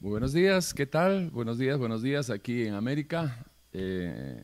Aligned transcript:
Muy 0.00 0.12
buenos 0.12 0.32
días, 0.32 0.72
¿qué 0.72 0.86
tal? 0.86 1.28
Buenos 1.28 1.58
días, 1.58 1.76
buenos 1.78 2.00
días 2.00 2.30
aquí 2.30 2.62
en 2.66 2.72
América. 2.72 3.44
Eh, 3.74 4.42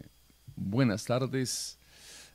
buenas 0.54 1.06
tardes 1.06 1.78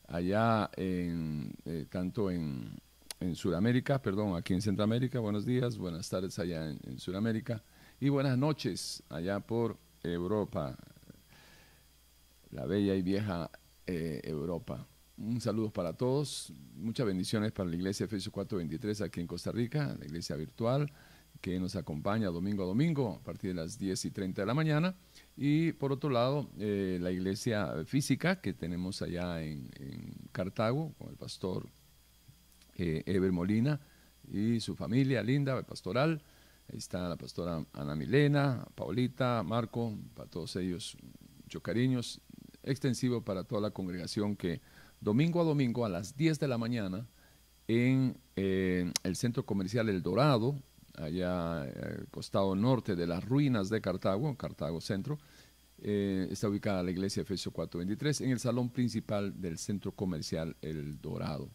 allá 0.07 0.71
en, 0.75 1.53
eh, 1.65 1.85
tanto 1.87 2.31
en, 2.31 2.79
en 3.19 3.35
Sudamérica, 3.35 4.01
perdón, 4.01 4.35
aquí 4.35 4.55
en 4.55 4.61
Centroamérica, 4.63 5.19
buenos 5.19 5.45
días, 5.45 5.77
buenas 5.77 6.09
tardes 6.09 6.39
allá 6.39 6.67
en, 6.67 6.97
Sudamérica 6.97 7.61
y 7.99 8.09
buenas 8.09 8.39
noches 8.39 9.03
allá 9.07 9.39
por 9.39 9.77
Europa, 10.01 10.75
la 12.49 12.65
bella 12.65 12.95
y 12.95 13.03
vieja 13.03 13.51
eh, 13.85 14.19
Europa. 14.23 14.87
Un 15.19 15.39
saludo 15.41 15.69
para 15.69 15.93
todos, 15.93 16.51
muchas 16.73 17.05
bendiciones 17.05 17.51
para 17.51 17.69
la 17.69 17.75
iglesia 17.75 18.05
Efesios 18.05 18.33
423 18.33 19.01
aquí 19.01 19.21
en 19.21 19.27
Costa 19.27 19.51
Rica, 19.51 19.95
la 19.99 20.05
iglesia 20.05 20.35
virtual 20.35 20.91
que 21.41 21.59
nos 21.59 21.75
acompaña 21.75 22.27
domingo 22.27 22.63
a 22.63 22.67
domingo 22.67 23.19
a 23.19 23.23
partir 23.23 23.49
de 23.49 23.55
las 23.55 23.77
10 23.77 24.05
y 24.05 24.11
30 24.11 24.43
de 24.43 24.45
la 24.45 24.53
mañana. 24.53 24.95
Y 25.35 25.73
por 25.73 25.91
otro 25.91 26.09
lado, 26.09 26.49
eh, 26.59 26.99
la 27.01 27.11
iglesia 27.11 27.83
física 27.85 28.39
que 28.41 28.53
tenemos 28.53 29.01
allá 29.01 29.43
en, 29.43 29.69
Cartago 30.31 30.93
con 30.97 31.09
el 31.09 31.17
pastor 31.17 31.67
eh, 32.77 33.03
Eber 33.05 33.33
Molina 33.33 33.81
y 34.31 34.59
su 34.61 34.75
familia 34.75 35.21
linda, 35.23 35.61
pastoral. 35.63 36.21
Ahí 36.71 36.77
está 36.77 37.09
la 37.09 37.17
pastora 37.17 37.65
Ana 37.73 37.95
Milena, 37.95 38.65
Paulita, 38.75 39.43
Marco, 39.43 39.97
para 40.13 40.29
todos 40.29 40.55
ellos, 40.55 40.95
muchos 41.43 41.61
cariños. 41.61 42.21
Extensivo 42.63 43.25
para 43.25 43.43
toda 43.43 43.61
la 43.61 43.71
congregación 43.71 44.35
que 44.35 44.61
domingo 45.01 45.41
a 45.41 45.43
domingo 45.43 45.83
a 45.83 45.89
las 45.89 46.15
10 46.15 46.39
de 46.39 46.47
la 46.47 46.57
mañana 46.57 47.07
en 47.67 48.17
eh, 48.35 48.91
el 49.03 49.15
centro 49.15 49.45
comercial 49.45 49.89
El 49.89 50.01
Dorado, 50.03 50.55
allá 50.97 51.61
al 51.61 51.69
eh, 51.69 52.05
costado 52.11 52.55
norte 52.55 52.95
de 52.95 53.07
las 53.07 53.23
ruinas 53.23 53.69
de 53.69 53.81
Cartago, 53.81 54.35
Cartago 54.35 54.81
Centro, 54.81 55.17
eh, 55.83 56.27
está 56.29 56.47
ubicada 56.47 56.83
la 56.83 56.91
iglesia 56.91 57.21
Efesios 57.21 57.53
423 57.53 58.21
en 58.21 58.31
el 58.31 58.39
salón 58.39 58.69
principal 58.69 59.39
del 59.41 59.57
centro 59.57 59.91
comercial 59.91 60.55
El 60.61 61.01
Dorado. 61.01 61.49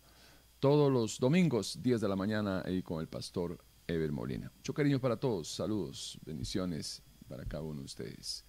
Todos 0.59 0.93
los 0.93 1.19
domingos, 1.21 1.79
10 1.83 2.01
de 2.01 2.09
la 2.09 2.17
mañana, 2.17 2.63
ahí 2.65 2.83
con 2.83 3.01
el 3.01 3.09
pastor 3.09 3.59
Ever 3.87 4.11
Molina. 4.11 4.51
Mucho 4.57 4.75
cariño 4.75 5.01
para 5.01 5.17
todos, 5.17 5.49
saludos, 5.49 6.19
bendiciones 6.25 7.03
para 7.29 7.45
cada 7.45 7.63
uno 7.63 7.81
de 7.81 7.87
ustedes. 7.87 8.45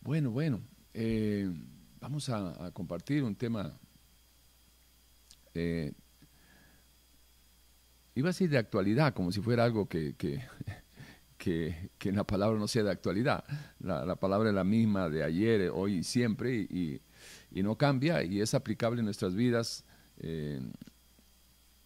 Bueno, 0.00 0.30
bueno, 0.30 0.60
eh, 0.92 1.48
vamos 2.00 2.28
a, 2.28 2.70
compartir 2.72 3.22
un 3.22 3.36
tema 3.36 3.78
iba 8.16 8.28
a 8.28 8.32
decir 8.32 8.50
de 8.50 8.58
actualidad, 8.58 9.14
como 9.14 9.30
si 9.30 9.40
fuera 9.40 9.64
algo 9.64 9.88
que, 9.88 10.16
que, 10.16 10.42
que, 11.98 12.12
la 12.12 12.24
palabra 12.24 12.58
no 12.58 12.66
sea 12.66 12.82
de 12.82 12.90
actualidad. 12.90 13.44
La, 13.78 14.16
palabra 14.16 14.48
es 14.48 14.54
la 14.54 14.64
misma 14.64 15.10
de 15.10 15.22
ayer, 15.22 15.70
hoy 15.72 15.98
y 15.98 16.02
siempre, 16.02 16.54
y, 16.54 17.02
no 17.50 17.76
cambia, 17.76 18.24
y 18.24 18.40
es 18.40 18.54
aplicable 18.54 19.00
en 19.00 19.04
nuestras 19.04 19.34
vidas 19.34 19.84
eh, 20.18 20.60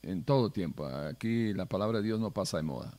en 0.03 0.25
todo 0.25 0.51
tiempo. 0.51 0.87
Aquí 0.87 1.53
la 1.53 1.67
palabra 1.67 1.99
de 1.99 2.05
Dios 2.05 2.21
no 2.21 2.33
pasa 2.33 2.59
de 2.59 2.63
moda. 2.63 2.97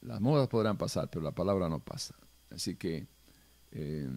Las 0.00 0.20
modas 0.20 0.48
podrán 0.48 0.76
pasar, 0.76 1.08
pero 1.10 1.22
la 1.22 1.32
palabra 1.32 1.68
no 1.68 1.78
pasa. 1.78 2.16
Así 2.50 2.74
que, 2.74 3.06
eh, 3.70 4.10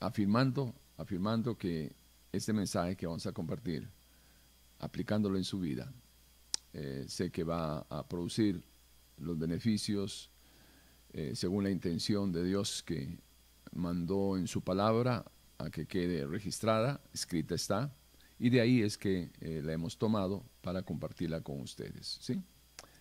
afirmando, 0.00 0.74
afirmando 0.96 1.58
que 1.58 1.92
este 2.32 2.54
mensaje 2.54 2.96
que 2.96 3.06
vamos 3.06 3.26
a 3.26 3.32
compartir, 3.32 3.86
aplicándolo 4.82 5.38
en 5.38 5.44
su 5.44 5.58
vida, 5.58 5.90
eh, 6.74 7.06
sé 7.08 7.30
que 7.30 7.44
va 7.44 7.86
a 7.88 8.06
producir 8.06 8.62
los 9.16 9.38
beneficios 9.38 10.30
eh, 11.12 11.32
según 11.34 11.64
la 11.64 11.70
intención 11.70 12.32
de 12.32 12.42
Dios 12.42 12.82
que 12.82 13.18
mandó 13.72 14.36
en 14.36 14.46
su 14.46 14.62
palabra 14.62 15.24
a 15.58 15.70
que 15.70 15.86
quede 15.86 16.26
registrada, 16.26 17.00
escrita 17.12 17.54
está, 17.54 17.94
y 18.38 18.50
de 18.50 18.60
ahí 18.60 18.82
es 18.82 18.96
que 18.96 19.30
eh, 19.40 19.60
la 19.62 19.72
hemos 19.72 19.98
tomado 19.98 20.42
para 20.62 20.82
compartirla 20.82 21.42
con 21.42 21.60
ustedes. 21.60 22.18
¿sí? 22.20 22.42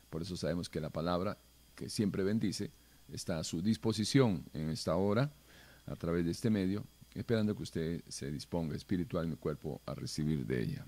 Por 0.09 0.22
eso 0.22 0.35
sabemos 0.35 0.69
que 0.69 0.81
la 0.81 0.89
palabra, 0.89 1.38
que 1.73 1.89
siempre 1.89 2.23
bendice, 2.23 2.72
está 3.11 3.39
a 3.39 3.44
su 3.44 3.61
disposición 3.61 4.45
en 4.53 4.69
esta 4.69 4.95
hora, 4.95 5.31
a 5.85 5.95
través 5.95 6.25
de 6.25 6.31
este 6.31 6.50
medio, 6.50 6.85
esperando 7.16 7.56
que 7.56 7.63
usted 7.63 8.03
se 8.07 8.29
disponga 8.29 8.75
espiritual 8.75 9.25
en 9.25 9.31
el 9.31 9.38
cuerpo 9.38 9.81
a 9.85 9.95
recibir 9.95 10.45
de 10.45 10.63
ella. 10.63 10.85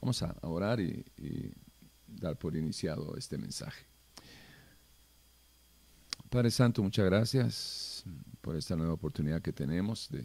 Vamos 0.00 0.22
a 0.22 0.34
orar 0.42 0.80
y, 0.80 1.04
dar 2.06 2.38
por 2.38 2.56
iniciado 2.56 3.16
este 3.16 3.36
mensaje. 3.36 3.84
Padre 6.30 6.50
Santo, 6.50 6.82
muchas 6.82 7.04
gracias 7.04 8.04
por 8.40 8.56
esta 8.56 8.76
nueva 8.76 8.94
oportunidad 8.94 9.42
que 9.42 9.52
tenemos 9.52 10.08
de 10.10 10.24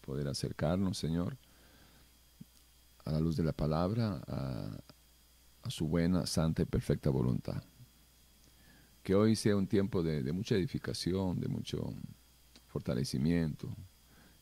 poder 0.00 0.28
acercarnos, 0.28 0.98
Señor, 0.98 1.36
a 3.04 3.12
la 3.12 3.20
luz 3.20 3.36
de 3.36 3.44
la 3.44 3.52
palabra, 3.52 4.22
a, 4.26 5.70
su 5.70 5.86
buena, 5.86 6.26
santa 6.26 6.62
y 6.62 6.64
perfecta 6.64 7.10
voluntad. 7.10 7.62
Que 9.02 9.14
hoy 9.14 9.36
sea 9.36 9.56
un 9.56 9.66
tiempo 9.66 10.02
de, 10.02 10.22
de 10.22 10.32
mucha 10.32 10.56
edificación, 10.56 11.38
de 11.40 11.48
mucho 11.48 11.94
fortalecimiento, 12.66 13.68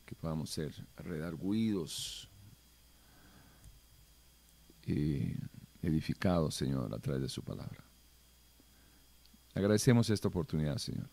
que 0.05 0.15
podamos 0.15 0.51
ser 0.51 0.75
redarguidos 0.97 2.31
y 4.89 5.37
edificados, 5.83 6.55
Señor, 6.55 6.95
a 6.95 6.99
través 6.99 7.23
de 7.23 7.29
su 7.29 7.43
palabra. 7.43 7.85
Agradecemos 9.55 10.11
esta 10.11 10.29
oportunidad, 10.29 10.79
Señor. 10.79 11.09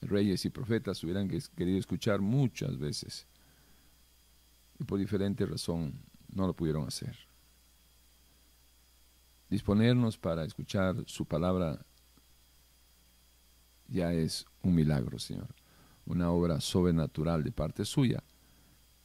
Reyes 0.00 0.44
y 0.44 0.50
profetas 0.50 1.02
hubieran 1.02 1.28
querido 1.28 1.78
escuchar 1.78 2.20
muchas 2.20 2.78
veces 2.78 3.26
y 4.78 4.84
por 4.84 4.98
diferente 4.98 5.44
razón 5.44 6.00
no 6.32 6.46
lo 6.46 6.54
pudieron 6.54 6.86
hacer. 6.86 7.16
Disponernos 9.50 10.18
para 10.18 10.44
escuchar 10.44 11.02
su 11.06 11.24
palabra 11.26 11.84
ya 13.88 14.12
es 14.12 14.44
un 14.62 14.74
milagro, 14.74 15.18
Señor. 15.18 15.48
Una 16.04 16.30
obra 16.30 16.60
sobrenatural 16.60 17.42
de 17.42 17.50
parte 17.50 17.84
suya 17.84 18.22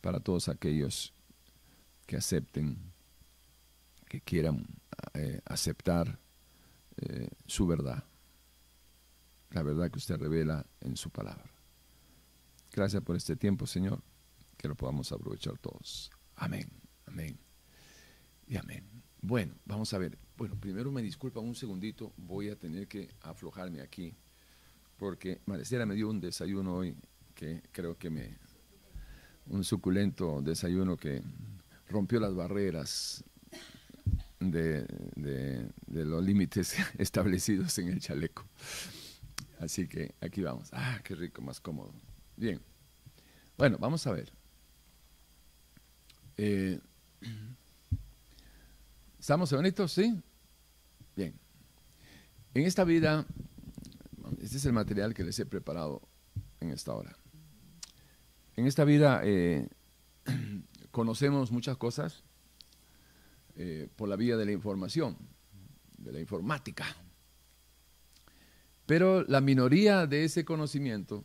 para 0.02 0.19
todos 0.19 0.50
aquellos 0.50 1.13
que 2.06 2.18
acepten 2.18 2.93
que 4.13 4.22
quieran 4.22 4.63
eh, 5.16 5.41
aceptar 5.44 6.19
eh, 6.97 7.29
su 7.47 7.66
verdad, 7.66 8.03
la 9.50 9.63
verdad 9.63 9.90
que 9.90 9.97
usted 9.97 10.18
revela 10.18 10.63
en 10.81 10.96
su 10.96 11.09
palabra. 11.09 11.50
Gracias 12.72 13.01
por 13.01 13.16
este 13.16 13.35
tiempo, 13.35 13.66
Señor, 13.66 14.03
que 14.56 14.68
lo 14.68 14.75
podamos 14.75 15.12
aprovechar 15.12 15.57
todos. 15.57 16.12
Amén, 16.35 16.69
amén 17.07 17.40
y 18.46 18.56
amén. 18.56 18.85
Bueno, 19.19 19.56
vamos 19.66 19.91
a 19.96 19.97
ver. 19.97 20.16
Bueno, 20.38 20.59
primero 20.59 20.91
me 20.91 21.01
disculpa 21.01 21.40
un 21.40 21.56
segundito, 21.56 22.13
voy 22.16 22.50
a 22.50 22.56
tener 22.56 22.88
que 22.88 23.09
aflojarme 23.22 23.81
aquí, 23.81 24.13
porque 24.95 25.41
Maricela 25.47 25.88
me 25.88 25.95
dio 25.95 26.07
un 26.07 26.22
desayuno 26.22 26.75
hoy 26.75 26.95
que 27.34 27.63
creo 27.72 27.97
que 27.97 28.12
me... 28.12 28.38
un 29.47 29.63
suculento 29.63 30.40
desayuno 30.44 30.97
que 30.97 31.24
rompió 31.88 32.19
las 32.19 32.35
barreras 32.35 33.24
de, 34.52 34.86
los 35.88 36.24
límites 36.24 36.76
establecidos 36.98 37.78
en 37.80 37.90
el 37.90 38.00
chaleco. 38.00 38.46
Así 39.59 39.88
que 39.88 40.14
aquí 40.22 40.42
vamos. 40.42 40.70
Ah, 40.74 41.00
qué 41.04 41.16
rico, 41.16 41.42
más 41.42 41.59
cómodo. 41.59 41.94
Bien. 42.36 42.59
Bueno, 43.58 43.78
vamos 43.80 44.06
a 44.08 44.12
ver. 44.12 44.31
Eh, 46.38 46.80
¿Estamos 49.20 49.54
bonitos? 49.54 49.92
¿Sí? 49.92 50.22
Bien. 51.16 51.34
En 52.54 52.64
esta 52.64 52.84
vida, 52.84 53.25
este 54.42 54.57
es 54.57 54.66
el 54.66 54.74
material 54.74 55.13
que 55.13 55.24
les 55.24 55.40
he 55.40 55.45
preparado 55.45 56.01
en 56.60 56.72
esta 56.72 56.94
hora. 56.94 57.16
En 58.56 58.68
esta 58.68 58.84
vida 58.84 59.22
eh, 59.24 59.69
conocemos 60.92 61.51
muchas 61.51 61.78
cosas, 61.78 62.24
eh, 63.56 63.88
por 63.96 64.10
la 64.10 64.16
vía 64.16 64.38
de 64.38 64.46
la 64.46 64.52
información, 64.52 65.18
de 65.98 66.12
la 66.12 66.20
informática. 66.20 66.86
Pero 68.86 69.24
la 69.24 69.42
minoría 69.42 70.08
de 70.08 70.26
ese 70.26 70.44
conocimiento, 70.44 71.24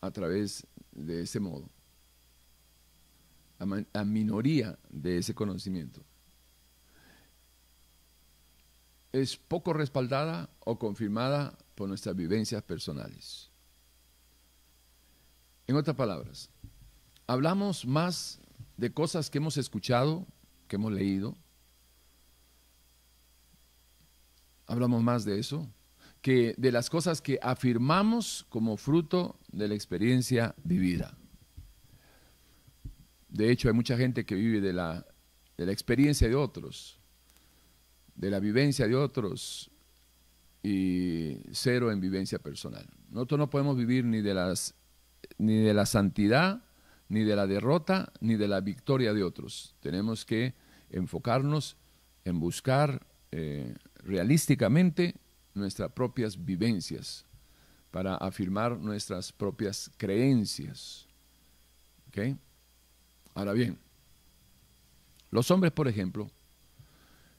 a 0.00 0.10
través 0.10 0.66
de 0.92 1.22
ese 1.22 1.40
modo, 1.40 1.70
la 3.58 4.04
minoría 4.04 4.78
de 4.90 5.18
ese 5.18 5.34
conocimiento, 5.34 6.02
es 9.12 9.36
poco 9.36 9.72
respaldada 9.72 10.50
o 10.60 10.78
confirmada 10.78 11.56
por 11.76 11.88
nuestras 11.88 12.16
vivencias 12.16 12.62
personales. 12.62 13.50
En 15.66 15.76
otras 15.76 15.96
palabras, 15.96 16.50
hablamos 17.26 17.86
más 17.86 18.40
de 18.76 18.92
cosas 18.92 19.30
que 19.30 19.38
hemos 19.38 19.56
escuchado, 19.56 20.26
que 20.74 20.76
hemos 20.76 20.92
leído, 20.92 21.36
hablamos 24.66 25.04
más 25.04 25.24
de 25.24 25.38
eso 25.38 25.72
que 26.20 26.52
de 26.58 26.72
las 26.72 26.90
cosas 26.90 27.20
que 27.20 27.38
afirmamos 27.40 28.44
como 28.48 28.76
fruto 28.76 29.38
de 29.52 29.68
la 29.68 29.74
experiencia 29.74 30.52
vivida. 30.64 31.16
De 33.28 33.52
hecho, 33.52 33.68
hay 33.68 33.74
mucha 33.74 33.96
gente 33.96 34.26
que 34.26 34.34
vive 34.34 34.60
de 34.60 34.72
la, 34.72 35.06
de 35.56 35.66
la 35.66 35.70
experiencia 35.70 36.28
de 36.28 36.34
otros, 36.34 36.98
de 38.16 38.30
la 38.30 38.40
vivencia 38.40 38.88
de 38.88 38.96
otros 38.96 39.70
y 40.60 41.36
cero 41.52 41.92
en 41.92 42.00
vivencia 42.00 42.40
personal. 42.40 42.88
Nosotros 43.10 43.38
no 43.38 43.48
podemos 43.48 43.76
vivir 43.76 44.04
ni 44.06 44.22
de, 44.22 44.34
las, 44.34 44.74
ni 45.38 45.58
de 45.58 45.72
la 45.72 45.86
santidad, 45.86 46.64
ni 47.08 47.22
de 47.22 47.36
la 47.36 47.46
derrota, 47.46 48.12
ni 48.20 48.34
de 48.34 48.48
la 48.48 48.60
victoria 48.60 49.12
de 49.12 49.22
otros. 49.22 49.76
Tenemos 49.78 50.24
que 50.24 50.63
enfocarnos 50.94 51.76
en 52.24 52.40
buscar 52.40 53.06
eh, 53.32 53.74
realísticamente 53.96 55.16
nuestras 55.54 55.92
propias 55.92 56.42
vivencias 56.44 57.26
para 57.90 58.16
afirmar 58.16 58.78
nuestras 58.78 59.32
propias 59.32 59.90
creencias. 59.96 61.06
Ahora 63.34 63.52
bien, 63.52 63.76
los 65.30 65.50
hombres, 65.50 65.72
por 65.72 65.88
ejemplo, 65.88 66.30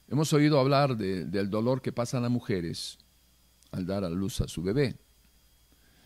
hemos 0.09 0.33
oído 0.33 0.59
hablar 0.59 0.97
del 0.97 1.49
dolor 1.49 1.81
que 1.81 1.93
pasan 1.93 2.23
las 2.23 2.31
mujeres 2.31 2.97
al 3.71 3.85
dar 3.85 4.03
a 4.03 4.09
luz 4.09 4.41
a 4.41 4.49
su 4.49 4.61
bebé, 4.61 4.97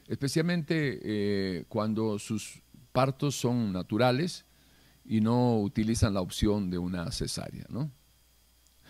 especialmente 0.07 0.99
eh, 1.01 1.65
cuando 1.67 2.19
sus 2.19 2.61
partos 2.91 3.35
son 3.35 3.73
naturales 3.73 4.45
y 5.09 5.21
no 5.21 5.59
utilizan 5.59 6.13
la 6.13 6.21
opción 6.21 6.69
de 6.69 6.77
una 6.77 7.11
cesárea, 7.11 7.65
¿no? 7.67 7.91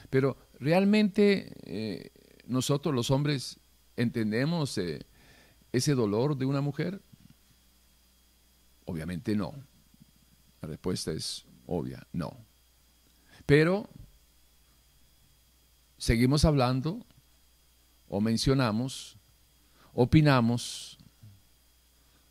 Pero 0.10 0.36
realmente 0.60 1.54
eh, 1.64 2.12
nosotros 2.46 2.94
los 2.94 3.10
hombres 3.10 3.58
entendemos 3.96 4.78
eh, 4.78 5.06
ese 5.72 5.96
dolor 5.96 6.36
de 6.36 6.44
una 6.44 6.60
mujer. 6.60 7.02
Obviamente 8.84 9.34
no. 9.34 9.54
La 10.62 10.68
respuesta 10.68 11.14
es 11.14 11.46
obvia, 11.66 12.06
no. 12.12 12.36
Pero 13.46 13.90
seguimos 15.98 16.44
hablando 16.44 17.06
o 18.10 18.20
mencionamos, 18.20 19.18
opinamos 19.94 20.99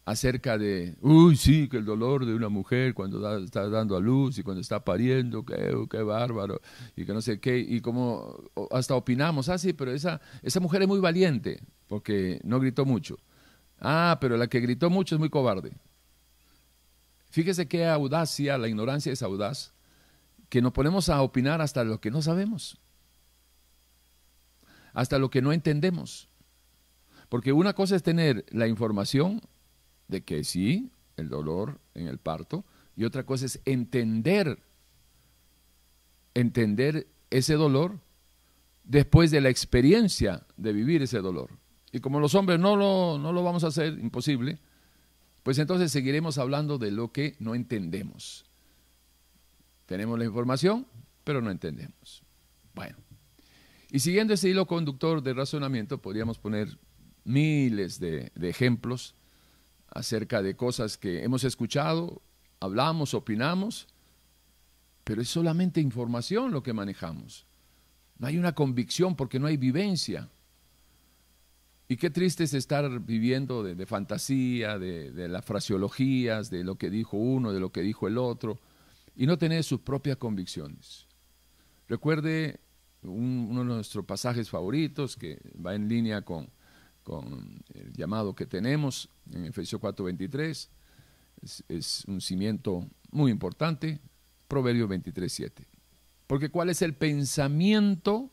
acerca 0.09 0.57
de, 0.57 0.97
uy, 1.03 1.37
sí, 1.37 1.69
que 1.69 1.77
el 1.77 1.85
dolor 1.85 2.25
de 2.25 2.35
una 2.35 2.49
mujer 2.49 2.95
cuando 2.95 3.45
está 3.45 3.69
dando 3.69 3.95
a 3.95 4.01
luz 4.01 4.39
y 4.39 4.43
cuando 4.43 4.63
está 4.63 4.83
pariendo, 4.83 5.45
qué, 5.45 5.77
qué 5.91 6.03
bárbaro, 6.03 6.63
y 6.97 7.05
que 7.05 7.13
no 7.13 7.21
sé 7.21 7.41
qué, 7.41 7.59
y 7.59 7.83
como 7.83 8.43
hasta 8.71 8.95
opinamos, 8.95 9.51
ah, 9.51 9.59
sí, 9.59 9.75
pero 9.75 9.93
esa, 9.93 10.19
esa 10.43 10.61
mujer 10.61 10.81
es 10.81 10.89
muy 10.89 10.99
valiente, 10.99 11.61
porque 11.89 12.41
no 12.43 12.59
gritó 12.59 12.87
mucho. 12.87 13.19
Ah, 13.81 14.17
pero 14.19 14.39
la 14.39 14.47
que 14.47 14.61
gritó 14.61 14.89
mucho 14.89 15.15
es 15.15 15.19
muy 15.19 15.29
cobarde. 15.29 15.73
Fíjese 17.29 17.69
qué 17.69 17.87
audacia, 17.87 18.57
la 18.57 18.67
ignorancia 18.67 19.13
es 19.13 19.23
audaz, 19.23 19.75
que 20.49 20.63
nos 20.63 20.73
ponemos 20.73 21.11
a 21.11 21.21
opinar 21.21 21.61
hasta 21.61 21.85
lo 21.85 22.01
que 22.01 22.11
no 22.11 22.23
sabemos, 22.23 22.81
hasta 24.95 25.19
lo 25.19 25.29
que 25.29 25.43
no 25.43 25.53
entendemos. 25.53 26.31
Porque 27.29 27.53
una 27.53 27.75
cosa 27.75 27.95
es 27.95 28.03
tener 28.03 28.47
la 28.49 28.69
información 28.69 29.43
de 30.09 30.23
que 30.23 30.43
sí, 30.45 30.91
el 31.17 31.29
dolor 31.29 31.79
en 31.95 32.09
el 32.09 32.19
parto, 32.19 32.65
y 32.97 33.05
otra 33.05 33.25
cosa 33.25 33.47
es 33.47 33.61
entender, 33.65 34.59
entender 36.35 37.07
ese 37.31 37.55
dolor 37.55 38.01
después 38.85 39.31
de 39.31 39.41
la 39.41 39.51
experiencia 39.51 40.47
de 40.57 40.73
vivir 40.73 41.03
ese 41.03 41.19
dolor. 41.21 41.51
Y 41.93 42.01
como 42.01 42.21
los 42.21 42.35
hombres 42.35 42.59
no 42.59 42.77
lo, 42.77 43.19
no 43.19 43.33
lo 43.33 43.43
vamos 43.43 43.65
a 43.65 43.69
hacer, 43.69 43.99
imposible, 43.99 44.59
pues 45.43 45.59
entonces 45.59 45.93
seguiremos 45.93 46.39
hablando 46.39 46.79
de 46.79 46.91
lo 46.91 47.13
que 47.13 47.37
no 47.39 47.55
entendemos. 47.55 48.45
Tenemos 49.87 50.19
la 50.19 50.25
información, 50.25 50.87
pero 51.25 51.41
no 51.41 51.51
entendemos. 51.51 52.23
Bueno, 52.75 52.97
y 53.91 54.01
siguiendo 54.01 54.35
ese 54.35 54.51
hilo 54.51 54.67
conductor 54.67 55.23
de 55.23 55.35
razonamiento, 55.35 56.03
podríamos 56.03 56.39
poner 56.39 56.79
miles 57.25 57.99
de, 58.01 58.33
de 58.35 58.49
ejemplos 58.49 59.15
acerca 59.91 60.43
de 60.43 60.57
cosas 60.57 60.99
que 60.99 61.25
hemos 61.25 61.45
escuchado, 61.45 62.23
hablamos, 62.61 63.15
opinamos, 63.15 63.87
pero 65.05 65.23
es 65.23 65.29
solamente 65.29 65.81
información 65.81 66.53
lo 66.53 66.63
que 66.63 66.73
manejamos. 66.73 67.47
No 68.19 68.27
hay 68.27 68.37
una 68.37 68.55
convicción 68.55 69.17
porque 69.17 69.39
no 69.39 69.47
hay 69.47 69.57
vivencia. 69.57 70.29
Y 71.89 71.97
qué 71.97 72.11
triste 72.11 72.45
es 72.45 72.53
estar 72.53 73.01
viviendo 73.01 73.63
de, 73.63 73.87
fantasía, 73.87 74.79
de, 74.79 75.29
las 75.29 75.45
fraseologías, 75.45 76.51
de 76.51 76.63
lo 76.63 76.77
que 76.77 76.91
dijo 76.91 77.17
uno, 77.17 77.53
de 77.53 77.61
lo 77.61 77.73
que 77.73 77.81
dijo 77.81 78.07
el 78.07 78.19
otro, 78.19 78.59
y 79.17 79.27
no 79.27 79.39
tener 79.39 79.65
sus 79.65 79.81
propias 79.81 80.19
convicciones. 80.19 81.07
Recuerde 81.89 82.61
uno 83.03 83.61
de 83.61 83.65
nuestros 83.65 84.05
pasajes 84.05 84.51
favoritos 84.51 85.17
que 85.17 85.41
va 85.65 85.75
en 85.75 85.89
línea 85.89 86.21
con, 86.23 86.51
con 87.09 87.63
el 87.73 87.91
llamado 87.95 88.35
que 88.35 88.45
tenemos 88.45 89.09
en 89.33 89.47
Efesios 89.47 89.81
4:23. 89.81 90.69
Es, 91.41 91.65
es 91.67 92.05
un 92.05 92.21
cimiento 92.21 92.87
muy 93.11 93.31
importante. 93.31 93.99
Proverbio 94.47 94.87
23:7. 94.87 95.67
Porque 96.27 96.51
cuál 96.51 96.69
es 96.69 96.83
el 96.83 96.95
pensamiento 96.95 98.31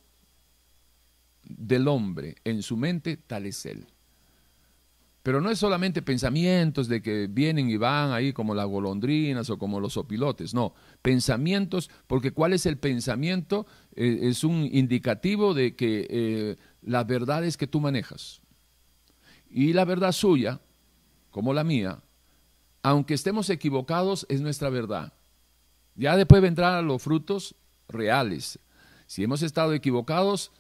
del 1.44 1.88
hombre 1.88 2.36
en 2.44 2.62
su 2.62 2.76
mente, 2.76 3.16
tal 3.16 3.46
es 3.46 3.66
él. 3.66 3.88
Pero 5.24 5.40
no 5.40 5.50
es 5.50 5.58
solamente 5.58 6.02
pensamientos 6.02 6.90
de 6.90 7.02
que 7.02 7.28
vienen 7.28 7.70
y 7.70 7.78
van 7.78 8.12
ahí 8.12 8.34
como 8.34 8.54
las 8.54 8.68
golondrinas 8.68 9.50
o 9.50 9.58
como 9.58 9.80
los 9.80 9.96
opilotes, 9.96 10.54
no, 10.54 10.74
pensamientos, 11.02 11.90
porque 12.08 12.32
cuál 12.32 12.54
es 12.54 12.66
el 12.66 12.78
pensamiento 12.78 13.66
eh, 13.96 14.20
es 14.24 14.44
un 14.44 14.70
indicativo 14.72 15.54
de 15.54 15.76
que 15.76 16.06
eh, 16.10 16.58
las 16.82 17.08
verdades 17.08 17.58
que 17.58 17.68
tú 17.68 17.80
manejas 17.80 18.42
y 19.56 19.72
la 19.72 19.86
verdad 19.86 20.12
suya, 20.12 20.60
como 21.32 21.54
la 21.54 21.64
mía, 21.64 22.04
aunque 22.84 23.14
estemos 23.14 23.50
equivocados, 23.50 24.26
es 24.28 24.42
nuestra 24.42 24.70
verdad. 24.70 25.14
Ya 25.96 26.18
después 26.18 26.42
vendrán 26.42 26.86
los 26.86 27.02
frutos 27.02 27.56
reales. 27.88 28.60
Si 29.08 29.24
hemos 29.24 29.42
estado 29.44 29.72
equivocados, 29.72 30.52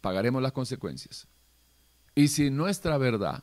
pagaremos 0.00 0.40
las 0.40 0.52
consecuencias. 0.52 1.26
Y 2.14 2.28
si 2.28 2.48
nuestra 2.48 2.96
verdad 2.96 3.42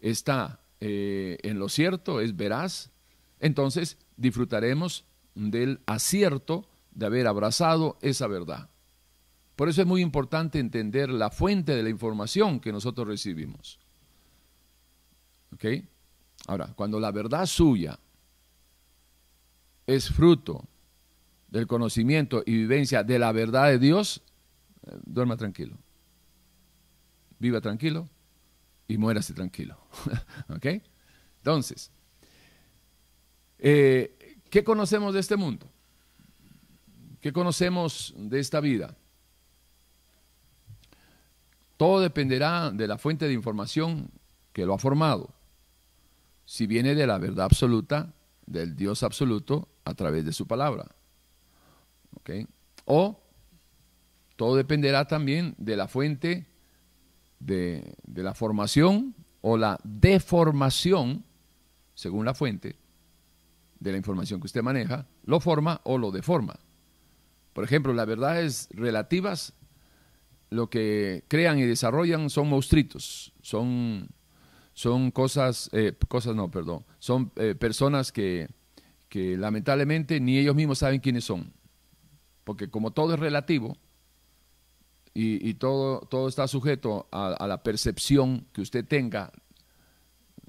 está 0.00 0.58
eh, 0.80 1.38
en 1.44 1.60
lo 1.60 1.68
cierto, 1.68 2.20
es 2.20 2.36
veraz, 2.36 2.90
entonces 3.38 3.98
disfrutaremos 4.16 5.04
del 5.36 5.78
acierto 5.86 6.68
de 6.90 7.06
haber 7.06 7.28
abrazado 7.28 7.98
esa 8.02 8.26
verdad. 8.26 8.68
Por 9.56 9.70
eso 9.70 9.80
es 9.80 9.86
muy 9.86 10.02
importante 10.02 10.58
entender 10.58 11.08
la 11.08 11.30
fuente 11.30 11.74
de 11.74 11.82
la 11.82 11.88
información 11.88 12.60
que 12.60 12.72
nosotros 12.72 13.08
recibimos. 13.08 13.78
¿Ok? 15.54 15.64
Ahora, 16.46 16.66
cuando 16.76 17.00
la 17.00 17.10
verdad 17.10 17.46
suya 17.46 17.98
es 19.86 20.10
fruto 20.10 20.68
del 21.48 21.66
conocimiento 21.66 22.42
y 22.44 22.52
vivencia 22.52 23.02
de 23.02 23.18
la 23.18 23.32
verdad 23.32 23.68
de 23.68 23.78
Dios, 23.78 24.22
eh, 24.86 24.90
duerma 25.06 25.38
tranquilo. 25.38 25.78
Viva 27.38 27.62
tranquilo 27.62 28.10
y 28.86 28.98
muérase 28.98 29.32
tranquilo. 29.32 29.78
¿Ok? 30.50 30.66
Entonces, 31.38 31.90
eh, 33.58 34.38
¿qué 34.50 34.62
conocemos 34.62 35.14
de 35.14 35.20
este 35.20 35.36
mundo? 35.36 35.66
¿Qué 37.22 37.32
conocemos 37.32 38.12
de 38.18 38.38
esta 38.38 38.60
vida? 38.60 38.94
Todo 41.76 42.00
dependerá 42.00 42.70
de 42.70 42.86
la 42.86 42.98
fuente 42.98 43.26
de 43.26 43.34
información 43.34 44.10
que 44.52 44.64
lo 44.64 44.74
ha 44.74 44.78
formado. 44.78 45.34
Si 46.44 46.66
viene 46.66 46.94
de 46.94 47.06
la 47.06 47.18
verdad 47.18 47.44
absoluta, 47.46 48.14
del 48.46 48.76
Dios 48.76 49.02
absoluto, 49.02 49.68
a 49.84 49.94
través 49.94 50.24
de 50.24 50.32
su 50.32 50.46
palabra. 50.46 50.86
O 52.86 53.20
todo 54.36 54.56
dependerá 54.56 55.06
también 55.06 55.54
de 55.58 55.76
la 55.76 55.88
fuente 55.88 56.46
de, 57.38 57.94
de 58.04 58.22
la 58.22 58.34
formación 58.34 59.14
o 59.40 59.56
la 59.56 59.78
deformación, 59.84 61.24
según 61.94 62.24
la 62.24 62.34
fuente, 62.34 62.76
de 63.78 63.92
la 63.92 63.98
información 63.98 64.40
que 64.40 64.46
usted 64.46 64.62
maneja, 64.62 65.06
lo 65.24 65.40
forma 65.40 65.80
o 65.84 65.98
lo 65.98 66.10
deforma. 66.10 66.58
Por 67.52 67.64
ejemplo, 67.64 67.92
las 67.92 68.06
verdades 68.06 68.68
relativas 68.72 69.54
lo 70.50 70.70
que 70.70 71.24
crean 71.28 71.58
y 71.58 71.62
desarrollan 71.62 72.30
son 72.30 72.48
monstruitos, 72.48 73.32
son, 73.42 74.08
son 74.74 75.10
cosas, 75.10 75.68
eh, 75.72 75.92
cosas 76.08 76.34
no, 76.34 76.50
perdón, 76.50 76.84
son 76.98 77.32
eh, 77.36 77.54
personas 77.54 78.12
que, 78.12 78.48
que 79.08 79.36
lamentablemente 79.36 80.20
ni 80.20 80.38
ellos 80.38 80.54
mismos 80.54 80.78
saben 80.78 81.00
quiénes 81.00 81.24
son, 81.24 81.52
porque 82.44 82.68
como 82.68 82.92
todo 82.92 83.14
es 83.14 83.20
relativo, 83.20 83.76
y, 85.18 85.54
todo, 85.54 86.00
todo 86.00 86.28
está 86.28 86.46
sujeto 86.46 87.08
a, 87.10 87.46
la 87.46 87.62
percepción 87.62 88.46
que 88.52 88.60
usted 88.60 88.84
tenga 88.84 89.32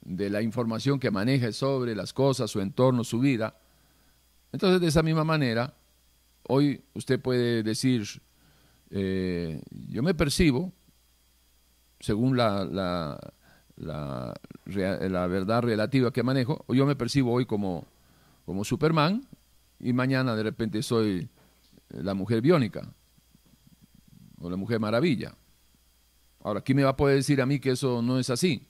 de 0.01 0.29
la 0.29 0.41
información 0.41 0.99
que 0.99 1.09
maneja 1.09 1.53
sobre 1.53 1.95
las 1.95 2.11
cosas, 2.11 2.51
su 2.51 2.59
entorno, 2.59 3.05
su 3.05 3.19
vida. 3.19 3.57
Entonces, 4.51 4.81
de 4.81 4.87
esa 4.87 5.03
misma 5.03 5.23
manera, 5.23 5.73
hoy 6.49 6.81
usted 6.93 7.17
puede 7.21 7.63
decir, 7.63 8.21
eh, 8.89 9.61
yo 9.89 10.03
me 10.03 10.13
percibo, 10.13 10.73
según 11.99 12.37
la, 12.37 12.65
la, 12.65 13.33
la, 13.75 14.33
la, 14.65 15.27
verdad 15.27 15.61
relativa 15.61 16.11
que 16.11 16.23
manejo, 16.23 16.65
yo 16.69 16.85
me 16.85 16.95
percibo 16.95 17.33
hoy 17.33 17.45
como, 17.45 17.85
como 18.45 18.63
Superman 18.63 19.27
y 19.79 19.93
mañana 19.93 20.35
de 20.35 20.43
repente 20.43 20.81
soy 20.81 21.29
la 21.89 22.13
mujer 22.13 22.41
biónica 22.41 22.93
o 24.39 24.49
la 24.49 24.57
Mujer 24.57 24.79
Maravilla. 24.79 25.35
Ahora, 26.43 26.61
¿quién 26.61 26.77
me 26.77 26.83
va 26.83 26.91
a 26.91 26.95
poder 26.95 27.17
decir 27.17 27.41
a 27.41 27.45
mí 27.45 27.59
que 27.59 27.71
eso 27.71 28.01
no 28.01 28.19
es 28.19 28.29
así? 28.29 28.67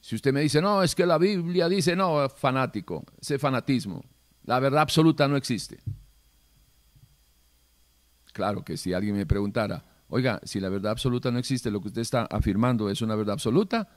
Si 0.00 0.14
usted 0.14 0.32
me 0.32 0.40
dice, 0.40 0.62
no, 0.62 0.82
es 0.82 0.94
que 0.94 1.04
la 1.04 1.18
Biblia 1.18 1.68
dice, 1.68 1.94
no, 1.94 2.28
fanático, 2.28 3.04
ese 3.20 3.38
fanatismo, 3.38 4.04
la 4.44 4.58
verdad 4.60 4.82
absoluta 4.82 5.28
no 5.28 5.36
existe. 5.36 5.78
Claro 8.38 8.64
que 8.64 8.76
si 8.76 8.92
alguien 8.92 9.16
me 9.16 9.26
preguntara, 9.26 9.84
oiga, 10.08 10.40
si 10.44 10.60
la 10.60 10.68
verdad 10.68 10.92
absoluta 10.92 11.32
no 11.32 11.40
existe, 11.40 11.72
lo 11.72 11.80
que 11.80 11.88
usted 11.88 12.02
está 12.02 12.22
afirmando 12.30 12.88
es 12.88 13.02
una 13.02 13.16
verdad 13.16 13.32
absoluta 13.32 13.88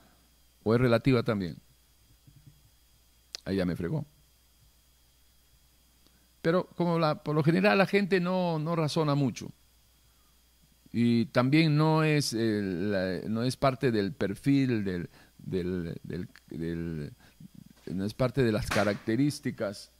o 0.64 0.74
es 0.74 0.80
relativa 0.80 1.22
también. 1.22 1.58
Ahí 3.44 3.54
ya 3.54 3.64
me 3.64 3.76
fregó. 3.76 4.04
Pero 6.42 6.68
como 6.74 6.98
la, 6.98 7.22
por 7.22 7.36
lo 7.36 7.44
general 7.44 7.78
la 7.78 7.86
gente 7.86 8.18
no, 8.18 8.58
no 8.58 8.74
razona 8.74 9.14
mucho 9.14 9.52
y 10.90 11.26
también 11.26 11.76
no 11.76 12.02
es, 12.02 12.34
no 12.34 13.44
es 13.44 13.56
parte 13.56 13.92
del 13.92 14.12
perfil, 14.12 14.82
del, 14.82 15.08
del, 15.38 17.12
no 17.86 18.04
es 18.04 18.12
parte 18.12 18.42
de 18.42 18.50
las 18.50 18.66
características, 18.66 19.92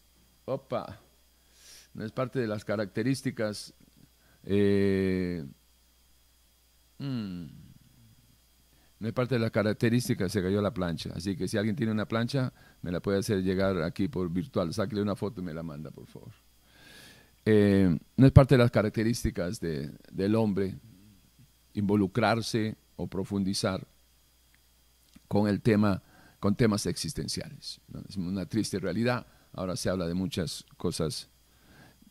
opa, 0.47 0.99
no 1.95 2.05
es 2.05 2.11
parte 2.11 2.41
de 2.41 2.49
las 2.49 2.65
características, 2.65 3.75
eh, 4.45 5.45
mm, 6.99 7.47
no 9.01 9.09
es 9.09 9.15
parte 9.15 9.35
de 9.35 9.41
las 9.41 9.51
características, 9.51 10.31
se 10.31 10.43
cayó 10.43 10.63
la 10.63 10.73
plancha, 10.73 11.11
así 11.15 11.37
que 11.37 11.49
si 11.49 11.57
alguien 11.59 11.75
tiene 11.75 11.93
una 11.93 12.07
plancha, 12.07 12.53
me 12.83 12.93
la 12.93 13.01
puede 13.01 13.19
hacer 13.19 13.43
llegar 13.43 13.83
aquí 13.83 14.09
por 14.09 14.31
virtual, 14.31 14.73
sáquele 14.73 15.03
una 15.03 15.17
foto 15.17 15.41
y 15.41 15.45
me 15.45 15.53
la 15.53 15.63
manda, 15.63 15.91
por 15.91 16.07
favor. 16.07 16.33
Eh, 17.45 17.99
no 18.17 18.27
es 18.27 18.33
parte 18.33 18.55
de 18.55 18.59
las 18.59 18.71
características 18.71 19.59
del 19.61 20.35
hombre 20.37 20.79
involucrarse 21.75 22.77
o 22.97 23.09
profundizar 23.09 23.87
con 25.27 25.49
el 25.49 25.61
tema, 25.61 26.03
con 26.39 26.55
temas 26.55 26.87
existenciales. 26.87 27.81
Es 28.09 28.17
una 28.17 28.47
triste 28.47 28.79
realidad. 28.79 29.27
Ahora 29.53 29.77
se 29.77 29.89
habla 29.89 30.07
de 30.07 30.15
muchas 30.15 30.65
cosas 30.77 31.29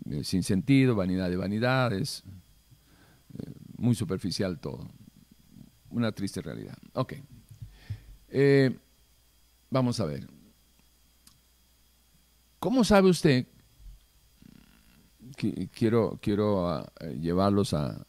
eh, 0.10 0.24
sin 0.24 0.43
sentido, 0.43 0.96
vanidad 0.96 1.29
de 1.29 1.38
vanidades, 1.38 2.24
eh, 3.38 3.51
muy 3.77 3.96
superficial 3.96 4.60
todo. 4.60 4.89
Una 5.89 6.12
triste 6.12 6.41
realidad. 6.41 6.77
Ok. 6.93 7.13
vamos 9.70 10.00
a 10.00 10.05
ver. 10.05 10.27
¿Cómo 12.60 12.84
sabe 12.84 13.10
usted 13.10 13.46
quiero, 15.74 16.20
quiero 16.22 16.70
ah, 16.70 16.91
llevarlos 17.20 17.74
a, 17.74 18.05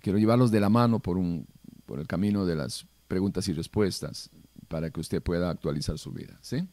quiero 0.00 0.18
llevarlos 0.18 0.50
de 0.50 0.60
la 0.60 0.68
mano 0.68 1.00
por, 1.00 1.16
un, 1.16 1.46
por 1.84 1.98
el 1.98 2.06
camino 2.06 2.46
de 2.46 2.56
las 2.56 2.86
preguntas 3.08 3.48
y 3.48 3.52
respuestas 3.52 4.30
para 4.68 4.90
que 4.90 5.00
usted 5.00 5.22
pueda 5.22 5.50
actualizar 5.50 5.98
su 5.98 6.12
vida. 6.12 6.38
¿sí? 6.42 6.66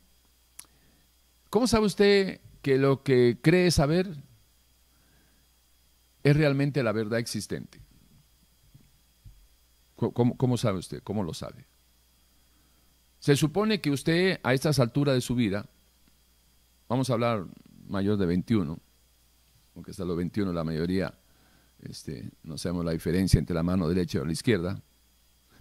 ¿Cómo 1.50 1.68
sabe 1.68 1.86
usted 1.86 2.42
que 2.64 2.78
lo 2.78 3.04
que 3.04 3.38
cree 3.42 3.70
saber 3.70 4.24
es 6.24 6.36
realmente 6.36 6.82
la 6.82 6.94
verdad 6.94 7.20
existente? 7.20 7.80
¿Cómo, 9.96 10.58
sabe 10.58 10.80
usted? 10.80 11.04
¿Cómo 11.04 11.24
lo 11.24 11.34
sabe? 11.34 11.66
Se 13.20 13.36
supone 13.36 13.80
que 13.80 13.92
usted 13.92 14.40
a 14.44 14.54
estas 14.54 14.80
alturas 14.80 15.14
de 15.14 15.22
su 15.22 15.36
vida, 15.36 15.70
vamos 16.88 17.10
a 17.10 17.14
hablar 17.14 17.46
mayor 17.88 18.18
de 18.18 18.26
21, 18.26 18.80
aunque 19.76 19.92
hasta 19.92 20.06
los 20.06 20.18
21 20.18 20.52
la 20.52 20.64
mayoría 20.64 21.14
este, 21.80 22.32
no 22.44 22.58
sabemos 22.58 22.86
la 22.86 22.92
diferencia 22.92 23.40
entre 23.40 23.54
la 23.54 23.64
mano 23.64 23.90
derecha 23.90 24.22
o 24.22 24.26
la 24.26 24.32
izquierda. 24.32 24.82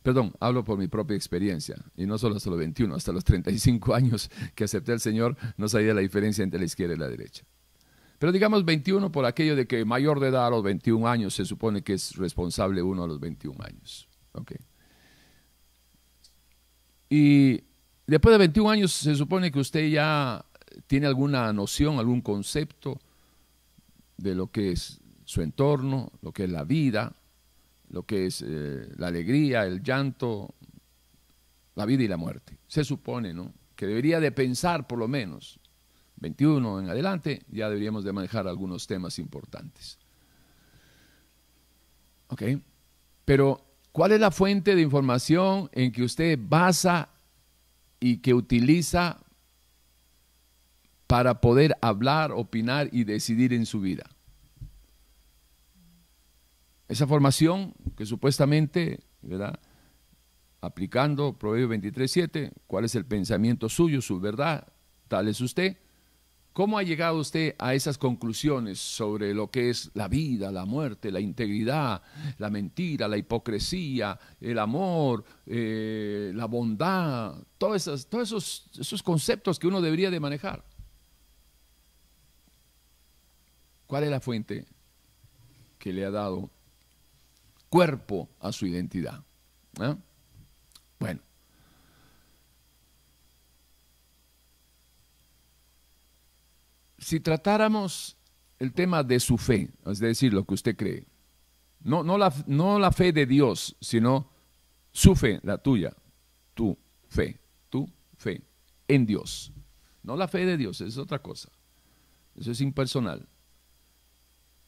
Perdón, 0.02 0.35
hablo 0.40 0.64
por 0.64 0.78
mi 0.78 0.88
propia 0.88 1.16
experiencia, 1.16 1.76
y 1.97 2.06
no 2.06 2.18
solo 2.18 2.37
hasta 2.37 2.50
los 2.50 2.59
21, 2.59 2.94
hasta 2.94 3.12
los 3.12 3.25
35 3.25 3.94
años 3.94 4.30
que 4.54 4.64
acepté 4.64 4.92
al 4.92 5.00
Señor, 5.00 5.37
no 5.56 5.68
sabía 5.68 5.94
la 5.94 6.00
diferencia 6.00 6.42
entre 6.42 6.59
la 6.59 6.66
izquierda 6.66 6.94
y 6.94 6.99
la 6.99 7.09
derecha. 7.09 7.44
Pero 8.18 8.30
digamos 8.30 8.64
21 8.64 9.11
por 9.11 9.25
aquello 9.25 9.56
de 9.56 9.66
que 9.66 9.85
mayor 9.85 10.21
de 10.21 10.28
edad 10.28 10.47
a 10.47 10.50
los 10.50 10.62
21 10.62 11.09
años 11.09 11.35
se 11.35 11.44
supone 11.44 11.82
que 11.82 11.94
es 11.94 12.14
responsable 12.14 12.80
uno 12.80 13.02
a 13.02 13.09
los 13.09 13.18
21 13.18 13.59
años. 13.64 14.09
Y 17.11 17.64
después 18.06 18.32
de 18.32 18.38
21 18.38 18.71
años 18.71 18.92
se 18.92 19.14
supone 19.16 19.50
que 19.50 19.59
usted 19.59 19.88
ya 19.88 20.44
tiene 20.87 21.06
alguna 21.06 21.52
noción, 21.52 21.99
algún 21.99 22.21
concepto 22.21 23.00
de 24.16 24.35
lo 24.35 24.52
que 24.52 24.73
es 24.73 25.00
su 25.25 25.42
entorno, 25.42 26.12
lo 26.23 26.32
que 26.32 26.44
es 26.44 26.50
la 26.50 26.64
vida, 26.64 27.14
lo 27.93 28.05
que 28.05 28.27
es 28.27 28.43
eh, 28.45 28.89
la 28.97 29.09
alegría, 29.09 29.65
el 29.65 29.83
llanto, 29.83 30.55
la 31.75 31.87
vida 31.87 32.03
y 32.03 32.09
la 32.09 32.17
muerte. 32.17 32.59
Se 32.67 32.85
supone, 32.85 33.33
¿no? 33.33 33.53
Que 33.77 33.87
debería 33.87 34.19
de 34.19 34.33
pensar 34.33 34.87
por 34.87 34.99
lo 34.99 35.09
menos, 35.09 35.61
21 36.17 36.81
en 36.81 36.89
adelante, 36.89 37.43
ya 37.51 37.69
deberíamos 37.69 38.05
de 38.05 38.13
manejar 38.13 38.49
algunos 38.49 38.87
temas 38.87 39.19
importantes. 39.19 39.99
¿Ok? 42.29 42.43
Pero, 43.27 43.63
¿cuál 43.93 44.13
es 44.13 44.21
la 44.21 44.31
fuente 44.31 44.75
de 44.75 44.81
información 44.81 45.69
en 45.73 45.93
que 45.93 46.03
usted 46.03 46.39
basa 46.41 47.11
y 48.01 48.19
que 48.19 48.33
utiliza 48.33 49.19
para 51.07 51.43
poder 51.43 51.77
hablar, 51.83 52.33
opinar 52.33 52.89
y 52.91 53.05
decidir 53.05 53.53
en 53.53 53.67
su 53.67 53.81
vida? 53.81 54.05
Esa 56.93 57.07
formación 57.07 57.73
que 57.97 58.05
supuestamente, 58.05 59.01
¿verdad? 59.23 59.59
Aplicando 60.61 61.39
Proverbio 61.39 61.71
23.7, 61.71 62.53
¿cuál 62.67 62.85
es 62.85 62.95
el 62.95 63.07
pensamiento 63.07 63.71
suyo, 63.71 64.03
su 64.03 64.21
verdad? 64.21 64.71
Tal 65.09 65.27
es 65.27 65.41
usted. 65.41 65.79
¿Cómo 66.53 66.77
ha 66.77 66.83
llegado 66.83 67.17
usted 67.17 67.55
a 67.59 67.73
esas 67.73 67.97
conclusiones 67.97 68.79
sobre 68.79 69.33
lo 69.33 69.51
que 69.51 69.71
es 69.71 69.91
la 69.95 70.07
vida, 70.07 70.53
la 70.53 70.67
muerte, 70.67 71.11
la 71.11 71.21
integridad, 71.21 72.03
la 72.37 72.51
mentira, 72.51 73.09
la 73.09 73.17
hipocresía, 73.17 74.19
el 74.39 74.59
amor, 74.59 75.25
eh, 75.47 76.31
la 76.35 76.45
bondad, 76.45 77.43
todos, 77.57 77.77
esos, 77.77 78.07
todos 78.07 78.29
esos, 78.29 78.71
esos 78.79 79.03
conceptos 79.03 79.59
que 79.59 79.67
uno 79.67 79.81
debería 79.81 80.11
de 80.11 80.21
manejar? 80.21 80.63
¿Cuál 83.87 84.05
es 84.05 84.11
la 84.11 84.21
fuente 84.21 84.67
que 85.79 85.95
le 85.95 86.05
ha 86.05 86.11
dado 86.11 86.51
cuerpo 87.73 88.29
a 88.38 88.52
su 88.52 88.67
identidad. 88.67 89.25
Bueno. 90.99 91.21
Si 96.99 97.19
tratáramos 97.21 98.19
el 98.59 98.75
tema 98.75 99.02
de 99.02 99.19
su 99.19 99.38
fe, 99.38 99.71
es 99.87 100.00
decir, 100.00 100.35
lo 100.35 100.45
que 100.45 100.52
usted 100.52 100.76
cree, 100.76 101.07
no, 101.81 102.05
no, 102.05 102.19
la, 102.19 102.31
no 102.47 102.79
la 102.79 102.93
fe 102.93 103.11
de 103.11 103.25
Dios, 103.25 103.75
sino 103.81 104.31
su 104.91 105.17
fe, 105.17 105.41
la 105.43 105.57
tuya, 105.57 105.97
tu 106.52 106.76
fe, 107.09 107.41
tu 107.71 107.91
fe 108.19 108.43
en 108.87 109.07
Dios. 109.07 109.50
No 110.02 110.14
la 110.14 110.29
fe 110.29 110.45
de 110.45 110.59
Dios, 110.59 110.83
es 110.83 110.99
otra 110.99 111.23
cosa. 111.23 111.49
Eso 112.37 112.50
es 112.50 112.61
impersonal. 112.61 113.26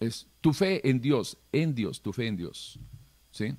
Es 0.04 0.26
tu 0.40 0.52
fe 0.52 0.88
en 0.88 1.00
Dios, 1.00 1.38
en 1.52 1.74
Dios, 1.74 2.02
tu 2.02 2.12
fe 2.12 2.26
en 2.26 2.36
Dios. 2.36 2.78
¿Sí? 3.30 3.54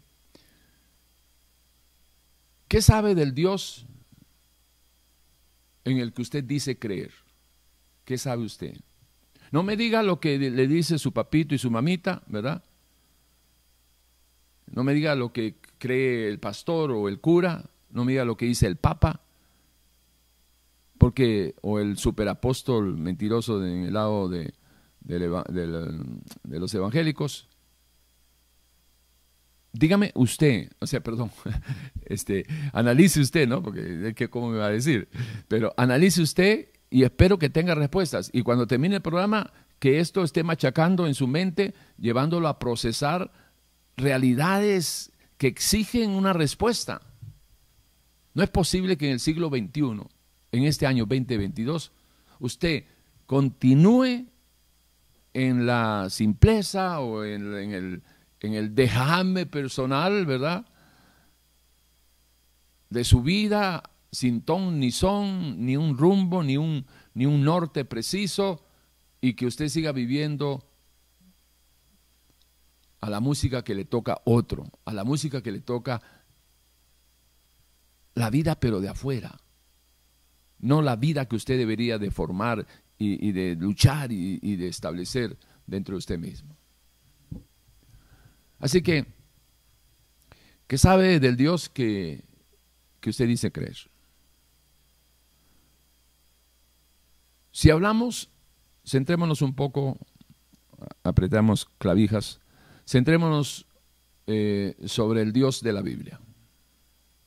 ¿Qué 2.68 2.82
sabe 2.82 3.16
del 3.16 3.34
Dios 3.34 3.86
en 5.84 6.00
el 6.00 6.14
que 6.14 6.22
usted 6.22 6.44
dice 6.44 6.78
creer? 6.80 7.12
¿Qué 8.06 8.18
sabe 8.18 8.44
usted? 8.44 8.78
No 9.52 9.64
me 9.64 9.78
diga 9.78 10.04
lo 10.04 10.20
que 10.20 10.38
le 10.38 10.68
dice 10.68 11.00
su 11.00 11.14
papito 11.14 11.56
y 11.56 11.58
su 11.58 11.70
mamita, 11.72 12.24
¿verdad? 12.28 12.64
No 14.68 14.84
me 14.84 14.94
diga 14.94 15.16
lo 15.16 15.32
que 15.32 15.56
cree 15.78 16.28
el 16.28 16.40
pastor 16.40 16.92
o 16.92 17.08
el 17.08 17.20
cura, 17.20 17.70
no 17.92 18.04
me 18.04 18.14
diga 18.14 18.26
lo 18.26 18.36
que 18.36 18.46
dice 18.46 18.68
el 18.68 18.78
papa, 18.78 19.22
porque, 20.98 21.56
o 21.62 21.80
el 21.80 21.98
superapóstol 21.98 22.98
mentiroso 22.98 23.64
en 23.64 23.84
el 23.84 23.94
lado 23.94 24.28
de, 24.28 24.54
de 25.06 26.60
los 26.60 26.74
evangélicos, 26.74 27.48
dígame 29.78 30.12
usted, 30.16 30.72
o 30.80 30.88
sea, 30.88 31.02
perdón, 31.02 31.32
este, 32.06 32.46
analice 32.74 33.20
usted, 33.20 33.48
¿no? 33.48 33.62
Porque 33.62 34.14
es 34.16 34.30
cómo 34.30 34.50
me 34.50 34.58
va 34.58 34.68
a 34.68 34.72
decir, 34.72 35.10
pero 35.48 35.74
analice 35.78 36.22
usted 36.22 36.70
y 36.90 37.04
espero 37.04 37.38
que 37.38 37.50
tenga 37.50 37.76
respuestas. 37.76 38.30
Y 38.34 38.42
cuando 38.42 38.68
termine 38.68 38.96
el 38.96 39.02
programa, 39.02 39.52
que 39.80 40.00
esto 40.00 40.24
esté 40.24 40.44
machacando 40.44 41.08
en 41.08 41.14
su 41.14 41.28
mente, 41.28 41.74
llevándolo 41.98 42.48
a 42.48 42.60
procesar 42.60 43.32
realidades 43.98 45.12
que 45.38 45.48
exigen 45.48 46.12
una 46.12 46.34
respuesta. 46.34 47.02
No 48.34 48.44
es 48.44 48.50
posible 48.50 48.98
que 48.98 49.08
en 49.08 49.14
el 49.14 49.20
siglo 49.20 49.50
XXI, 49.50 50.02
en 50.52 50.64
este 50.64 50.86
año 50.86 51.06
2022, 51.06 51.92
usted 52.40 52.86
continúe 53.26 54.26
en 55.36 55.66
la 55.66 56.10
simpleza 56.10 57.02
o 57.02 57.26
en, 57.26 57.54
el, 57.74 58.04
en 58.40 58.54
el 58.54 58.74
dejame 58.74 59.46
personal, 59.46 60.26
¿verdad? 60.26 60.66
De 62.90 63.04
su 63.04 63.22
vida 63.22 63.84
sin 64.14 64.44
ton 64.44 64.80
ni 64.80 64.92
son, 64.92 65.66
ni 65.66 65.76
un 65.76 65.98
rumbo, 65.98 66.42
ni 66.42 66.56
un, 66.56 66.86
ni 67.14 67.26
un 67.26 67.44
norte 67.44 67.84
preciso, 67.84 68.64
y 69.20 69.34
que 69.34 69.46
usted 69.46 69.68
siga 69.68 69.92
viviendo 69.92 70.64
a 73.02 73.10
la 73.10 73.20
música 73.20 73.62
que 73.62 73.76
le 73.76 73.84
toca 73.84 74.22
otro, 74.24 74.72
a 74.86 74.94
la 74.94 75.04
música 75.04 75.44
que 75.44 75.52
le 75.52 75.60
toca 75.60 76.02
la 78.14 78.30
vida 78.30 78.58
pero 78.58 78.80
de 78.80 78.88
afuera, 78.88 79.42
no 80.60 80.82
la 80.82 80.96
vida 80.96 81.28
que 81.28 81.36
usted 81.36 81.58
debería 81.58 81.98
de 81.98 82.10
formar 82.10 82.66
y, 82.98 83.32
de 83.32 83.56
luchar 83.56 84.12
y, 84.12 84.56
de 84.56 84.68
establecer 84.68 85.38
dentro 85.68 85.94
de 85.94 85.98
usted 85.98 86.18
mismo. 86.18 86.56
Así 88.60 88.82
que, 88.82 89.06
¿qué 90.68 90.78
sabe 90.78 91.20
del 91.20 91.36
Dios 91.36 91.70
que, 91.70 92.24
que 93.02 93.10
usted 93.10 93.28
dice 93.28 93.52
creer? 93.52 93.78
Si 97.52 97.70
hablamos, 97.70 98.30
centrémonos 98.86 99.42
un 99.42 99.56
poco, 99.56 99.98
apretamos 101.04 101.66
clavijas, 101.78 102.40
centrémonos 102.86 103.66
eh, 104.28 104.76
sobre 104.86 105.22
el 105.22 105.32
Dios 105.34 105.62
de 105.62 105.74
la 105.74 105.82
Biblia, 105.82 106.20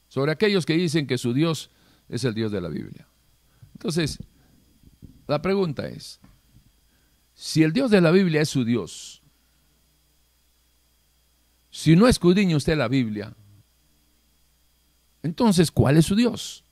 sobre 0.09 0.33
aquellos 0.33 0.67
que 0.67 0.75
dicen 0.75 1.07
que 1.07 1.19
su 1.19 1.33
Dios 1.33 1.71
es 2.09 2.25
el 2.25 2.35
Dios 2.35 2.53
de 2.53 2.61
la 2.61 2.69
Biblia. 2.69 3.07
Entonces, 3.75 4.19
la 5.29 5.41
pregunta 5.41 5.87
es, 5.87 6.21
si 7.35 7.63
el 7.63 7.73
Dios 7.73 7.91
de 7.91 8.01
la 8.01 8.11
Biblia 8.11 8.41
es 8.41 8.49
su 8.49 8.65
Dios, 8.65 9.23
si 11.71 11.95
no 11.95 12.09
escudriña 12.09 12.57
usted 12.57 12.77
la 12.77 12.89
Biblia, 12.89 13.37
entonces, 15.23 15.71
¿cuál 15.71 15.97
es 15.97 16.07
su 16.07 16.17
Dios? 16.17 16.65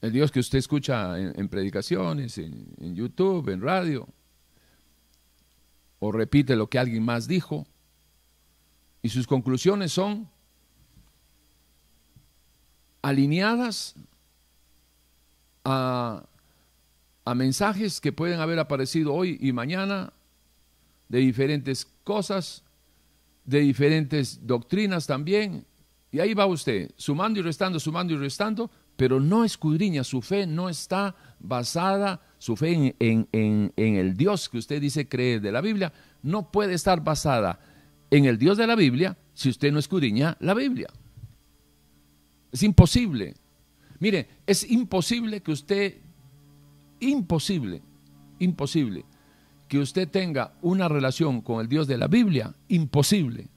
El 0.00 0.12
Dios 0.12 0.30
que 0.30 0.40
usted 0.40 0.58
escucha 0.58 1.18
en, 1.18 1.48
predicaciones, 1.48 2.38
en 2.38 2.94
YouTube, 2.94 3.48
en 3.48 3.60
radio, 3.60 4.08
o 5.98 6.12
repite 6.12 6.56
lo 6.56 6.68
que 6.68 6.78
alguien 6.78 7.04
más 7.04 7.26
dijo, 7.26 7.66
y 9.02 9.08
sus 9.08 9.26
conclusiones 9.26 9.92
son 9.92 10.28
alineadas 13.02 13.94
a, 15.64 16.24
mensajes 17.34 18.00
que 18.00 18.12
pueden 18.12 18.40
haber 18.40 18.58
aparecido 18.58 19.14
hoy 19.14 19.38
y 19.40 19.52
mañana 19.52 20.12
de 21.08 21.18
diferentes 21.18 21.86
cosas, 22.04 22.64
de 23.44 23.60
diferentes 23.60 24.46
doctrinas 24.46 25.06
también. 25.06 25.66
Y 26.10 26.20
ahí 26.20 26.34
va 26.34 26.46
usted, 26.46 26.90
sumando 26.96 27.40
y 27.40 27.42
restando, 27.42 27.80
sumando 27.80 28.14
y 28.14 28.16
restando, 28.16 28.70
pero 28.96 29.20
no 29.20 29.44
escudriña, 29.44 30.04
su 30.04 30.22
fe 30.22 30.46
no 30.46 30.68
está 30.68 31.14
basada, 31.38 32.22
su 32.38 32.56
fe 32.56 32.94
en, 32.98 33.28
en, 33.32 33.72
el 33.76 34.16
Dios 34.16 34.48
que 34.48 34.58
usted 34.58 34.80
dice 34.80 35.08
creer 35.08 35.40
de 35.40 35.52
la 35.52 35.60
Biblia, 35.60 35.92
no 36.22 36.50
puede 36.50 36.74
estar 36.74 37.02
basada 37.04 37.60
en 38.10 38.24
el 38.24 38.38
Dios 38.38 38.56
de 38.56 38.66
la 38.66 38.74
Biblia 38.74 39.16
si 39.34 39.50
usted 39.50 39.70
no 39.70 39.78
escudriña 39.78 40.36
la 40.40 40.54
Biblia. 40.54 40.88
Es 42.50 42.62
imposible. 42.62 43.34
Mire, 43.98 44.28
es 44.46 44.68
imposible 44.70 45.42
que 45.42 45.52
usted, 45.52 46.00
imposible, 47.00 47.82
imposible, 48.38 49.04
que 49.68 49.78
usted 49.78 50.08
tenga 50.08 50.54
una 50.62 50.88
relación 50.88 51.40
con 51.40 51.60
el 51.60 51.68
Dios 51.68 51.86
de 51.86 51.98
la 51.98 52.08
Biblia, 52.08 52.54
imposible. 52.68 53.48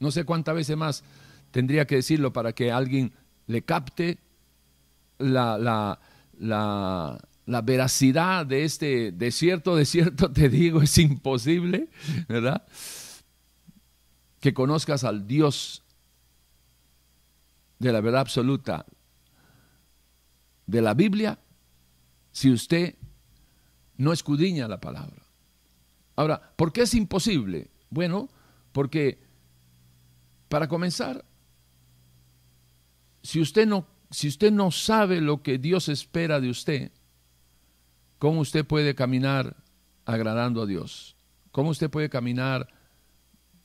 No 0.00 0.10
sé 0.10 0.24
cuántas 0.24 0.54
veces 0.54 0.76
más 0.76 1.04
tendría 1.50 1.86
que 1.86 1.96
decirlo 1.96 2.32
para 2.32 2.52
que 2.52 2.72
alguien 2.72 3.12
le 3.46 3.62
capte 3.62 4.18
la, 5.18 5.58
la, 5.58 6.00
la, 6.38 7.20
la 7.46 7.62
veracidad 7.62 8.46
de 8.46 8.64
este 8.64 9.12
desierto, 9.12 9.76
desierto, 9.76 10.30
te 10.30 10.48
digo, 10.48 10.82
es 10.82 10.98
imposible, 10.98 11.88
¿verdad? 12.28 12.66
Que 14.40 14.52
conozcas 14.52 15.04
al 15.04 15.26
Dios 15.26 15.82
de 17.78 17.92
la 17.92 18.00
verdad 18.00 18.22
absoluta 18.22 18.86
de 20.66 20.82
la 20.82 20.94
Biblia 20.94 21.38
si 22.32 22.50
usted 22.50 22.96
no 23.96 24.12
escudriña 24.12 24.66
la 24.66 24.80
palabra. 24.80 25.22
Ahora, 26.16 26.52
¿por 26.56 26.72
qué 26.72 26.82
es 26.82 26.94
imposible? 26.94 27.70
Bueno, 27.90 28.28
porque 28.72 29.22
para 30.48 30.68
comenzar, 30.68 31.24
si 33.22 33.40
usted 33.40 33.66
no 33.66 33.86
si 34.12 34.28
usted 34.28 34.52
no 34.52 34.70
sabe 34.70 35.22
lo 35.22 35.42
que 35.42 35.56
Dios 35.56 35.88
espera 35.88 36.38
de 36.38 36.50
usted, 36.50 36.92
¿cómo 38.18 38.40
usted 38.40 38.64
puede 38.64 38.94
caminar 38.94 39.56
agradando 40.04 40.62
a 40.62 40.66
Dios? 40.66 41.16
¿Cómo 41.50 41.70
usted 41.70 41.88
puede 41.88 42.10
caminar 42.10 42.68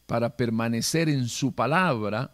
para 0.06 0.38
permanecer 0.38 1.10
en 1.10 1.28
su 1.28 1.54
palabra 1.54 2.34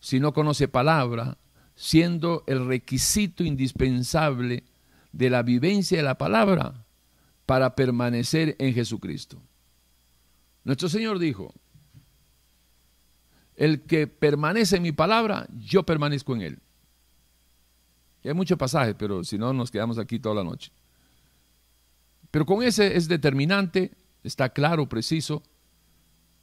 si 0.00 0.20
no 0.20 0.32
conoce 0.32 0.68
palabra, 0.68 1.36
siendo 1.74 2.44
el 2.46 2.66
requisito 2.66 3.44
indispensable 3.44 4.64
de 5.18 5.30
la 5.30 5.42
vivencia 5.42 5.98
de 5.98 6.04
la 6.04 6.16
palabra 6.16 6.86
para 7.44 7.74
permanecer 7.74 8.56
en 8.58 8.72
Jesucristo? 8.72 9.42
Nuestro 10.64 10.88
Señor 10.88 11.18
dijo, 11.18 11.52
el 13.56 13.82
que 13.82 14.06
permanece 14.06 14.76
en 14.76 14.82
mi 14.82 14.92
palabra, 14.92 15.46
yo 15.58 15.82
permanezco 15.82 16.34
en 16.34 16.42
él 16.42 16.58
hay 18.28 18.34
muchos 18.34 18.58
pasajes, 18.58 18.94
pero 18.98 19.24
si 19.24 19.38
no 19.38 19.52
nos 19.52 19.70
quedamos 19.70 19.98
aquí 19.98 20.18
toda 20.18 20.36
la 20.36 20.44
noche. 20.44 20.70
Pero 22.30 22.44
con 22.44 22.62
ese 22.62 22.96
es 22.96 23.08
determinante, 23.08 23.92
está 24.22 24.50
claro, 24.50 24.88
preciso, 24.88 25.42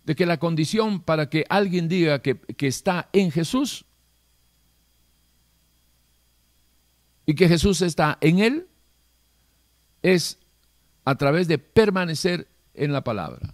de 0.04 0.16
que 0.16 0.26
la 0.26 0.38
condición 0.38 1.02
para 1.02 1.30
que 1.30 1.46
alguien 1.50 1.88
diga 1.88 2.22
que, 2.22 2.38
que 2.38 2.68
está 2.68 3.10
en 3.14 3.32
Jesús 3.32 3.86
y 7.26 7.36
que 7.36 7.48
Jesús 7.48 7.82
está 7.82 8.18
en 8.22 8.40
él 8.40 8.68
es 10.02 10.40
a 11.04 11.16
través 11.16 11.48
de 11.48 11.58
permanecer 11.58 12.48
en 12.74 12.94
la 12.94 13.04
palabra. 13.04 13.54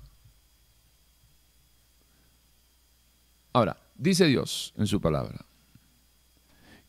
Ahora, 3.54 3.78
dice 3.96 4.26
Dios 4.26 4.74
en 4.78 4.88
su 4.88 5.00
palabra 5.02 5.46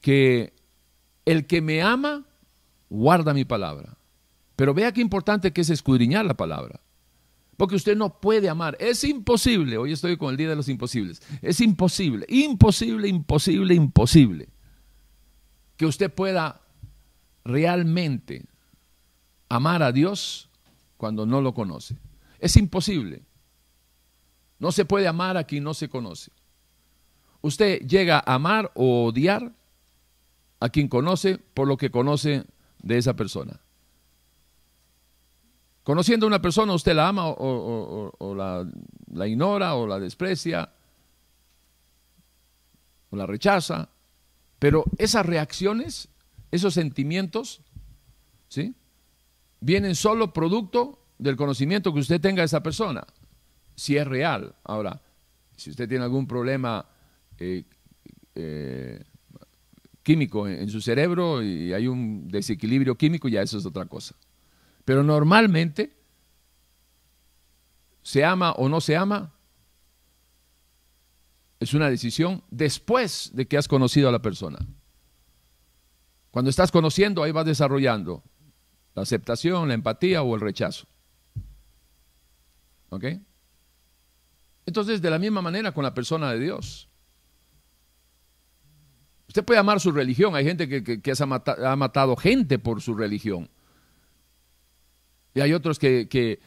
que 0.03 0.53
el 1.25 1.47
que 1.47 1.63
me 1.63 1.81
ama, 1.81 2.27
guarda 2.91 3.33
mi 3.33 3.45
palabra. 3.45 3.97
Pero 4.57 4.75
vea 4.75 4.93
qué 4.93 5.01
importante 5.01 5.53
que 5.53 5.63
es 5.63 5.71
escudriñar 5.71 6.27
la 6.27 6.35
palabra. 6.35 6.81
Porque 7.57 7.77
usted 7.77 7.97
no 7.97 8.21
puede 8.21 8.49
amar. 8.49 8.77
Es 8.81 9.05
imposible. 9.05 9.79
Hoy 9.79 9.93
estoy 9.93 10.17
con 10.17 10.31
el 10.31 10.37
día 10.37 10.49
de 10.49 10.57
los 10.57 10.69
imposibles. 10.69 11.23
Es 11.41 11.61
imposible, 11.61 12.27
imposible, 12.29 13.09
imposible, 13.09 13.75
imposible. 13.75 14.49
Que 15.77 15.87
usted 15.87 16.13
pueda 16.13 16.62
realmente 17.45 18.47
amar 19.49 19.83
a 19.83 19.93
Dios 19.93 20.49
cuando 20.97 21.27
no 21.27 21.41
lo 21.41 21.55
conoce. 21.55 21.97
Es 22.39 22.57
imposible. 22.57 23.23
No 24.59 24.73
se 24.73 24.85
puede 24.85 25.09
amar 25.09 25.37
a 25.37 25.45
quien 25.45 25.65
no 25.65 25.75
se 25.75 25.89
conoce. 25.89 26.31
Usted 27.41 27.81
llega 27.87 28.19
a 28.19 28.35
amar 28.35 28.71
o 28.75 29.07
odiar 29.07 29.53
a 30.61 30.69
quien 30.69 30.89
conoce 30.89 31.39
por 31.39 31.67
lo 31.67 31.77
que 31.77 31.91
conoce 31.91 32.45
de 32.81 32.99
esa 32.99 33.15
persona. 33.15 33.61
Conociendo 35.83 36.27
a 36.27 36.29
una 36.29 36.41
persona, 36.41 36.73
usted 36.75 36.95
la 36.95 37.09
ama 37.09 37.27
o, 37.27 38.35
la, 38.37 38.65
la, 39.13 39.27
ignora 39.27 39.75
o 39.75 39.87
la 39.89 39.99
desprecia 39.99 40.71
o 43.11 43.17
la 43.17 43.27
rechaza, 43.27 43.89
pero 44.61 44.85
esas 44.97 45.27
reacciones, 45.27 46.09
esos 46.53 46.75
sentimientos, 46.75 47.63
¿sí? 48.49 48.75
Vienen 49.61 49.97
solo 49.97 50.33
producto 50.33 51.01
del 51.19 51.37
conocimiento 51.37 51.93
que 51.93 52.01
usted 52.01 52.21
tenga 52.21 52.43
de 52.43 52.47
esa 52.47 52.63
persona, 52.63 53.05
si 53.75 53.97
es 53.97 54.07
real. 54.07 54.55
Ahora, 54.63 55.03
Si 55.57 55.71
usted 55.71 55.89
tiene 55.89 56.05
algún 56.05 56.27
problema 56.27 56.85
eh, 57.39 57.65
eh, 58.35 59.05
químico 60.03 60.49
en, 60.49 60.69
su 60.69 60.81
cerebro 60.81 61.43
y 61.43 61.73
hay 61.73 61.87
un 61.87 62.27
desequilibrio 62.29 62.97
químico, 62.97 63.29
ya 63.29 63.43
eso 63.43 63.59
es 63.59 63.67
otra 63.67 63.87
cosa. 63.87 64.17
Pero 64.85 65.03
normalmente, 65.03 65.93
se 68.03 68.25
ama 68.25 68.53
o 68.53 68.69
no 68.69 68.81
se 68.81 68.97
ama, 68.97 69.33
es 71.61 71.75
una 71.75 71.89
decisión 71.89 72.43
después 72.51 73.31
de 73.35 73.47
que 73.47 73.57
has 73.57 73.69
conocido 73.69 74.09
a 74.09 74.13
la 74.13 74.21
persona. 74.21 74.59
Cuando 76.33 76.51
estás 76.51 76.73
conociendo, 76.73 77.23
ahí 77.23 77.31
vas 77.31 77.47
desarrollando 77.47 78.25
la 78.95 79.03
aceptación, 79.03 79.69
la 79.69 79.75
empatía 79.75 80.23
o 80.23 80.35
el 80.35 80.41
rechazo. 80.41 80.87
¿Ok? 82.89 83.05
Entonces, 84.67 85.03
de 85.03 85.11
la 85.11 85.19
misma 85.19 85.43
manera 85.43 85.73
con 85.73 85.85
la 85.85 85.95
persona 85.95 86.33
de 86.33 86.41
Dios. 86.41 86.89
Usted 89.29 89.45
puede 89.45 89.61
amar 89.61 89.79
su 89.79 89.93
religión. 89.93 90.35
Hay 90.35 90.45
gente 90.45 90.69
que, 90.69 91.13
ha, 91.19 91.77
matado, 91.77 92.17
gente 92.17 92.59
por 92.59 92.81
su 92.81 92.95
religión. 92.95 93.49
Y 95.35 95.41
hay 95.41 95.53
otros 95.53 95.79
que, 95.79 96.41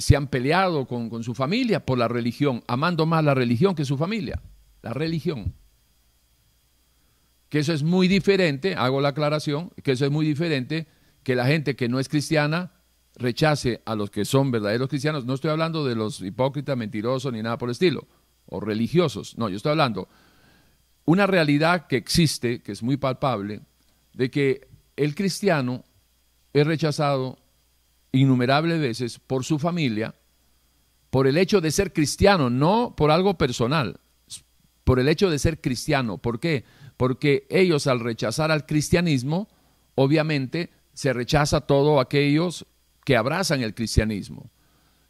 se 0.00 0.16
han 0.16 0.26
peleado 0.28 0.86
con, 0.86 1.22
su 1.22 1.34
familia 1.34 1.84
por 1.84 1.98
la 1.98 2.08
religión, 2.08 2.62
amando 2.66 3.06
más 3.06 3.24
la 3.24 3.34
religión 3.34 3.74
que 3.74 3.86
su 3.86 3.96
familia. 3.96 4.42
La 4.82 4.92
religión. 4.92 5.54
Que 7.56 7.60
eso 7.60 7.72
es 7.72 7.82
muy 7.82 8.06
diferente, 8.06 8.74
hago 8.74 9.00
la 9.00 9.08
aclaración, 9.08 9.70
que 9.82 9.92
eso 9.92 10.04
es 10.04 10.10
muy 10.10 10.26
diferente 10.26 10.86
que 11.22 11.34
la 11.34 11.46
gente 11.46 11.74
que 11.74 11.88
no 11.88 11.98
es 11.98 12.06
cristiana 12.06 12.74
rechace 13.14 13.80
a 13.86 13.94
los 13.94 14.10
que 14.10 14.26
son 14.26 14.50
verdaderos 14.50 14.90
cristianos. 14.90 15.24
No 15.24 15.32
estoy 15.32 15.52
hablando 15.52 15.82
de 15.82 15.94
los 15.94 16.20
hipócritas, 16.20 16.76
mentirosos 16.76 17.32
ni 17.32 17.40
nada 17.40 17.56
por 17.56 17.70
el 17.70 17.72
estilo, 17.72 18.06
o 18.44 18.60
religiosos. 18.60 19.38
No, 19.38 19.48
yo 19.48 19.56
estoy 19.56 19.70
hablando 19.70 20.06
una 21.06 21.26
realidad 21.26 21.86
que 21.86 21.96
existe, 21.96 22.60
que 22.60 22.72
es 22.72 22.82
muy 22.82 22.98
palpable, 22.98 23.62
de 24.12 24.30
que 24.30 24.68
el 24.94 25.14
cristiano 25.14 25.82
es 26.52 26.66
rechazado 26.66 27.38
innumerables 28.12 28.82
veces 28.82 29.18
por 29.18 29.46
su 29.46 29.58
familia, 29.58 30.14
por 31.08 31.26
el 31.26 31.38
hecho 31.38 31.62
de 31.62 31.70
ser 31.70 31.94
cristiano, 31.94 32.50
no 32.50 32.94
por 32.94 33.10
algo 33.10 33.38
personal, 33.38 33.98
por 34.84 35.00
el 35.00 35.08
hecho 35.08 35.30
de 35.30 35.38
ser 35.38 35.62
cristiano. 35.62 36.18
¿Por 36.18 36.38
qué? 36.38 36.64
Porque 36.96 37.46
ellos 37.50 37.86
al 37.86 38.00
rechazar 38.00 38.50
al 38.50 38.66
cristianismo, 38.66 39.48
obviamente 39.94 40.70
se 40.92 41.12
rechaza 41.12 41.60
todo 41.60 42.00
aquellos 42.00 42.66
que 43.04 43.16
abrazan 43.16 43.62
el 43.62 43.74
cristianismo. 43.74 44.50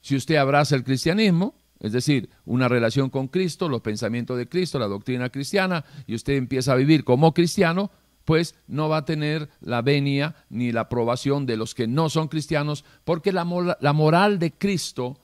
Si 0.00 0.16
usted 0.16 0.36
abraza 0.36 0.76
el 0.76 0.84
cristianismo, 0.84 1.54
es 1.80 1.92
decir, 1.92 2.30
una 2.44 2.68
relación 2.68 3.10
con 3.10 3.28
Cristo, 3.28 3.68
los 3.68 3.82
pensamientos 3.82 4.38
de 4.38 4.48
Cristo, 4.48 4.78
la 4.78 4.86
doctrina 4.86 5.30
cristiana, 5.30 5.84
y 6.06 6.14
usted 6.14 6.34
empieza 6.34 6.72
a 6.72 6.76
vivir 6.76 7.04
como 7.04 7.34
cristiano, 7.34 7.90
pues 8.24 8.56
no 8.66 8.88
va 8.88 8.98
a 8.98 9.04
tener 9.04 9.48
la 9.60 9.82
venia 9.82 10.34
ni 10.48 10.72
la 10.72 10.82
aprobación 10.82 11.46
de 11.46 11.56
los 11.56 11.74
que 11.74 11.86
no 11.86 12.08
son 12.08 12.28
cristianos, 12.28 12.84
porque 13.04 13.32
la, 13.32 13.76
la 13.80 13.92
moral 13.92 14.38
de 14.38 14.52
Cristo 14.52 15.20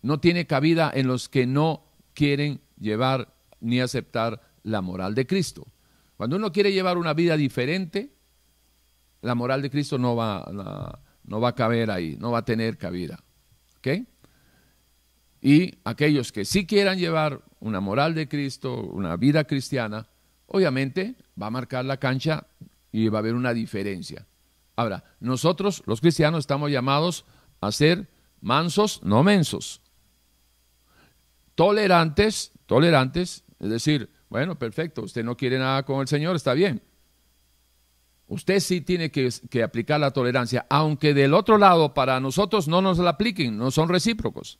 no 0.00 0.20
tiene 0.20 0.46
cabida 0.46 0.90
en 0.94 1.06
los 1.06 1.28
que 1.28 1.46
no 1.46 1.84
quieren 2.14 2.60
llevar 2.80 3.34
ni 3.60 3.80
aceptar 3.80 4.40
la 4.66 4.82
moral 4.82 5.14
de 5.14 5.26
Cristo. 5.26 5.66
Cuando 6.16 6.36
uno 6.36 6.52
quiere 6.52 6.72
llevar 6.72 6.98
una 6.98 7.14
vida 7.14 7.36
diferente, 7.36 8.12
la 9.22 9.34
moral 9.34 9.62
de 9.62 9.70
Cristo 9.70 9.96
no 9.96 10.16
va, 10.16 10.44
no 11.24 11.40
va 11.40 11.48
a 11.48 11.54
caber 11.54 11.90
ahí, 11.90 12.16
no 12.18 12.32
va 12.32 12.38
a 12.38 12.44
tener 12.44 12.76
cabida. 12.76 13.22
¿Ok? 13.78 13.88
Y 15.40 15.78
aquellos 15.84 16.32
que 16.32 16.44
sí 16.44 16.66
quieran 16.66 16.98
llevar 16.98 17.42
una 17.60 17.80
moral 17.80 18.14
de 18.14 18.28
Cristo, 18.28 18.80
una 18.82 19.16
vida 19.16 19.44
cristiana, 19.44 20.08
obviamente 20.46 21.14
va 21.40 21.46
a 21.46 21.50
marcar 21.50 21.84
la 21.84 21.98
cancha 21.98 22.46
y 22.90 23.08
va 23.08 23.18
a 23.18 23.20
haber 23.20 23.34
una 23.34 23.54
diferencia. 23.54 24.26
Ahora, 24.74 25.04
nosotros 25.20 25.82
los 25.86 26.00
cristianos 26.00 26.40
estamos 26.40 26.70
llamados 26.70 27.24
a 27.60 27.70
ser 27.70 28.08
mansos, 28.40 29.00
no 29.04 29.22
mensos. 29.22 29.80
Tolerantes, 31.54 32.52
tolerantes, 32.66 33.44
es 33.60 33.70
decir, 33.70 34.15
bueno, 34.28 34.58
perfecto, 34.58 35.02
usted 35.02 35.24
no 35.24 35.36
quiere 35.36 35.58
nada 35.58 35.84
con 35.84 36.00
el 36.00 36.08
Señor, 36.08 36.36
está 36.36 36.54
bien. 36.54 36.82
Usted 38.28 38.58
sí 38.58 38.80
tiene 38.80 39.10
que, 39.10 39.30
aplicar 39.62 40.00
la 40.00 40.10
tolerancia, 40.10 40.66
aunque 40.68 41.14
del 41.14 41.32
otro 41.32 41.58
lado 41.58 41.94
para 41.94 42.18
nosotros 42.18 42.66
no 42.66 42.82
nos 42.82 42.98
la 42.98 43.10
apliquen, 43.10 43.56
no 43.56 43.70
son 43.70 43.88
recíprocos. 43.88 44.58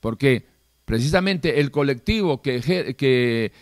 Porque 0.00 0.46
precisamente 0.84 1.60
el 1.60 1.70
colectivo 1.70 2.42
que, 2.42 3.52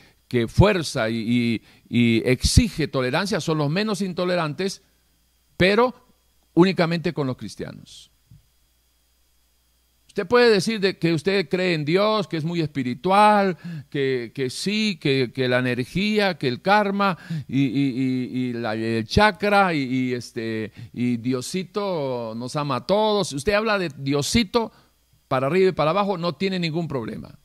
fuerza 0.49 1.09
y, 1.09 1.63
exige 1.89 2.89
tolerancia 2.89 3.41
son 3.41 3.59
los 3.59 3.71
menos 3.71 4.03
intolerantes, 4.03 4.83
pero 5.57 5.95
únicamente 6.55 7.13
con 7.13 7.29
los 7.29 7.37
cristianos. 7.37 8.11
Usted 10.15 10.29
puede 10.29 10.49
decir 10.49 10.79
de 10.79 10.97
que 10.97 11.13
usted 11.13 11.49
cree 11.49 11.75
en 11.75 11.85
Dios, 11.85 12.29
que 12.29 12.37
es 12.37 12.45
muy 12.45 12.61
espiritual, 12.61 13.59
que, 13.91 14.47
sí, 14.49 14.97
que, 14.97 15.49
la 15.49 15.59
energía, 15.59 16.39
que 16.39 16.47
el 16.47 16.63
karma 16.63 17.19
y, 17.49 18.53
el 18.53 19.05
chakra 19.09 19.75
y, 19.75 20.13
este, 20.13 20.71
y 20.93 21.17
Diosito 21.17 22.33
nos 22.37 22.55
ama 22.55 22.77
a 22.77 22.87
todos. 22.87 23.33
Usted 23.33 23.55
habla 23.55 23.77
de 23.77 23.91
Diosito 23.99 24.71
para 25.27 25.49
arriba 25.49 25.71
y 25.71 25.73
para 25.73 25.91
abajo, 25.91 26.17
no 26.17 26.37
tiene 26.37 26.61
ningún 26.61 26.87
problema. 26.87 27.37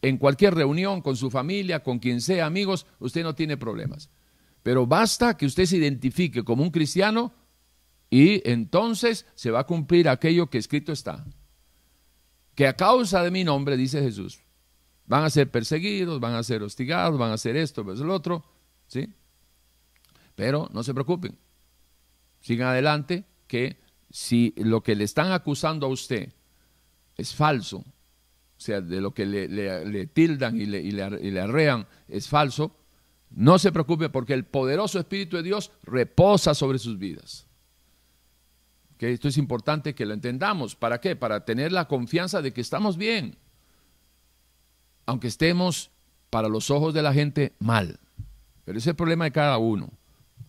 En 0.00 0.18
cualquier 0.18 0.56
reunión, 0.56 1.02
con 1.02 1.14
su 1.14 1.30
familia, 1.30 1.84
con 1.84 2.00
quien 2.00 2.20
sea, 2.20 2.46
amigos, 2.46 2.84
usted 2.98 3.22
no 3.22 3.36
tiene 3.36 3.56
problemas. 3.56 4.10
Pero 4.64 4.88
basta 4.88 5.36
que 5.36 5.46
usted 5.46 5.66
se 5.66 5.76
identifique 5.76 6.42
como 6.42 6.64
un 6.64 6.72
cristiano 6.72 7.32
y 8.10 8.42
entonces 8.50 9.24
se 9.36 9.52
va 9.52 9.60
a 9.60 9.66
cumplir 9.68 10.08
aquello 10.08 10.50
que 10.50 10.58
escrito 10.58 10.90
está 10.90 11.24
que 12.54 12.66
a 12.66 12.74
causa 12.74 13.22
de 13.22 13.30
mi 13.30 13.44
nombre, 13.44 13.76
dice 13.76 14.02
Jesús, 14.02 14.40
van 15.06 15.24
a 15.24 15.30
ser 15.30 15.50
perseguidos, 15.50 16.20
van 16.20 16.34
a 16.34 16.42
ser 16.42 16.62
hostigados, 16.62 17.18
van 17.18 17.30
a 17.30 17.34
hacer 17.34 17.56
esto, 17.56 17.84
pues 17.84 18.00
el 18.00 18.10
otro, 18.10 18.44
¿sí? 18.86 19.08
Pero 20.34 20.68
no 20.72 20.82
se 20.82 20.94
preocupen, 20.94 21.38
sigan 22.40 22.68
adelante, 22.68 23.24
que 23.46 23.78
si 24.10 24.54
lo 24.56 24.82
que 24.82 24.94
le 24.94 25.04
están 25.04 25.32
acusando 25.32 25.86
a 25.86 25.90
usted 25.90 26.32
es 27.16 27.34
falso, 27.34 27.78
o 27.78 28.64
sea, 28.64 28.80
de 28.80 29.00
lo 29.00 29.12
que 29.12 29.26
le, 29.26 30.06
tildan 30.06 30.56
y, 30.56 30.64
y 30.64 30.92
le 30.92 31.40
arrean 31.40 31.86
es 32.08 32.28
falso, 32.28 32.76
no 33.30 33.58
se 33.58 33.72
preocupe 33.72 34.08
porque 34.08 34.34
el 34.34 34.44
poderoso 34.44 34.98
Espíritu 34.98 35.36
de 35.36 35.42
Dios 35.42 35.72
reposa 35.82 36.54
sobre 36.54 36.78
sus 36.78 36.98
vidas 36.98 37.48
esto 39.10 39.28
es 39.28 39.38
importante 39.38 39.94
que 39.94 40.06
lo 40.06 40.14
entendamos. 40.14 40.76
¿Para 40.76 41.00
qué? 41.00 41.16
Para 41.16 41.44
tener 41.44 41.72
la 41.72 41.88
confianza 41.88 42.42
de 42.42 42.52
que 42.52 42.60
estamos 42.60 42.96
bien, 42.96 43.36
aunque 45.06 45.28
estemos 45.28 45.90
para 46.30 46.48
los 46.48 46.70
ojos 46.70 46.94
de 46.94 47.02
la 47.02 47.12
gente 47.12 47.54
mal. 47.58 47.98
Pero 48.64 48.78
ese 48.78 48.90
es 48.90 48.92
el 48.92 48.96
problema 48.96 49.24
de 49.24 49.32
cada 49.32 49.58
uno. 49.58 49.90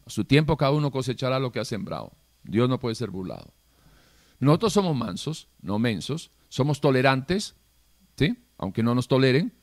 A 0.05 0.09
su 0.09 0.25
tiempo 0.25 0.57
cada 0.57 0.71
uno 0.71 0.91
cosechará 0.91 1.39
lo 1.39 1.51
que 1.51 1.59
ha 1.59 1.65
sembrado. 1.65 2.13
Dios 2.43 2.69
no 2.69 2.79
puede 2.79 2.95
ser 2.95 3.09
burlado. 3.09 3.53
Nosotros 4.39 4.73
somos 4.73 4.95
mansos, 4.95 5.47
no 5.61 5.79
mensos, 5.79 6.31
somos 6.49 6.81
tolerantes, 6.81 7.55
¿sí? 8.17 8.37
Aunque 8.57 8.83
no 8.83 8.93
nos 8.93 9.07
toleren, 9.07 9.53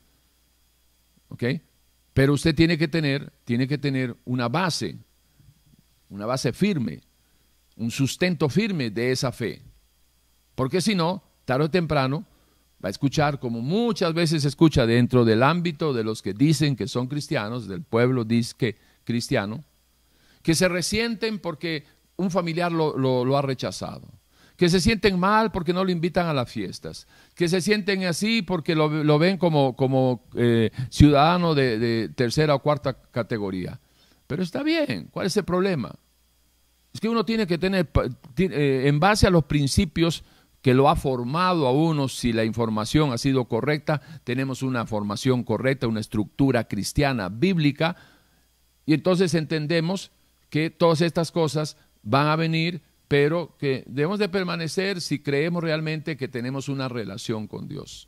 ¿ok? 1.29 1.43
Pero 2.13 2.33
usted 2.33 2.55
tiene 2.55 2.77
que 2.77 2.87
tener, 2.87 3.31
tiene 3.45 3.67
que 3.67 3.77
tener 3.77 4.17
una 4.25 4.49
base, 4.49 4.97
una 6.09 6.25
base 6.25 6.51
firme 6.51 7.01
un 7.77 7.91
sustento 7.91 8.49
firme 8.49 8.89
de 8.89 9.11
esa 9.11 9.31
fe. 9.31 9.61
Porque 10.55 10.81
si 10.81 10.95
no, 10.95 11.23
tarde 11.45 11.65
o 11.65 11.69
temprano, 11.69 12.25
va 12.83 12.87
a 12.87 12.91
escuchar 12.91 13.39
como 13.39 13.61
muchas 13.61 14.13
veces 14.13 14.45
escucha 14.45 14.85
dentro 14.85 15.23
del 15.23 15.43
ámbito 15.43 15.93
de 15.93 16.03
los 16.03 16.21
que 16.21 16.33
dicen 16.33 16.75
que 16.75 16.87
son 16.87 17.07
cristianos, 17.07 17.67
del 17.67 17.83
pueblo 17.83 18.23
dice 18.23 18.55
que 18.57 18.77
cristiano, 19.03 19.63
que 20.41 20.55
se 20.55 20.67
resienten 20.67 21.39
porque 21.39 21.85
un 22.17 22.31
familiar 22.31 22.71
lo, 22.71 23.37
ha 23.37 23.41
rechazado, 23.41 24.07
que 24.57 24.69
se 24.69 24.79
sienten 24.79 25.19
mal 25.19 25.51
porque 25.51 25.73
no 25.73 25.83
lo 25.83 25.91
invitan 25.91 26.27
a 26.27 26.33
las 26.33 26.51
fiestas, 26.51 27.07
que 27.35 27.47
se 27.47 27.61
sienten 27.61 28.03
así 28.05 28.41
porque 28.41 28.75
lo, 28.75 29.19
ven 29.19 29.37
como, 29.37 29.75
como 29.75 30.23
eh, 30.35 30.71
ciudadano 30.89 31.55
de, 31.55 31.77
de 31.79 32.09
tercera 32.09 32.55
o 32.55 32.61
cuarta 32.61 32.93
categoría. 33.11 33.79
Pero 34.27 34.43
está 34.43 34.63
bien, 34.63 35.09
¿cuál 35.11 35.27
es 35.27 35.37
el 35.37 35.43
problema? 35.43 35.93
Es 36.93 36.99
que 36.99 37.09
uno 37.09 37.25
tiene 37.25 37.47
que 37.47 37.57
tener, 37.57 37.89
eh, 38.37 38.83
en 38.85 38.99
base 38.99 39.27
a 39.27 39.29
los 39.29 39.45
principios 39.45 40.23
que 40.61 40.73
lo 40.73 40.89
ha 40.89 40.95
formado 40.95 41.67
a 41.67 41.71
uno, 41.71 42.07
si 42.07 42.33
la 42.33 42.45
información 42.45 43.11
ha 43.11 43.17
sido 43.17 43.45
correcta, 43.45 44.01
tenemos 44.23 44.61
una 44.61 44.85
formación 44.85 45.43
correcta, 45.43 45.87
una 45.87 45.99
estructura 45.99 46.65
cristiana, 46.65 47.29
bíblica, 47.29 47.95
y 48.85 48.93
entonces 48.93 49.33
entendemos 49.33 50.11
que 50.49 50.69
todas 50.69 51.01
estas 51.01 51.31
cosas 51.31 51.77
van 52.03 52.27
a 52.27 52.35
venir, 52.35 52.81
pero 53.07 53.55
que 53.57 53.83
debemos 53.87 54.19
de 54.19 54.29
permanecer 54.29 55.01
si 55.01 55.19
creemos 55.19 55.63
realmente 55.63 56.17
que 56.17 56.27
tenemos 56.27 56.69
una 56.69 56.89
relación 56.89 57.47
con 57.47 57.67
Dios. 57.67 58.07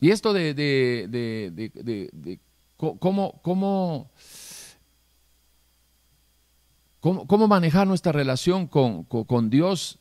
Y 0.00 0.10
esto 0.10 0.32
de, 0.32 0.54
de, 0.54 1.06
de, 1.08 2.40
cómo, 2.76 3.40
cómo, 3.42 4.10
cómo, 7.00 7.48
manejar 7.48 7.86
nuestra 7.86 8.12
relación 8.12 8.66
con, 8.66 9.50
Dios 9.50 9.98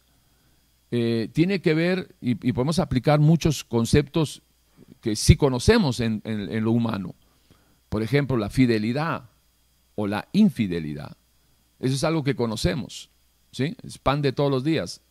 eh, 0.91 1.29
tiene 1.33 1.61
que 1.61 1.73
ver, 1.73 2.15
y, 2.21 2.35
podemos 2.53 2.79
aplicar 2.79 3.19
muchos 3.19 3.63
conceptos 3.63 4.41
que 5.01 5.15
sí 5.15 5.35
conocemos 5.35 5.99
en, 5.99 6.21
lo 6.63 6.71
humano. 6.71 7.15
Por 7.89 8.03
ejemplo, 8.03 8.37
la 8.37 8.49
fidelidad 8.49 9.29
o 9.95 10.07
la 10.07 10.27
infidelidad. 10.33 11.17
Eso 11.79 11.95
es 11.95 12.03
algo 12.03 12.23
que 12.23 12.35
conocemos. 12.35 13.09
¿sí? 13.51 13.75
Es 13.83 13.99
todos 14.35 14.51
los 14.51 14.63
días. 14.63 15.01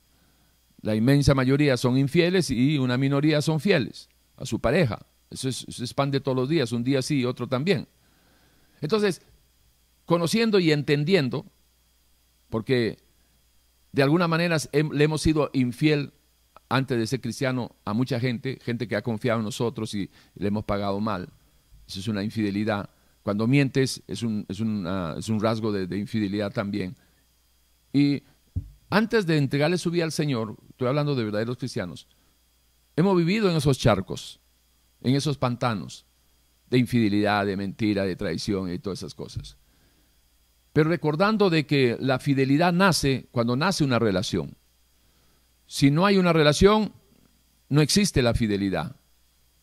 La 0.83 0.95
inmensa 0.95 1.35
mayoría 1.35 1.77
son 1.77 1.97
infieles 1.97 2.51
y 2.51 2.79
una 2.79 2.99
minoría 2.99 3.41
son 3.43 3.61
fieles 3.61 4.09
a 4.37 4.45
su 4.45 4.61
pareja. 4.61 5.07
Eso 5.31 5.49
es, 5.49 5.67
de 5.67 6.21
todos 6.21 6.37
los 6.37 6.49
días, 6.49 6.73
un 6.73 6.85
día 6.85 7.03
sí 7.03 7.21
y 7.21 7.25
otro 7.25 7.49
también. 7.49 7.89
Entonces, 8.81 9.23
conociendo 10.05 10.59
y 10.59 10.71
entendiendo, 10.71 11.47
porque 12.49 12.99
de 13.93 14.03
alguna 14.03 14.29
manera 14.29 14.57
le 14.73 15.05
hemos 15.05 15.23
sido 15.23 15.51
infiel 15.53 16.13
antes 16.69 16.99
de 16.99 17.07
ser 17.07 17.21
cristiano 17.21 17.77
a 17.85 17.93
mucha 17.93 18.21
gente, 18.21 18.59
gente 18.63 18.89
que 18.89 18.97
ha 18.97 19.03
confiado 19.03 19.39
en 19.39 19.45
nosotros 19.45 19.95
y 19.95 20.11
le 20.35 20.49
hemos 20.49 20.65
pagado 20.65 21.01
mal. 21.01 21.29
Eso 21.87 22.01
es 22.01 22.09
una 22.09 22.23
infidelidad. 22.23 22.91
Cuando 23.23 23.47
mientes 23.47 24.03
es 24.07 24.23
un, 24.23 24.47
rasgo 25.41 25.73
de, 25.73 25.87
de, 25.87 25.99
infidelidad 25.99 26.53
también. 26.53 26.97
Y 27.93 28.23
antes 28.91 29.27
de 29.27 29.39
entregarle 29.39 29.79
su 29.79 29.91
vida 29.91 30.05
al 30.05 30.13
Señor, 30.13 30.57
estoy 30.71 30.89
hablando 30.89 31.15
de 31.15 31.25
verdaderos 31.25 31.57
cristianos, 31.57 32.07
hemos 32.95 33.17
vivido 33.17 33.51
en 33.51 33.57
esos 33.57 33.79
charcos, 33.79 34.41
en 35.03 35.15
esos 35.15 35.39
pantanos 35.39 36.07
de 36.71 36.79
infidelidad, 36.79 37.47
de 37.47 37.57
mentira, 37.57 38.05
de 38.05 38.17
traición 38.17 38.73
y 38.73 38.79
todas 38.79 39.01
esas 39.01 39.15
cosas. 39.15 39.57
Pero 40.77 40.91
recordando 40.91 41.49
de 41.49 41.67
que 41.67 41.97
la 42.01 42.19
fidelidad 42.19 42.71
nace 42.71 43.29
cuando 43.33 43.57
nace 43.57 43.83
una 43.83 43.99
relación. 43.99 44.59
Si 45.67 45.91
no 45.91 46.05
hay 46.05 46.19
una 46.19 46.35
relación, 46.35 46.93
no 47.71 47.81
existe 47.81 48.21
la 48.21 48.35
fidelidad. 48.35 48.95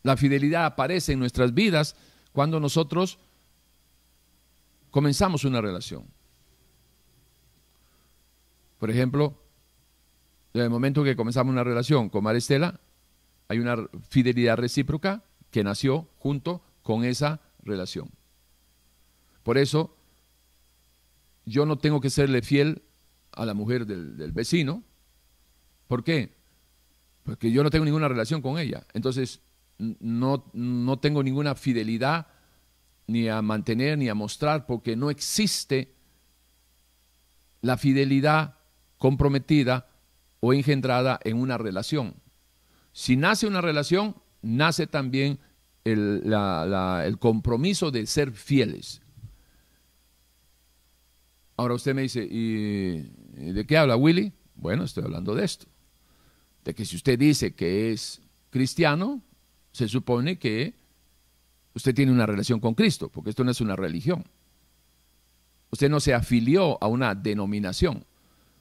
La 0.02 0.16
fidelidad 0.16 0.64
aparece 0.64 1.12
en 1.12 1.20
nuestras 1.20 1.54
vidas 1.54 1.94
cuando 2.32 2.58
nosotros 2.58 3.20
comenzamos 4.90 5.44
una 5.44 5.60
relación. 5.60 6.04
Por 8.80 8.90
ejemplo, 8.90 9.40
en 10.52 10.62
el 10.62 10.70
momento 10.70 11.04
que 11.04 11.14
comenzamos 11.14 11.52
una 11.52 11.62
relación 11.62 12.08
con 12.08 12.24
Maristela, 12.24 12.80
hay 13.46 13.60
una 13.60 13.76
fidelidad 14.08 14.56
recíproca 14.56 15.22
que 15.52 15.62
nació 15.62 16.08
junto 16.18 16.60
con 16.82 17.04
esa 17.04 17.40
relación. 17.62 18.10
Por 19.44 19.58
eso, 19.58 19.94
yo 21.44 21.66
no 21.66 21.78
tengo 21.78 22.00
que 22.00 22.10
serle 22.10 22.42
fiel 22.42 22.82
a 23.32 23.44
la 23.44 23.54
mujer 23.54 23.86
del, 23.86 24.32
vecino. 24.32 24.82
¿Por 25.88 26.04
qué? 26.04 26.36
Porque 27.24 27.50
yo 27.50 27.62
no 27.62 27.70
tengo 27.70 27.84
ninguna 27.84 28.08
relación 28.08 28.42
con 28.42 28.58
ella. 28.58 28.86
Entonces, 28.92 29.40
no, 29.78 30.50
no 30.52 30.98
tengo 30.98 31.22
ninguna 31.22 31.54
fidelidad 31.54 32.28
ni 33.06 33.28
a 33.28 33.42
mantener 33.42 33.98
ni 33.98 34.08
a 34.08 34.14
mostrar 34.14 34.66
porque 34.66 34.96
no 34.96 35.10
existe 35.10 35.94
la 37.60 37.76
fidelidad 37.76 38.56
comprometida 38.98 39.88
o 40.40 40.52
engendrada 40.52 41.18
en 41.24 41.36
una 41.36 41.58
relación. 41.58 42.14
Si 42.92 43.16
nace 43.16 43.46
una 43.46 43.60
relación, 43.60 44.16
nace 44.42 44.86
también 44.86 45.38
el, 45.84 46.22
el 47.04 47.18
compromiso 47.18 47.90
de 47.90 48.06
ser 48.06 48.32
fieles. 48.32 49.02
Ahora 51.56 51.74
usted 51.74 51.94
me 51.94 52.02
dice, 52.02 52.26
¿y 52.28 53.02
de 53.52 53.64
qué 53.66 53.76
habla 53.76 53.96
Willy? 53.96 54.32
Bueno, 54.56 54.84
estoy 54.84 55.04
hablando 55.04 55.34
de 55.34 55.44
esto. 55.44 55.66
De 56.64 56.74
que 56.74 56.84
si 56.84 56.96
usted 56.96 57.18
dice 57.18 57.54
que 57.54 57.92
es 57.92 58.22
cristiano, 58.50 59.22
se 59.72 59.88
supone 59.88 60.38
que 60.38 60.74
usted 61.74 61.94
tiene 61.94 62.12
una 62.12 62.26
relación 62.26 62.60
con 62.60 62.74
Cristo, 62.74 63.08
porque 63.08 63.30
esto 63.30 63.44
no 63.44 63.50
es 63.50 63.60
una 63.60 63.76
religión. 63.76 64.24
Usted 65.70 65.90
no 65.90 66.00
se 66.00 66.14
afilió 66.14 66.82
a 66.82 66.86
una 66.86 67.14
denominación. 67.14 68.04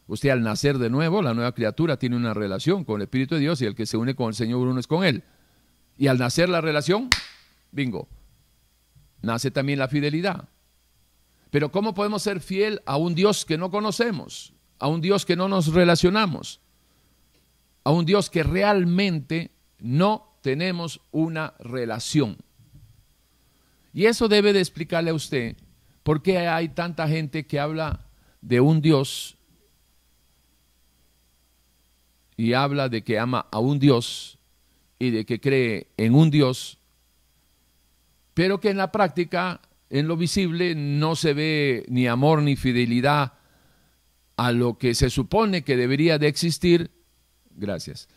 Usted 0.08 0.30
al 0.30 0.42
nacer 0.42 0.78
de 0.80 0.90
nuevo, 0.90 1.22
la 1.22 1.34
nueva 1.34 1.54
criatura 1.54 1.98
tiene 1.98 2.16
una 2.16 2.34
relación 2.34 2.84
con 2.84 2.98
el 2.98 3.04
Espíritu 3.04 3.36
de 3.36 3.42
Dios 3.42 3.62
y 3.62 3.66
el 3.66 3.76
que 3.76 3.86
se 3.86 3.98
une 3.98 4.16
con 4.16 4.30
el 4.30 4.34
Señor 4.34 4.68
uno 4.68 4.80
es 4.80 4.88
con 4.88 5.04
Él. 5.04 5.24
Y 5.98 6.08
al 6.08 6.18
nacer 6.18 6.50
la 6.50 6.60
relación, 6.60 7.10
bingo, 7.72 8.08
nace 9.22 9.52
también 9.52 9.80
la 9.80 9.88
fidelidad. 9.88 10.50
Pero 11.54 11.72
¿cómo 11.72 11.94
podemos 11.94 12.24
ser 12.24 12.40
fiel 12.40 12.82
a 12.84 12.98
un 12.98 13.14
Dios 13.14 13.46
que 13.46 13.60
no 13.60 13.70
conocemos? 13.70 14.54
A 14.80 14.88
un 14.88 15.02
Dios 15.02 15.24
que 15.24 15.36
no 15.36 15.48
nos 15.48 15.72
relacionamos? 15.72 16.62
A 17.84 17.92
un 17.92 18.08
Dios 18.08 18.32
que 18.32 18.42
realmente 18.42 19.52
no 19.78 20.36
tenemos 20.42 21.00
una 21.12 21.54
relación. 21.60 22.38
Y 23.94 24.06
eso 24.06 24.28
debe 24.28 24.52
de 24.52 24.62
explicarle 24.62 25.12
a 25.12 25.14
usted 25.14 25.56
por 26.02 26.24
qué 26.24 26.40
hay 26.40 26.70
tanta 26.70 27.08
gente 27.08 27.46
que 27.46 27.60
habla 27.60 28.08
de 28.42 28.60
un 28.60 28.82
Dios 28.82 29.38
y 32.36 32.54
habla 32.54 32.90
de 32.90 33.04
que 33.04 33.20
ama 33.20 33.46
a 33.52 33.60
un 33.60 33.78
Dios 33.78 34.40
y 34.98 35.12
de 35.12 35.24
que 35.24 35.40
cree 35.40 35.92
en 35.98 36.16
un 36.16 36.32
Dios, 36.32 36.80
pero 38.34 38.60
que 38.60 38.72
en 38.72 38.78
la 38.78 38.92
práctica, 38.92 39.62
en 39.94 40.08
lo 40.08 40.18
visible, 40.18 40.74
no 40.74 41.16
se 41.16 41.36
ve 41.36 41.86
ni 41.88 42.08
amor 42.08 42.42
ni 42.42 42.56
fidelidad 42.56 43.34
a 44.36 44.52
lo 44.52 44.80
que 44.80 44.96
se 44.96 45.12
supone 45.12 45.64
que 45.64 45.78
debería 45.78 46.18
de 46.18 46.28
existir, 46.28 46.90
gracias, 47.52 48.10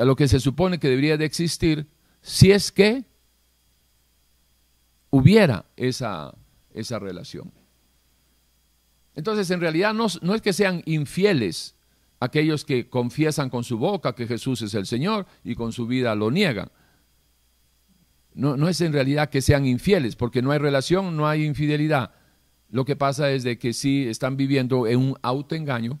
a 0.00 0.06
lo 0.06 0.16
que 0.16 0.26
se 0.26 0.40
supone 0.40 0.78
que 0.78 0.88
debería 0.88 1.18
de 1.18 1.26
existir, 1.26 1.86
si 2.22 2.50
es 2.50 2.72
que 2.72 3.04
hubiera 5.10 5.66
esa, 5.76 6.34
esa 6.72 6.98
relación. 6.98 7.52
Entonces, 9.14 9.50
en 9.50 9.60
realidad 9.60 9.92
no, 9.92 10.06
no 10.22 10.34
es 10.34 10.40
que 10.40 10.54
sean 10.54 10.82
infieles, 10.86 11.76
aquellos 12.20 12.64
que 12.64 12.88
confiesan 12.88 13.50
con 13.50 13.64
su 13.64 13.76
boca 13.76 14.14
que 14.14 14.26
Jesús 14.26 14.62
es 14.62 14.72
el 14.72 14.86
Señor 14.86 15.26
y 15.44 15.56
con 15.56 15.72
su 15.72 15.86
vida 15.86 16.14
lo 16.14 16.30
niegan. 16.30 16.70
No, 18.38 18.56
no 18.56 18.68
es 18.68 18.80
en 18.82 18.92
realidad 18.92 19.30
que 19.30 19.42
sean 19.42 19.66
infieles, 19.66 20.14
porque 20.14 20.42
no 20.42 20.52
hay 20.52 20.58
relación, 20.58 21.16
no 21.16 21.26
hay 21.26 21.44
infidelidad. 21.44 22.12
Lo 22.70 22.84
que 22.84 22.94
pasa 22.94 23.32
es 23.32 23.42
de 23.42 23.58
que 23.58 23.72
sí 23.72 24.06
están 24.06 24.36
viviendo 24.36 24.86
en 24.86 25.00
un 25.00 25.16
autoengaño, 25.22 25.98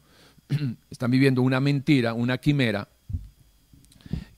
están 0.88 1.10
viviendo 1.10 1.42
una 1.42 1.58
mentira, 1.58 2.14
una 2.14 2.38
quimera, 2.38 2.90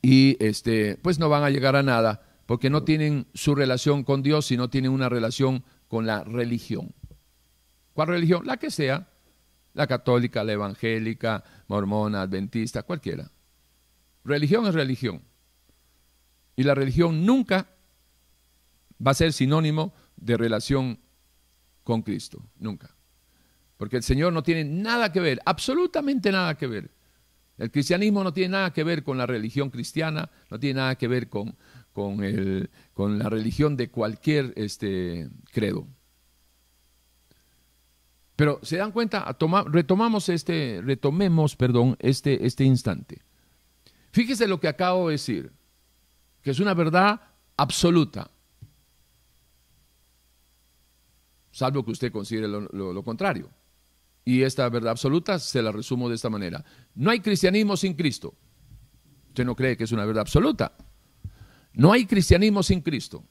y 0.01 0.39
este, 0.43 0.97
pues 1.03 1.19
no 1.19 1.29
van 1.29 1.45
a 1.45 1.51
llegar 1.51 1.77
a 1.77 1.83
nada, 1.83 2.23
porque 2.47 2.71
no 2.71 2.85
tienen 2.85 3.27
su 3.35 3.55
relación 3.55 4.03
con 4.03 4.23
Dios, 4.23 4.47
sino 4.47 4.71
tienen 4.71 4.93
una 4.93 5.11
relación 5.11 5.63
con 5.87 6.07
la 6.07 6.25
religión. 6.25 6.95
¿Cuál 7.93 8.09
religión? 8.09 8.47
La 8.47 8.57
que 8.57 8.71
sea, 8.71 9.11
la 9.75 9.87
católica, 9.87 10.43
la 10.43 10.53
evangélica, 10.53 11.45
mormona, 11.69 12.23
adventista, 12.23 12.83
cualquiera. 12.83 13.31
Religión 14.25 14.67
es 14.67 14.73
religión. 14.73 15.21
Y 16.57 16.63
la 16.63 16.75
religión 16.75 17.27
nunca 17.27 17.69
va 19.05 19.13
a 19.13 19.15
ser 19.15 19.33
sinónimo 19.33 19.95
de 20.17 20.37
relación 20.37 21.01
con 21.85 22.03
Cristo, 22.03 22.43
nunca. 22.59 22.95
Porque 23.77 23.97
el 23.97 24.03
Señor 24.03 24.33
no 24.33 24.43
tiene 24.43 24.65
nada 24.65 25.11
que 25.13 25.21
ver, 25.21 25.41
absolutamente 25.45 26.31
nada 26.31 26.57
que 26.57 26.67
ver. 26.67 26.91
El 27.57 27.71
cristianismo 27.71 28.25
no 28.25 28.33
tiene 28.33 28.53
nada 28.53 28.73
que 28.73 28.85
ver 28.85 29.03
con 29.03 29.19
la 29.19 29.27
religión 29.27 29.71
cristiana, 29.71 30.31
no 30.51 30.59
tiene 30.59 30.81
nada 30.81 30.97
que 30.97 31.09
ver 31.09 31.29
con, 31.29 31.57
con, 31.93 32.25
el, 32.25 32.71
con 32.95 33.19
la 33.19 33.29
religión 33.29 33.77
de 33.77 33.91
cualquier 33.91 34.53
este, 34.57 35.29
credo. 35.53 35.87
Pero 38.37 38.59
se 38.63 38.79
dan 38.79 38.93
cuenta, 38.93 39.37
retomamos 39.67 40.31
este, 40.31 40.81
retomemos, 40.83 41.57
perdón, 41.57 41.97
este, 42.01 42.47
este 42.47 42.65
instante. 42.65 43.21
Fíjese 44.13 44.49
lo 44.49 44.59
que 44.59 44.69
acabo 44.69 45.09
de 45.09 45.13
decir, 45.13 45.53
que 46.41 46.51
es 46.51 46.61
una 46.61 46.73
verdad 46.73 47.21
absoluta, 47.59 48.31
salvo 51.61 51.85
que 51.85 51.91
usted 51.91 52.11
considere 52.11 52.49
lo, 52.49 53.03
contrario. 53.05 53.51
Y 54.25 54.43
esta 54.43 54.69
verdad 54.69 54.93
absoluta 54.93 55.39
se 55.39 55.63
la 55.63 55.73
resumo 55.73 56.09
de 56.09 56.15
esta 56.15 56.31
manera. 56.31 56.65
No 56.95 57.11
hay 57.11 57.21
cristianismo 57.21 57.77
sin 57.77 57.95
Cristo. 57.95 58.35
Usted 59.29 59.45
no 59.45 59.55
cree 59.55 59.77
que 59.77 59.85
es 59.85 59.93
una 59.93 60.05
verdad 60.05 60.23
absoluta. 60.23 60.73
No 61.75 61.93
hay 61.93 62.07
cristianismo 62.07 62.63
sin 62.63 62.81
Cristo. 62.81 63.25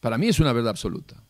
Para 0.00 0.18
mí 0.18 0.28
es 0.28 0.40
una 0.40 0.52
verdad 0.52 0.70
absoluta 0.70 1.22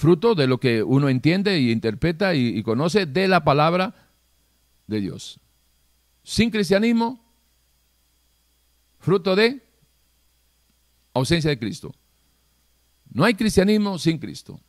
fruto 0.00 0.34
de 0.34 0.46
lo 0.46 0.58
que 0.58 0.82
uno 0.82 1.10
entiende 1.10 1.60
y 1.60 1.70
interpreta 1.70 2.34
y, 2.34 2.62
conoce 2.62 3.04
de 3.04 3.28
la 3.28 3.44
palabra 3.44 3.94
de 4.86 4.98
Dios. 4.98 5.38
Sin 6.22 6.50
cristianismo, 6.50 7.22
fruto 8.98 9.36
de 9.36 9.62
ausencia 11.12 11.50
de 11.50 11.58
Cristo. 11.58 11.94
No 13.12 13.24
hay 13.24 13.34
cristianismo 13.34 13.98
sin 13.98 14.18
Cristo. 14.18 14.60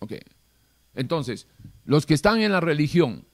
Ok. 0.00 0.14
Entonces, 0.94 1.46
los 1.84 2.06
que 2.06 2.14
están 2.14 2.40
en 2.40 2.52
la 2.52 2.60
religión, 2.60 3.26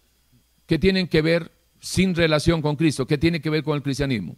¿qué 0.66 0.78
tienen 0.78 1.08
que 1.08 1.22
ver 1.22 1.52
sin 1.80 2.14
relación 2.14 2.62
con 2.62 2.76
Cristo? 2.76 3.06
¿Qué 3.06 3.18
tiene 3.18 3.40
que 3.40 3.50
ver 3.50 3.62
con 3.62 3.76
el 3.76 3.82
cristianismo? 3.82 4.36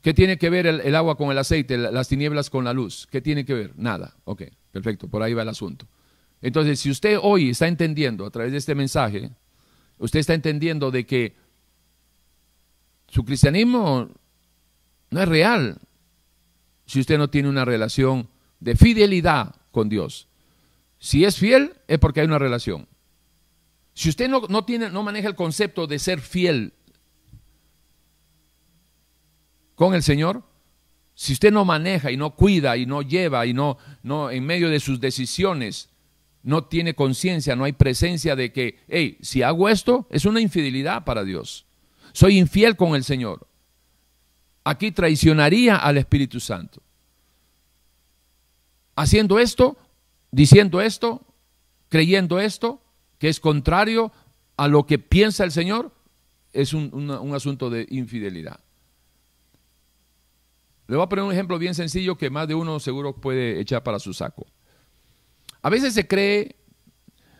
¿Qué 0.00 0.12
tiene 0.12 0.36
que 0.36 0.50
ver 0.50 0.66
el, 0.66 0.94
agua 0.94 1.16
con 1.16 1.30
el 1.30 1.38
aceite, 1.38 1.78
las 1.78 2.08
tinieblas 2.08 2.50
con 2.50 2.64
la 2.64 2.74
luz? 2.74 3.08
¿Qué 3.10 3.22
tiene 3.22 3.44
que 3.44 3.54
ver? 3.54 3.72
Nada. 3.76 4.14
Ok, 4.24 4.42
perfecto, 4.70 5.08
por 5.08 5.22
ahí 5.22 5.32
va 5.32 5.42
el 5.42 5.48
asunto. 5.48 5.86
Entonces, 6.42 6.78
si 6.78 6.90
usted 6.90 7.18
hoy 7.22 7.50
está 7.50 7.68
entendiendo 7.68 8.26
a 8.26 8.30
través 8.30 8.52
de 8.52 8.58
este 8.58 8.74
mensaje, 8.74 9.30
usted 9.96 10.20
está 10.20 10.34
entendiendo 10.34 10.90
de 10.90 11.06
que 11.06 11.34
su 13.08 13.24
cristianismo 13.24 14.10
no 15.14 15.22
es 15.22 15.28
real 15.28 15.78
si 16.86 16.98
usted 16.98 17.18
no 17.18 17.30
tiene 17.30 17.48
una 17.48 17.64
relación 17.64 18.28
de 18.58 18.74
fidelidad 18.74 19.54
con 19.70 19.88
Dios. 19.88 20.26
Si 20.98 21.24
es 21.24 21.38
fiel, 21.38 21.74
es 21.86 22.00
porque 22.00 22.20
hay 22.20 22.26
una 22.26 22.40
relación. 22.40 22.88
Si 23.92 24.08
usted 24.08 24.28
no, 24.28 24.42
no, 24.48 24.64
tiene, 24.64 24.90
no 24.90 25.04
maneja 25.04 25.28
el 25.28 25.36
concepto 25.36 25.86
de 25.86 26.00
ser 26.00 26.20
fiel 26.20 26.72
con 29.76 29.94
el 29.94 30.02
Señor, 30.02 30.42
si 31.14 31.32
usted 31.34 31.52
no 31.52 31.64
maneja 31.64 32.10
y 32.10 32.16
no 32.16 32.34
cuida 32.34 32.76
y 32.76 32.84
no 32.84 33.00
lleva 33.00 33.46
y 33.46 33.54
no, 33.54 33.78
no 34.02 34.32
en 34.32 34.44
medio 34.44 34.68
de 34.68 34.80
sus 34.80 34.98
decisiones 34.98 35.90
no 36.42 36.64
tiene 36.64 36.94
conciencia, 36.94 37.54
no 37.54 37.62
hay 37.62 37.72
presencia 37.72 38.34
de 38.34 38.52
que, 38.52 38.80
hey, 38.88 39.16
si 39.20 39.42
hago 39.42 39.68
esto, 39.68 40.08
es 40.10 40.24
una 40.24 40.40
infidelidad 40.40 41.04
para 41.04 41.22
Dios. 41.22 41.66
Soy 42.12 42.36
infiel 42.36 42.74
con 42.74 42.96
el 42.96 43.04
Señor. 43.04 43.46
Aquí 44.64 44.92
traicionaría 44.92 45.76
al 45.76 45.98
Espíritu 45.98 46.40
Santo. 46.40 46.82
Haciendo 48.96 49.38
esto, 49.38 49.76
diciendo 50.30 50.80
esto, 50.80 51.26
creyendo 51.88 52.40
esto, 52.40 52.82
que 53.18 53.28
es 53.28 53.40
contrario 53.40 54.10
a 54.56 54.68
lo 54.68 54.86
que 54.86 54.98
piensa 54.98 55.44
el 55.44 55.50
Señor, 55.50 55.92
es 56.52 56.72
un, 56.72 56.90
un 56.94 57.34
asunto 57.34 57.68
de 57.68 57.86
infidelidad. 57.90 58.60
Le 60.86 60.96
voy 60.96 61.04
a 61.04 61.08
poner 61.08 61.24
un 61.24 61.32
ejemplo 61.32 61.58
bien 61.58 61.74
sencillo 61.74 62.16
que 62.16 62.30
más 62.30 62.46
de 62.46 62.54
uno 62.54 62.78
seguro 62.78 63.16
puede 63.16 63.60
echar 63.60 63.82
para 63.82 63.98
su 63.98 64.14
saco. 64.14 64.46
A 65.62 65.70
veces 65.70 65.94
se 65.94 66.06
cree 66.06 66.56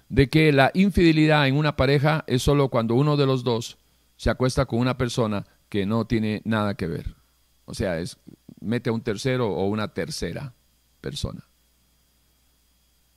de 0.08 0.28
que 0.28 0.52
la 0.52 0.70
infidelidad 0.74 1.46
en 1.46 1.56
una 1.56 1.76
pareja 1.76 2.24
es 2.26 2.42
solo 2.42 2.68
cuando 2.68 2.94
uno 2.94 3.16
de 3.16 3.26
los 3.26 3.44
dos 3.44 3.78
se 4.16 4.30
acuesta 4.30 4.64
con 4.64 4.78
una 4.78 4.96
persona 4.96 5.46
que 5.74 5.86
no 5.86 6.04
tiene 6.04 6.40
nada 6.44 6.76
que 6.76 6.86
ver. 6.86 7.16
O 7.64 7.74
sea, 7.74 7.98
es 7.98 8.16
mete 8.60 8.90
a 8.90 8.92
un 8.92 9.00
tercero 9.00 9.48
o 9.48 9.66
una 9.66 9.88
tercera 9.92 10.54
persona. 11.00 11.48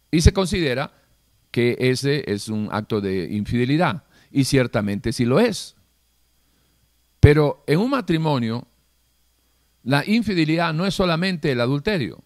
Y 0.09 0.21
se 0.21 0.33
considera 0.33 0.91
que 1.51 1.77
ese 1.79 2.23
es 2.25 2.49
un 2.49 2.69
acto 2.71 2.99
de 2.99 3.31
infidelidad. 3.31 4.05
Y 4.31 4.45
ciertamente 4.45 5.13
sí 5.13 5.23
lo 5.23 5.39
es. 5.39 5.75
Pero 7.19 7.63
en 7.67 7.77
un 7.77 7.91
matrimonio 7.91 8.67
la 9.83 10.03
infidelidad 10.07 10.73
no 10.73 10.87
es 10.87 10.95
solamente 10.95 11.51
el 11.51 11.61
adulterio, 11.61 12.23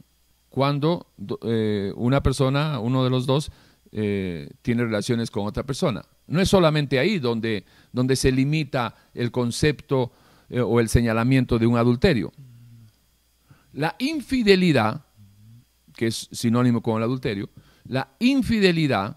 cuando 0.48 1.08
eh, 1.44 1.92
una 1.98 2.24
persona, 2.24 2.80
uno 2.80 3.04
de 3.04 3.10
los 3.10 3.26
dos, 3.26 3.52
eh, 3.92 4.50
tiene 4.62 4.86
relaciones 4.86 5.30
con 5.30 5.46
otra 5.46 5.64
persona. 5.64 6.02
No 6.28 6.40
es 6.40 6.48
solamente 6.48 7.00
ahí 7.00 7.20
donde, 7.20 7.66
donde 7.92 8.16
se 8.16 8.32
limita 8.32 8.96
el 9.14 9.30
concepto 9.30 10.14
eh, 10.52 10.60
o 10.60 10.82
el 10.82 10.90
señalamiento 10.90 11.58
de 11.58 11.66
un 11.66 11.78
adulterio. 11.78 12.34
La 13.72 13.96
infidelidad, 14.00 15.06
que 15.96 16.08
es 16.08 16.28
sinónimo 16.34 16.82
con 16.82 16.98
el 16.98 17.04
adulterio, 17.04 17.50
la 17.86 18.10
infidelidad, 18.20 19.16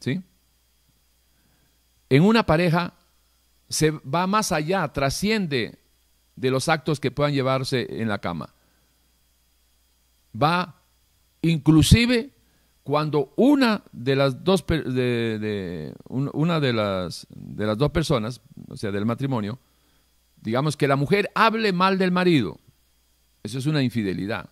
¿sí? 0.00 0.22
En 2.08 2.22
una 2.22 2.46
pareja 2.46 2.94
se 3.68 3.90
va 3.90 4.26
más 4.26 4.50
allá, 4.50 4.88
trasciende 4.88 5.78
de 6.34 6.50
los 6.50 6.70
actos 6.70 6.98
que 6.98 7.10
puedan 7.10 7.34
llevarse 7.34 8.00
en 8.00 8.08
la 8.08 8.18
cama. 8.18 8.54
Va 10.40 10.80
inclusive 11.42 12.30
cuando 12.82 13.34
una 13.36 13.82
de 13.92 14.16
las 14.16 14.42
dos 14.42 14.64
de, 14.66 15.92
una 16.08 16.58
de 16.58 16.72
las 16.72 17.26
de 17.28 17.66
las 17.66 17.76
dos 17.76 17.90
personas, 17.90 18.40
o 18.66 18.78
sea, 18.78 18.90
del 18.90 19.04
matrimonio, 19.04 19.58
digamos 20.42 20.76
que 20.76 20.88
la 20.88 20.96
mujer 20.96 21.30
hable 21.34 21.72
mal 21.72 21.98
del 21.98 22.12
marido. 22.12 22.60
Eso 23.42 23.58
es 23.58 23.66
una 23.66 23.82
infidelidad. 23.82 24.50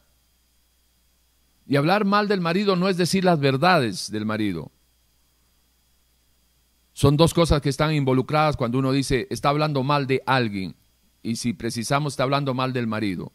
Y 1.67 1.77
hablar 1.77 2.05
mal 2.05 2.29
del 2.29 2.41
marido 2.41 2.77
no 2.77 2.89
es 2.89 2.97
decir 2.97 3.25
las 3.25 3.41
verdades 3.41 4.11
del 4.11 4.25
marido. 4.25 4.71
Son 6.93 7.17
dos 7.17 7.35
cosas 7.35 7.61
que 7.61 7.69
están 7.69 7.93
involucradas 7.93 8.57
cuando 8.57 8.79
uno 8.79 8.93
dice 8.93 9.27
está 9.31 9.51
hablando 9.51 9.83
mal 9.83 10.07
de 10.07 10.23
alguien 10.25 10.77
y 11.23 11.37
si 11.37 11.53
precisamos 11.53 12.15
está 12.15 12.23
hablando 12.23 12.55
mal 12.55 12.73
del 12.73 12.87
marido. 12.87 13.33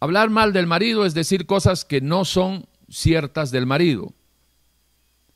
Hablar 0.00 0.30
mal 0.30 0.52
del 0.52 0.66
marido 0.66 1.04
es 1.04 1.12
decir 1.12 1.44
cosas 1.44 1.84
que 1.84 2.00
no 2.00 2.24
son 2.24 2.66
ciertas 2.88 3.50
del 3.50 3.66
marido. 3.66 4.14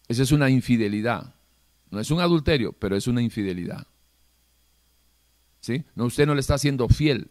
Esa 0.08 0.22
es 0.22 0.32
una 0.32 0.48
infidelidad. 0.48 1.34
No 1.90 2.00
es 2.00 2.10
un 2.10 2.20
adulterio, 2.20 2.72
pero 2.72 2.96
es 2.96 3.06
una 3.06 3.20
infidelidad. 3.20 3.86
¿Sí? 5.62 5.84
No, 5.94 6.06
usted 6.06 6.26
no 6.26 6.34
le 6.34 6.40
está 6.40 6.54
haciendo 6.54 6.88
fiel. 6.88 7.30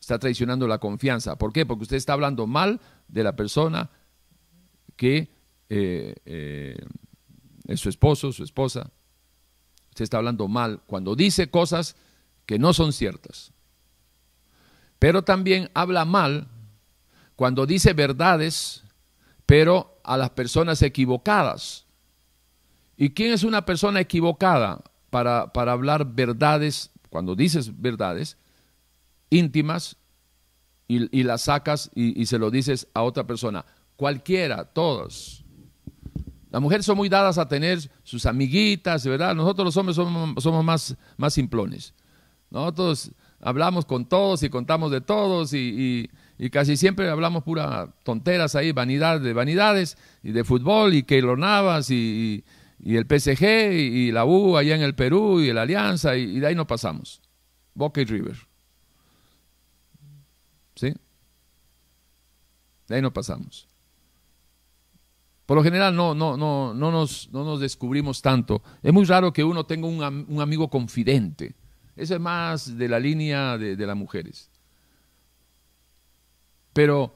Está 0.00 0.18
traicionando 0.18 0.66
la 0.66 0.78
confianza. 0.78 1.36
¿Por 1.36 1.52
qué? 1.52 1.66
Porque 1.66 1.82
usted 1.82 1.96
está 1.96 2.14
hablando 2.14 2.46
mal 2.46 2.80
de 3.08 3.22
la 3.22 3.36
persona 3.36 3.90
que 4.96 5.30
eh, 5.68 6.14
eh, 6.24 6.76
es 7.68 7.78
su 7.78 7.90
esposo, 7.90 8.32
su 8.32 8.42
esposa. 8.42 8.90
Usted 9.90 10.02
está 10.02 10.16
hablando 10.16 10.48
mal 10.48 10.80
cuando 10.86 11.14
dice 11.14 11.50
cosas 11.50 11.94
que 12.46 12.58
no 12.58 12.72
son 12.72 12.92
ciertas. 12.92 13.52
Pero 14.98 15.22
también 15.22 15.70
habla 15.74 16.06
mal 16.06 16.48
cuando 17.36 17.66
dice 17.66 17.92
verdades, 17.92 18.82
pero 19.44 20.00
a 20.04 20.16
las 20.16 20.30
personas 20.30 20.80
equivocadas. 20.80 21.84
¿Y 22.96 23.10
quién 23.10 23.32
es 23.32 23.44
una 23.44 23.66
persona 23.66 24.00
equivocada 24.00 24.82
para, 25.10 25.52
para 25.52 25.72
hablar 25.72 26.14
verdades, 26.14 26.90
cuando 27.12 27.36
dices 27.36 27.78
verdades 27.78 28.38
íntimas 29.28 29.98
y, 30.88 31.22
las 31.22 31.42
sacas 31.42 31.90
y, 31.94 32.24
se 32.24 32.38
lo 32.38 32.50
dices 32.50 32.88
a 32.94 33.02
otra 33.02 33.26
persona? 33.26 33.66
Cualquiera, 33.96 34.64
todos. 34.64 35.44
Las 36.50 36.62
mujeres 36.62 36.86
son 36.86 36.96
muy 36.96 37.10
dadas 37.10 37.36
a 37.36 37.46
tener 37.48 37.90
sus 38.02 38.24
amiguitas, 38.24 39.06
¿verdad? 39.06 39.34
Nosotros 39.34 39.66
los 39.66 39.76
hombres 39.76 39.96
somos, 39.96 40.64
más, 40.64 40.96
más 41.18 41.34
simplones. 41.34 41.92
Nosotros 42.50 43.12
hablamos 43.40 43.84
con 43.84 44.06
todos 44.06 44.42
y 44.42 44.48
contamos 44.48 44.90
de 44.90 45.02
todos 45.02 45.52
y, 45.52 46.08
casi 46.50 46.78
siempre 46.78 47.10
hablamos 47.10 47.42
pura 47.42 47.94
tonteras 48.04 48.54
ahí, 48.54 48.72
vanidad 48.72 49.20
de 49.20 49.34
vanidades 49.34 49.98
y 50.22 50.32
de 50.32 50.44
fútbol 50.44 50.94
y 50.94 51.02
Keylor 51.02 51.38
Navas 51.38 51.90
y, 51.90 52.42
el 52.82 53.06
PSG 53.06 53.72
y, 53.72 54.12
la 54.12 54.24
U 54.24 54.56
allá 54.56 54.74
en 54.74 54.82
el 54.82 54.94
Perú 54.94 55.40
y 55.40 55.52
la 55.52 55.62
Alianza 55.62 56.16
y, 56.16 56.40
de 56.40 56.46
ahí 56.46 56.54
no 56.54 56.66
pasamos. 56.66 57.20
Boca 57.74 58.00
y 58.00 58.04
River. 58.04 58.36
¿Sí? 60.74 60.92
De 62.88 62.96
ahí 62.96 63.02
no 63.02 63.12
pasamos. 63.12 63.68
Por 65.46 65.56
lo 65.56 65.62
general 65.62 65.94
no, 65.94 66.14
no, 66.14 66.36
no, 66.36 66.74
no, 66.74 66.90
nos, 66.90 67.28
no 67.32 67.44
nos 67.44 67.60
descubrimos 67.60 68.22
tanto. 68.22 68.62
Es 68.82 68.92
muy 68.92 69.04
raro 69.04 69.32
que 69.32 69.44
uno 69.44 69.64
tenga 69.64 69.86
un, 69.86 70.26
un 70.28 70.40
amigo 70.40 70.68
confidente 70.68 71.54
eso 71.96 72.14
es 72.14 72.20
más 72.20 72.78
de 72.78 72.88
la 72.88 72.98
línea 72.98 73.58
de, 73.58 73.86
las 73.86 73.96
mujeres. 73.96 74.50
Pero 76.72 77.14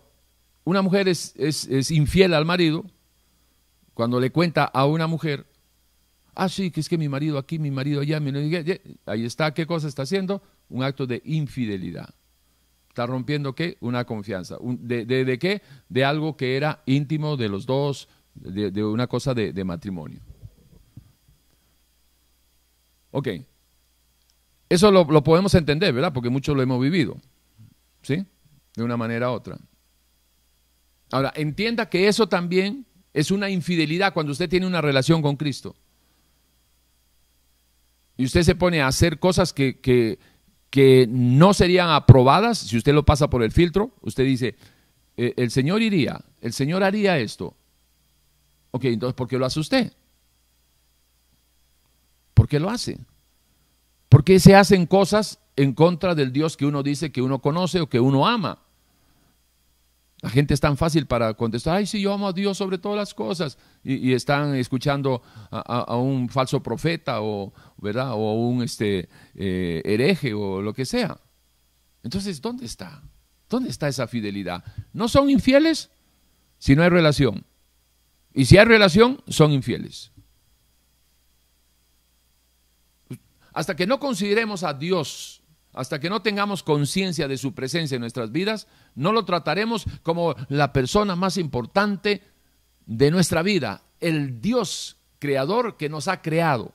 una 0.65 0.83
mujer 0.83 1.09
es, 1.09 1.35
es, 1.37 1.91
infiel 1.91 2.35
al 2.35 2.45
marido 2.45 2.85
cuando 3.95 4.21
le 4.21 4.31
cuenta 4.31 4.65
a 4.65 4.85
una 4.85 5.07
mujer, 5.07 5.47
ah, 6.37 6.49
sí, 6.49 6.71
que 6.71 6.81
es 6.81 6.89
que 6.89 6.99
mi 6.99 7.09
marido 7.09 7.39
aquí, 7.39 7.59
mi 7.59 7.71
marido 7.71 8.01
allá, 8.03 8.21
ahí 9.07 9.25
está, 9.25 9.53
¿qué 9.53 9.67
cosa 9.67 9.89
está 9.89 10.03
haciendo? 10.03 10.43
Un 10.69 10.83
acto 10.83 11.07
de 11.07 11.23
infidelidad. 11.25 12.15
Está 12.89 13.07
rompiendo 13.07 13.55
qué? 13.55 13.77
Una 13.81 14.05
confianza. 14.05 14.57
de, 14.61 15.39
qué? 15.39 15.63
De 15.89 16.05
algo 16.05 16.37
que 16.37 16.57
era 16.57 16.83
íntimo 16.87 17.37
de 17.37 17.49
los 17.49 17.67
dos, 17.67 18.09
de, 18.35 18.85
una 18.85 19.07
cosa 19.07 19.35
de, 19.35 19.65
matrimonio. 19.65 20.21
Ok. 23.11 23.29
Eso 24.69 24.91
lo, 24.91 25.07
podemos 25.23 25.55
entender, 25.55 25.93
¿verdad? 25.93 26.13
Porque 26.13 26.31
muchos 26.31 26.57
lo 26.57 26.63
hemos 26.63 26.81
vivido, 26.81 27.17
¿sí? 28.03 28.25
De 28.75 28.83
una 28.83 28.97
manera 28.97 29.31
u 29.31 29.35
otra. 29.35 29.59
Ahora, 31.13 31.33
entienda 31.37 31.89
que 31.89 32.09
eso 32.09 32.29
también 32.29 32.87
es 33.13 33.31
una 33.31 33.49
infidelidad 33.49 34.13
cuando 34.13 34.33
usted 34.33 34.49
tiene 34.49 34.67
una 34.67 34.81
relación 34.81 35.23
con 35.23 35.37
Cristo. 35.37 35.77
Y 38.17 38.25
usted 38.25 38.43
se 38.43 38.55
pone 38.55 38.81
a 38.81 38.89
hacer 38.89 39.19
cosas 39.19 39.53
que, 39.53 39.81
que 39.81 41.07
no 41.09 41.55
serían 41.55 41.91
aprobadas 41.91 42.59
si 42.59 42.77
usted 42.77 42.95
lo 42.95 43.05
pasa 43.05 43.29
por 43.29 43.43
el 43.43 43.53
filtro. 43.53 43.93
Usted 44.01 44.25
dice, 44.25 44.57
eh, 45.17 45.35
el 45.37 45.51
Señor 45.51 45.83
iría, 45.83 46.21
el 46.41 46.53
Señor 46.53 46.83
haría 46.83 47.19
esto. 47.19 47.57
Ok, 48.71 48.85
entonces, 48.85 49.15
¿por 49.15 49.27
qué 49.27 49.39
lo 49.39 49.47
hace 49.47 49.61
usted? 49.61 49.93
¿Por 52.35 52.49
qué 52.49 52.61
lo 52.61 52.69
hace? 52.69 52.99
¿Por 54.09 54.25
qué 54.25 54.39
se 54.39 54.55
hacen 54.55 54.87
cosas 54.87 55.41
en 55.57 55.73
contra 55.73 56.15
del 56.15 56.33
Dios 56.33 56.57
que 56.57 56.67
uno 56.67 56.83
dice 56.83 57.11
que 57.11 57.23
uno 57.23 57.41
conoce 57.41 57.81
o 57.81 57.89
que 57.89 58.01
uno 58.01 58.27
ama? 58.27 58.66
La 60.27 60.31
gente 60.31 60.55
es 60.55 60.61
tan 60.61 60.77
fácil 60.77 61.07
para 61.07 61.35
contestar, 61.35 61.77
ay, 61.77 61.87
sí, 61.87 62.01
yo 62.01 62.13
amo 62.13 62.27
a 62.27 62.33
Dios 62.33 62.59
sobre 62.59 62.79
todas 62.79 62.99
las 62.99 63.15
cosas. 63.15 63.59
Y, 63.85 64.13
están 64.13 64.57
escuchando 64.57 65.23
a, 65.53 65.97
un 65.97 66.29
falso 66.29 66.61
profeta 66.65 67.23
o, 67.23 67.55
¿verdad? 67.77 68.11
o 68.11 68.33
un 68.35 68.65
este, 68.65 69.09
eh, 69.37 69.83
hereje 69.85 70.35
o 70.35 70.61
lo 70.61 70.75
que 70.75 70.85
sea. 70.85 71.17
Entonces, 72.03 72.43
¿dónde 72.43 72.67
está? 72.67 73.05
¿Dónde 73.49 73.71
está 73.71 73.87
esa 73.87 74.09
fidelidad? 74.09 74.65
¿No 74.93 75.07
son 75.07 75.31
infieles 75.31 75.91
si 76.59 76.75
no 76.75 76.83
hay 76.83 76.89
relación? 76.89 77.47
Y 78.35 78.47
si 78.47 78.59
hay 78.59 78.65
relación, 78.65 79.23
son 79.29 79.53
infieles. 79.53 80.11
Hasta 83.53 83.77
que 83.77 83.87
no 83.87 84.01
consideremos 84.01 84.65
a 84.65 84.75
Dios 84.75 85.41
hasta 85.77 86.01
que 86.01 86.09
no 86.09 86.23
tengamos 86.23 86.63
conciencia 86.63 87.29
de 87.29 87.37
su 87.37 87.55
presencia 87.55 87.97
en 87.97 88.01
nuestras 88.01 88.33
vidas, 88.33 88.67
no 88.95 89.13
lo 89.13 89.27
trataremos 89.27 89.85
como 90.03 90.35
la 90.49 90.73
persona 90.73 91.15
más 91.17 91.37
importante 91.37 92.23
de 92.87 93.11
nuestra 93.11 93.43
vida, 93.43 93.83
el 94.01 94.41
Dios 94.41 94.97
creador 95.19 95.77
que 95.77 95.91
nos 95.91 96.09
ha 96.09 96.23
creado 96.23 96.73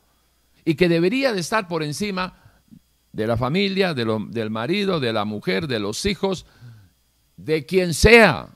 y 0.65 0.75
que 0.75 0.87
debería 0.87 1.33
de 1.33 1.39
estar 1.39 1.67
por 1.67 1.81
encima 1.81 2.61
de 3.11 3.25
la 3.25 3.37
familia, 3.37 3.95
del 3.95 4.49
marido, 4.51 4.99
de 4.99 5.13
la 5.13 5.25
mujer, 5.25 5.67
de 5.67 5.79
los 5.79 6.05
hijos, 6.05 6.45
de 7.37 7.65
quien 7.65 7.95
sea. 7.95 8.49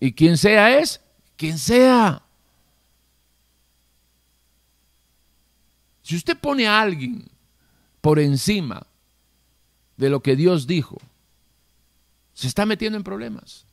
Y 0.00 0.12
quien 0.12 0.36
sea 0.36 0.76
es 0.76 1.00
quien 1.36 1.56
sea. 1.56 2.20
Si 6.02 6.16
usted 6.16 6.36
pone 6.36 6.66
a 6.66 6.80
alguien 6.80 7.30
por 8.00 8.18
encima 8.18 8.86
de 9.96 10.10
lo 10.10 10.20
que 10.20 10.36
Dios 10.36 10.66
dijo, 10.66 10.98
se 12.32 12.48
está 12.48 12.66
metiendo 12.66 12.96
en 12.96 13.04
problemas. 13.04 13.66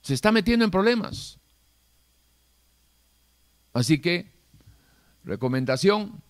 Se 0.00 0.14
está 0.14 0.32
metiendo 0.32 0.64
en 0.64 0.70
problemas. 0.70 1.38
Así 3.74 4.00
que, 4.00 4.32
recomendación, 5.24 6.22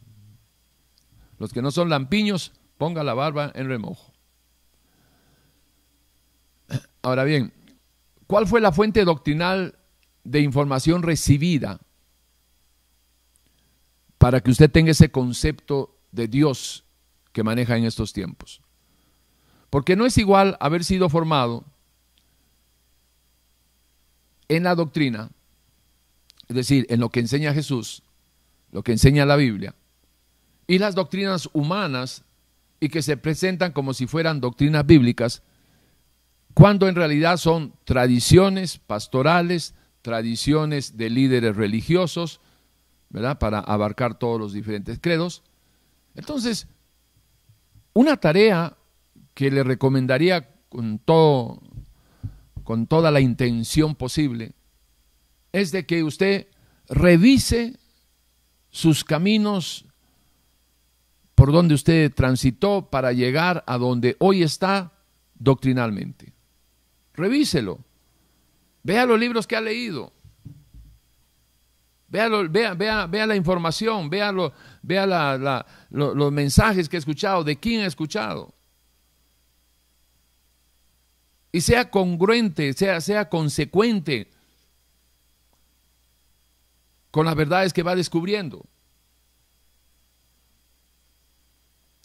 los 1.38 1.52
que 1.52 1.62
no 1.62 1.70
son 1.70 1.88
lampiños, 1.88 2.52
ponga 2.76 3.04
la 3.04 3.14
barba 3.14 3.52
en 3.54 3.68
remojo. 3.68 4.12
Ahora 7.02 7.24
bien, 7.24 7.52
¿cuál 8.26 8.46
fue 8.46 8.60
la 8.60 8.72
fuente 8.72 9.04
doctrinal 9.04 9.78
de 10.24 10.40
información 10.40 11.02
recibida 11.02 11.80
para 14.18 14.40
que 14.40 14.50
usted 14.50 14.70
tenga 14.70 14.90
ese 14.90 15.10
concepto 15.10 15.96
de 16.10 16.26
Dios 16.26 16.84
que 17.32 17.42
maneja 17.42 17.76
en 17.76 17.84
estos 17.84 18.12
tiempos. 18.12 18.60
Porque 19.70 19.96
no 19.96 20.06
es 20.06 20.16
igual 20.18 20.56
haber 20.60 20.84
sido 20.84 21.08
formado 21.08 21.64
en 24.48 24.64
la 24.64 24.74
doctrina, 24.74 25.30
es 26.48 26.56
decir, 26.56 26.86
en 26.88 27.00
lo 27.00 27.10
que 27.10 27.20
enseña 27.20 27.52
Jesús, 27.52 28.02
lo 28.72 28.82
que 28.82 28.92
enseña 28.92 29.26
la 29.26 29.36
Biblia, 29.36 29.74
y 30.66 30.78
las 30.78 30.94
doctrinas 30.94 31.48
humanas 31.52 32.24
y 32.80 32.88
que 32.88 33.02
se 33.02 33.16
presentan 33.16 33.72
como 33.72 33.94
si 33.94 34.06
fueran 34.06 34.40
doctrinas 34.40 34.86
bíblicas, 34.86 35.42
cuando 36.54 36.88
en 36.88 36.94
realidad 36.94 37.36
son 37.36 37.74
tradiciones 37.84 38.78
pastorales, 38.78 39.74
tradiciones 40.02 40.96
de 40.96 41.10
líderes 41.10 41.56
religiosos, 41.56 42.40
¿verdad? 43.10 43.38
Para 43.38 43.60
abarcar 43.60 44.18
todos 44.18 44.40
los 44.40 44.52
diferentes 44.52 44.98
credos. 45.00 45.42
Entonces, 46.14 46.66
una 47.98 48.16
tarea 48.16 48.76
que 49.34 49.50
le 49.50 49.64
recomendaría 49.64 50.48
con, 50.68 51.00
todo, 51.00 51.60
con 52.62 52.86
toda 52.86 53.10
la 53.10 53.18
intención 53.18 53.96
posible 53.96 54.52
es 55.50 55.72
de 55.72 55.84
que 55.84 56.04
usted 56.04 56.46
revise 56.88 57.76
sus 58.70 59.02
caminos 59.02 59.84
por 61.34 61.50
donde 61.50 61.74
usted 61.74 62.14
transitó 62.14 62.88
para 62.88 63.12
llegar 63.12 63.64
a 63.66 63.78
donde 63.78 64.14
hoy 64.20 64.44
está 64.44 64.92
doctrinalmente. 65.34 66.32
Revíselo. 67.14 67.80
Vea 68.84 69.06
los 69.06 69.18
libros 69.18 69.48
que 69.48 69.56
ha 69.56 69.60
leído. 69.60 70.12
Vea, 72.08 72.28
vea, 72.74 73.06
vea, 73.06 73.26
la 73.26 73.36
información, 73.36 74.08
vea, 74.08 74.32
vea 74.82 75.54
los 75.90 76.32
mensajes 76.32 76.88
que 76.88 76.96
he 76.96 76.98
escuchado, 76.98 77.44
de 77.44 77.58
quién 77.58 77.82
he 77.82 77.86
escuchado. 77.86 78.54
Y 81.52 81.60
sea 81.60 81.90
congruente, 81.90 82.72
sea, 82.72 83.00
sea 83.00 83.28
consecuente 83.28 84.30
con 87.10 87.26
las 87.26 87.34
verdades 87.34 87.72
que 87.74 87.82
va 87.82 87.94
descubriendo. 87.94 88.64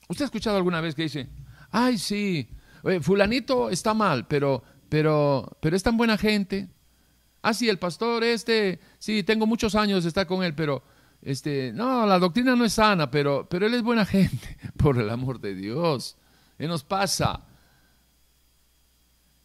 ¿Usted 0.09 0.23
ha 0.23 0.25
escuchado 0.25 0.57
alguna 0.57 0.81
vez 0.81 0.95
que 0.95 1.03
dice, 1.03 1.29
ay, 1.71 1.97
sí, 1.97 2.49
fulanito 3.01 3.69
está 3.69 3.93
mal, 3.93 4.27
pero, 4.27 4.63
pero, 4.89 5.57
pero 5.61 5.75
es 5.77 5.83
tan 5.83 5.95
buena 5.95 6.17
gente? 6.17 6.72
Ah, 7.43 7.53
sí, 7.53 7.67
el 7.67 7.77
pastor 7.77 8.23
este, 8.23 8.79
sí, 8.97 9.21
tengo 9.21 9.45
muchos 9.45 9.75
años 9.75 10.03
de 10.03 10.07
estar 10.07 10.25
con 10.25 10.43
él, 10.45 10.55
pero 10.55 10.81
este, 11.21 11.73
no, 11.73 12.05
la 12.05 12.17
doctrina 12.17 12.55
no 12.55 12.63
es 12.63 12.71
sana, 12.71 13.11
pero, 13.11 13.47
pero 13.49 13.67
él 13.67 13.73
es 13.73 13.83
buena 13.83 14.05
gente, 14.07 14.57
por 14.77 14.97
el 14.97 15.09
amor 15.09 15.41
de 15.41 15.53
Dios. 15.53 16.15
¿Qué 16.57 16.67
nos 16.67 16.85
pasa? 16.85 17.41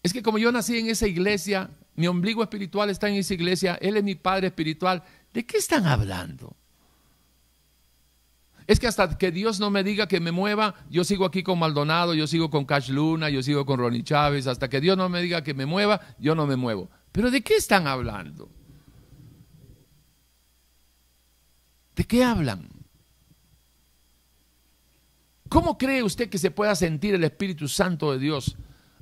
Es 0.00 0.12
que 0.12 0.22
como 0.22 0.38
yo 0.38 0.52
nací 0.52 0.78
en 0.78 0.88
esa 0.88 1.08
iglesia, 1.08 1.70
mi 1.96 2.06
ombligo 2.06 2.40
espiritual 2.44 2.88
está 2.88 3.08
en 3.08 3.16
esa 3.16 3.34
iglesia, 3.34 3.76
él 3.80 3.96
es 3.96 4.04
mi 4.04 4.14
padre 4.14 4.46
espiritual, 4.46 5.02
¿de 5.34 5.44
qué 5.44 5.58
están 5.58 5.84
hablando? 5.84 6.54
Es 8.68 8.78
que 8.78 8.86
hasta 8.86 9.18
que 9.18 9.32
Dios 9.32 9.58
no 9.58 9.70
me 9.70 9.82
diga 9.82 10.06
que 10.06 10.20
me 10.20 10.30
mueva, 10.30 10.76
yo 10.88 11.02
sigo 11.02 11.24
aquí 11.24 11.42
con 11.42 11.58
Maldonado, 11.58 12.14
yo 12.14 12.28
sigo 12.28 12.48
con 12.48 12.64
Cash 12.64 12.90
Luna, 12.90 13.28
yo 13.28 13.42
sigo 13.42 13.66
con 13.66 13.80
Ronnie 13.80 14.04
Chávez, 14.04 14.46
hasta 14.46 14.68
que 14.68 14.80
Dios 14.80 14.96
no 14.96 15.08
me 15.08 15.20
diga 15.20 15.42
que 15.42 15.52
me 15.52 15.66
mueva, 15.66 16.00
yo 16.20 16.36
no 16.36 16.46
me 16.46 16.54
muevo. 16.54 16.88
¿Pero 17.12 17.30
de 17.30 17.42
qué 17.42 17.56
están 17.56 17.86
hablando? 17.86 18.50
¿De 21.96 22.04
qué 22.04 22.22
hablan? 22.22 22.68
¿Cómo 25.48 25.78
cree 25.78 26.02
usted 26.02 26.28
que 26.28 26.38
se 26.38 26.50
pueda 26.50 26.74
sentir 26.74 27.14
el 27.14 27.24
Espíritu 27.24 27.68
Santo 27.68 28.12
de 28.12 28.18
Dios 28.18 28.56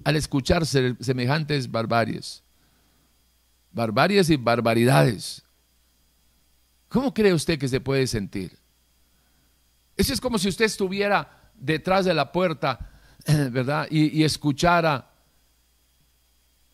al 0.05 0.17
escuchar 0.17 0.65
semejantes 0.65 1.71
barbaries? 1.71 2.43
Barbaries 3.73 4.31
y 4.31 4.37
barbaridades. 4.37 5.43
¿Cómo 6.89 7.13
cree 7.13 7.35
usted 7.35 7.59
que 7.59 7.69
se 7.69 7.81
puede 7.81 8.07
sentir? 8.07 8.57
Eso 9.97 10.13
es 10.13 10.21
como 10.21 10.39
si 10.39 10.49
usted 10.49 10.67
estuviera 10.67 11.51
detrás 11.55 12.05
de 12.05 12.15
la 12.15 12.31
puerta, 12.31 12.93
¿verdad? 13.51 13.89
Y, 13.91 14.19
y 14.21 14.25
escuchara 14.25 15.11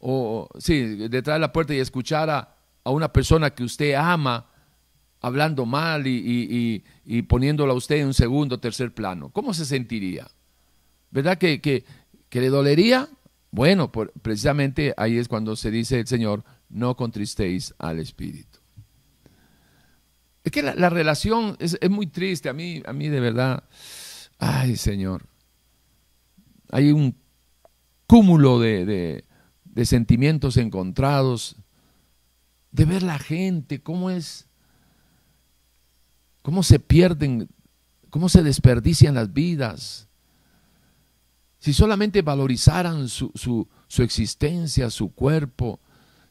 o 0.04 0.48
sí, 0.58 0.82
detrás 1.08 1.36
de 1.36 1.40
la 1.40 1.52
puerta 1.52 1.72
y 1.72 1.78
escuchar 1.78 2.28
a, 2.28 2.56
una 2.84 3.12
persona 3.12 3.50
que 3.50 3.62
usted 3.62 3.94
ama 3.94 4.48
hablando 5.20 5.64
mal 5.64 6.08
y, 6.08 6.82
y, 7.04 7.22
poniéndola 7.22 7.72
a 7.72 7.76
usted 7.76 7.98
en 7.98 8.08
un 8.08 8.14
segundo, 8.14 8.58
tercer 8.58 8.92
plano, 8.92 9.30
¿cómo 9.30 9.54
se 9.54 9.64
sentiría? 9.64 10.28
¿Verdad 11.12 11.38
que, 11.38 11.60
que, 11.60 11.84
le 12.32 12.48
dolería? 12.48 13.08
Bueno, 13.52 13.92
precisamente 13.92 14.92
ahí 14.96 15.18
es 15.18 15.28
cuando 15.28 15.54
se 15.54 15.70
dice 15.70 16.00
el 16.00 16.08
Señor, 16.08 16.42
no 16.68 16.96
contristéis 16.96 17.72
al 17.78 18.00
Espíritu. 18.00 18.58
Es 20.42 20.50
que 20.50 20.62
la, 20.62 20.90
relación 20.90 21.56
es, 21.60 21.78
muy 21.88 22.08
triste, 22.08 22.48
a 22.48 22.52
mí, 22.52 22.82
a 22.84 22.92
mí 22.92 23.08
de 23.08 23.20
verdad, 23.20 23.62
ay 24.38 24.74
Señor, 24.74 25.26
hay 26.72 26.90
un 26.90 27.14
cúmulo 28.08 28.58
de 28.58 29.24
sentimientos 29.84 30.56
encontrados, 30.56 31.56
de 32.70 32.84
ver 32.84 33.02
la 33.02 33.18
gente, 33.18 33.82
cómo 33.82 34.10
es, 34.10 34.46
cómo 36.42 36.62
se 36.62 36.78
pierden, 36.80 37.48
cómo 38.10 38.28
se 38.28 38.42
desperdician 38.42 39.14
las 39.14 39.32
vidas. 39.32 40.08
Si 41.58 41.72
solamente 41.72 42.22
valorizaran 42.22 43.08
su, 43.08 43.30
su, 43.34 44.02
existencia, 44.02 44.90
su 44.90 45.12
cuerpo, 45.12 45.80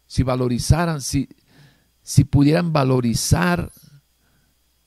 si 0.05 0.23
valorizaran, 0.23 0.99
si, 0.99 1.29
si 2.03 2.25
pudieran 2.25 2.73
valorizar 2.73 3.71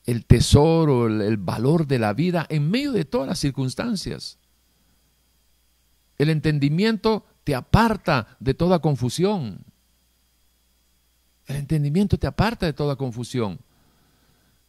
el 0.03 0.25
tesoro, 0.25 1.07
el, 1.07 1.37
valor 1.37 1.87
de 1.87 1.99
la 1.99 2.13
vida 2.13 2.45
en 2.49 2.69
medio 2.69 2.91
de 2.91 3.05
todas 3.05 3.27
las 3.27 3.39
circunstancias. 3.39 4.37
El 6.17 6.29
entendimiento 6.29 7.25
te 7.45 7.55
aparta 7.55 8.35
de 8.41 8.55
toda 8.55 8.79
confusión. 8.79 9.63
El 11.45 11.57
entendimiento 11.57 12.17
te 12.17 12.27
aparta 12.27 12.65
de 12.65 12.73
toda 12.73 12.95
confusión. 12.95 13.59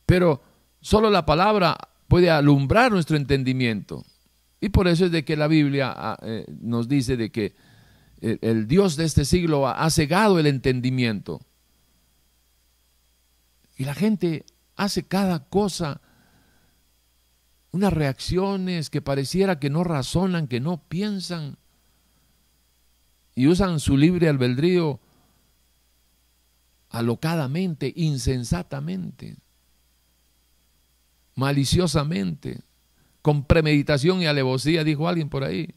Pero 0.04 0.42
solo 0.80 1.10
la 1.10 1.24
palabra 1.26 1.76
puede 2.06 2.30
alumbrar 2.30 2.92
nuestro 2.92 3.16
entendimiento. 3.16 4.04
Y 4.60 4.68
por 4.68 4.88
eso 4.88 5.06
es 5.06 5.10
de 5.10 5.24
que 5.24 5.36
la 5.36 5.48
Biblia 5.48 5.92
ah, 5.96 6.18
eh, 6.22 6.44
nos 6.60 6.86
dice 6.86 7.16
de 7.16 7.32
que 7.32 7.56
el, 8.20 8.68
Dios 8.68 8.96
de 8.96 9.04
este 9.04 9.24
siglo 9.24 9.66
ha, 9.66 9.88
cegado 9.90 10.38
el 10.38 10.46
entendimiento. 10.46 11.40
Y 13.78 13.84
la 13.84 13.94
gente 13.94 14.44
hace 14.76 15.06
cada 15.06 15.48
cosa, 15.48 16.02
unas 17.72 17.92
reacciones 17.92 18.90
que 18.90 19.00
pareciera 19.00 19.58
que 19.58 19.70
no 19.70 19.82
razonan, 19.82 20.46
que 20.46 20.60
no 20.60 20.82
piensan, 20.88 21.56
y 23.36 23.46
usan 23.46 23.78
su 23.78 23.98
libre 23.98 24.30
albedrío 24.30 24.98
alocadamente, 26.88 27.92
insensatamente, 27.94 29.36
maliciosamente, 31.34 32.62
con 33.20 33.44
premeditación 33.44 34.22
y 34.22 34.26
alevosía, 34.26 34.84
dijo 34.84 35.06
alguien 35.06 35.28
por 35.28 35.44
ahí. 35.44 35.74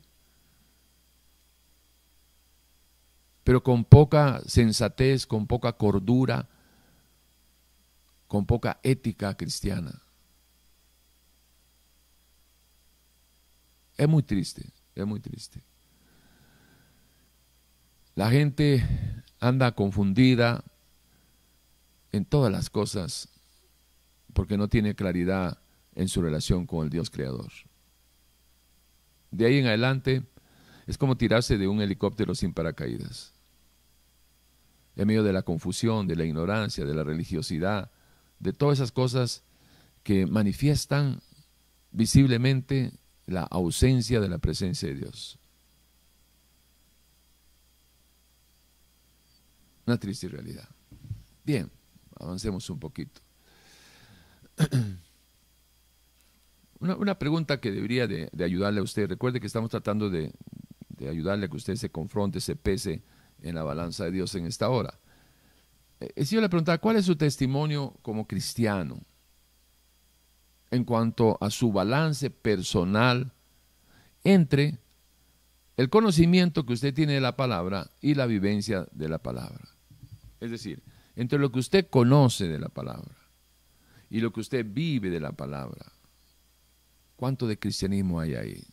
Pero 3.43 3.61
con 3.61 3.83
poca 3.83 4.41
sensatez, 4.45 5.27
con 5.27 5.45
poca 5.45 5.73
cordura, 5.73 6.47
con 8.27 8.45
poca 8.45 8.79
ética 8.83 9.35
cristiana. 9.35 10.01
Es 13.97 14.07
muy 14.07 14.23
triste, 14.23 14.63
es 14.95 15.05
muy 15.05 15.19
triste. 15.19 15.68
La 18.19 18.29
gente 18.29 18.85
anda 19.39 19.71
confundida 19.71 20.65
en 22.11 22.25
todas 22.25 22.51
las 22.51 22.69
cosas 22.69 23.29
porque 24.33 24.57
no 24.57 24.67
tiene 24.67 24.93
claridad 24.93 25.59
en 25.95 26.09
su 26.09 26.21
relación 26.21 26.65
con 26.65 26.83
el 26.83 26.89
Dios 26.89 27.09
creador. 27.09 27.49
De 29.31 29.45
ahí 29.45 29.59
en 29.59 29.67
adelante 29.67 30.23
es 30.85 30.97
como 30.97 31.15
tirarse 31.15 31.57
de 31.57 31.69
un 31.69 31.79
helicóptero 31.79 32.35
sin 32.35 32.53
paracaídas. 32.53 33.31
En 34.97 35.07
medio 35.07 35.23
de 35.23 35.31
la 35.31 35.43
confusión, 35.43 36.05
de 36.05 36.17
la 36.17 36.25
ignorancia, 36.25 36.83
de 36.83 36.93
la 36.93 37.05
religiosidad, 37.05 37.89
de 38.39 38.51
todas 38.51 38.79
esas 38.79 38.91
cosas 38.91 39.43
que 40.03 40.25
manifiestan 40.25 41.21
visiblemente 41.91 42.91
la 43.27 43.43
ausencia 43.43 44.19
de 44.19 44.27
la 44.27 44.39
presencia 44.39 44.89
de 44.89 44.95
Dios. 44.95 45.39
Una 49.89 49.97
triste 49.97 50.27
realidad. 50.27 50.69
Bien, 51.43 51.71
avancemos 52.19 52.69
un 52.69 52.79
poquito. 52.79 53.21
Una, 56.79 57.17
pregunta 57.17 57.59
que 57.59 57.71
debería 57.71 58.05
de, 58.05 58.29
ayudarle 58.39 58.81
a 58.81 58.83
usted. 58.83 59.09
Recuerde 59.09 59.39
que 59.39 59.47
estamos 59.47 59.71
tratando 59.71 60.11
de, 60.11 60.31
ayudarle 60.99 61.47
a 61.47 61.49
que 61.49 61.57
usted 61.57 61.75
se 61.75 61.89
confronte, 61.89 62.39
se 62.39 62.55
pese 62.55 63.01
en 63.41 63.55
la 63.55 63.63
balanza 63.63 64.05
de 64.05 64.11
Dios 64.11 64.35
en 64.35 64.45
esta 64.45 64.69
hora. 64.69 64.99
Eh, 66.01 66.23
si 66.23 66.35
yo 66.35 66.41
le 66.41 66.49
preguntaba, 66.49 66.77
¿cuál 66.77 66.97
es 66.97 67.05
su 67.05 67.15
testimonio 67.15 67.97
como 68.03 68.27
cristiano 68.27 69.01
en 70.69 70.83
cuanto 70.83 71.35
a 71.41 71.49
su 71.49 71.71
balance 71.71 72.29
personal 72.29 73.33
entre 74.23 74.77
el 75.77 75.89
conocimiento 75.89 76.63
que 76.67 76.73
usted 76.73 76.93
tiene 76.93 77.13
de 77.13 77.21
la 77.21 77.35
palabra 77.35 77.89
y 78.01 78.13
la 78.13 78.27
vivencia 78.27 78.87
de 78.91 79.09
la 79.09 79.17
palabra? 79.17 79.78
Es 80.39 80.51
decir, 80.51 80.81
entre 81.15 81.39
lo 81.39 81.51
que 81.51 81.59
usted 81.59 81.89
conoce 81.89 82.47
de 82.47 82.59
la 82.59 82.69
palabra 82.69 83.15
y 84.09 84.19
lo 84.19 84.31
que 84.31 84.39
usted 84.39 84.65
vive 84.67 85.09
de 85.09 85.19
la 85.19 85.31
palabra. 85.31 85.91
¿Cuánto 87.15 87.47
de 87.47 87.59
cristianismo 87.59 88.19
hay 88.19 88.35
ahí? 88.35 88.63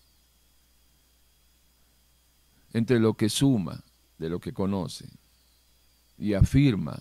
Entre 2.73 3.01
lo 3.01 3.15
que 3.15 3.29
suma 3.29 3.83
de 4.19 4.31
lo 4.31 4.39
que 4.39 4.53
conoce 4.53 5.09
y 6.19 6.35
afirma 6.35 6.99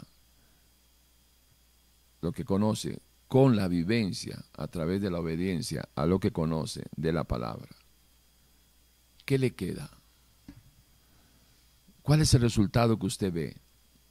lo 2.22 2.32
que 2.32 2.44
conoce 2.44 3.02
con 3.28 3.56
la 3.56 3.68
vivencia 3.68 4.44
a 4.54 4.68
través 4.68 5.02
de 5.02 5.12
la 5.12 5.20
obediencia 5.20 5.88
a 5.96 6.06
lo 6.06 6.20
que 6.20 6.32
conoce 6.32 6.86
de 6.96 7.14
la 7.14 7.24
palabra. 7.24 7.70
¿Qué 9.26 9.38
le 9.38 9.54
queda? 9.54 9.90
¿Cuál 12.02 12.22
es 12.22 12.34
el 12.34 12.42
resultado 12.42 12.98
que 12.98 13.06
usted 13.06 13.34
ve? 13.34 13.58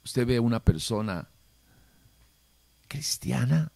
¿Usted 0.05 0.27
ve 0.27 0.39
una 0.39 0.63
persona 0.63 1.27
cristiana? 2.87 3.71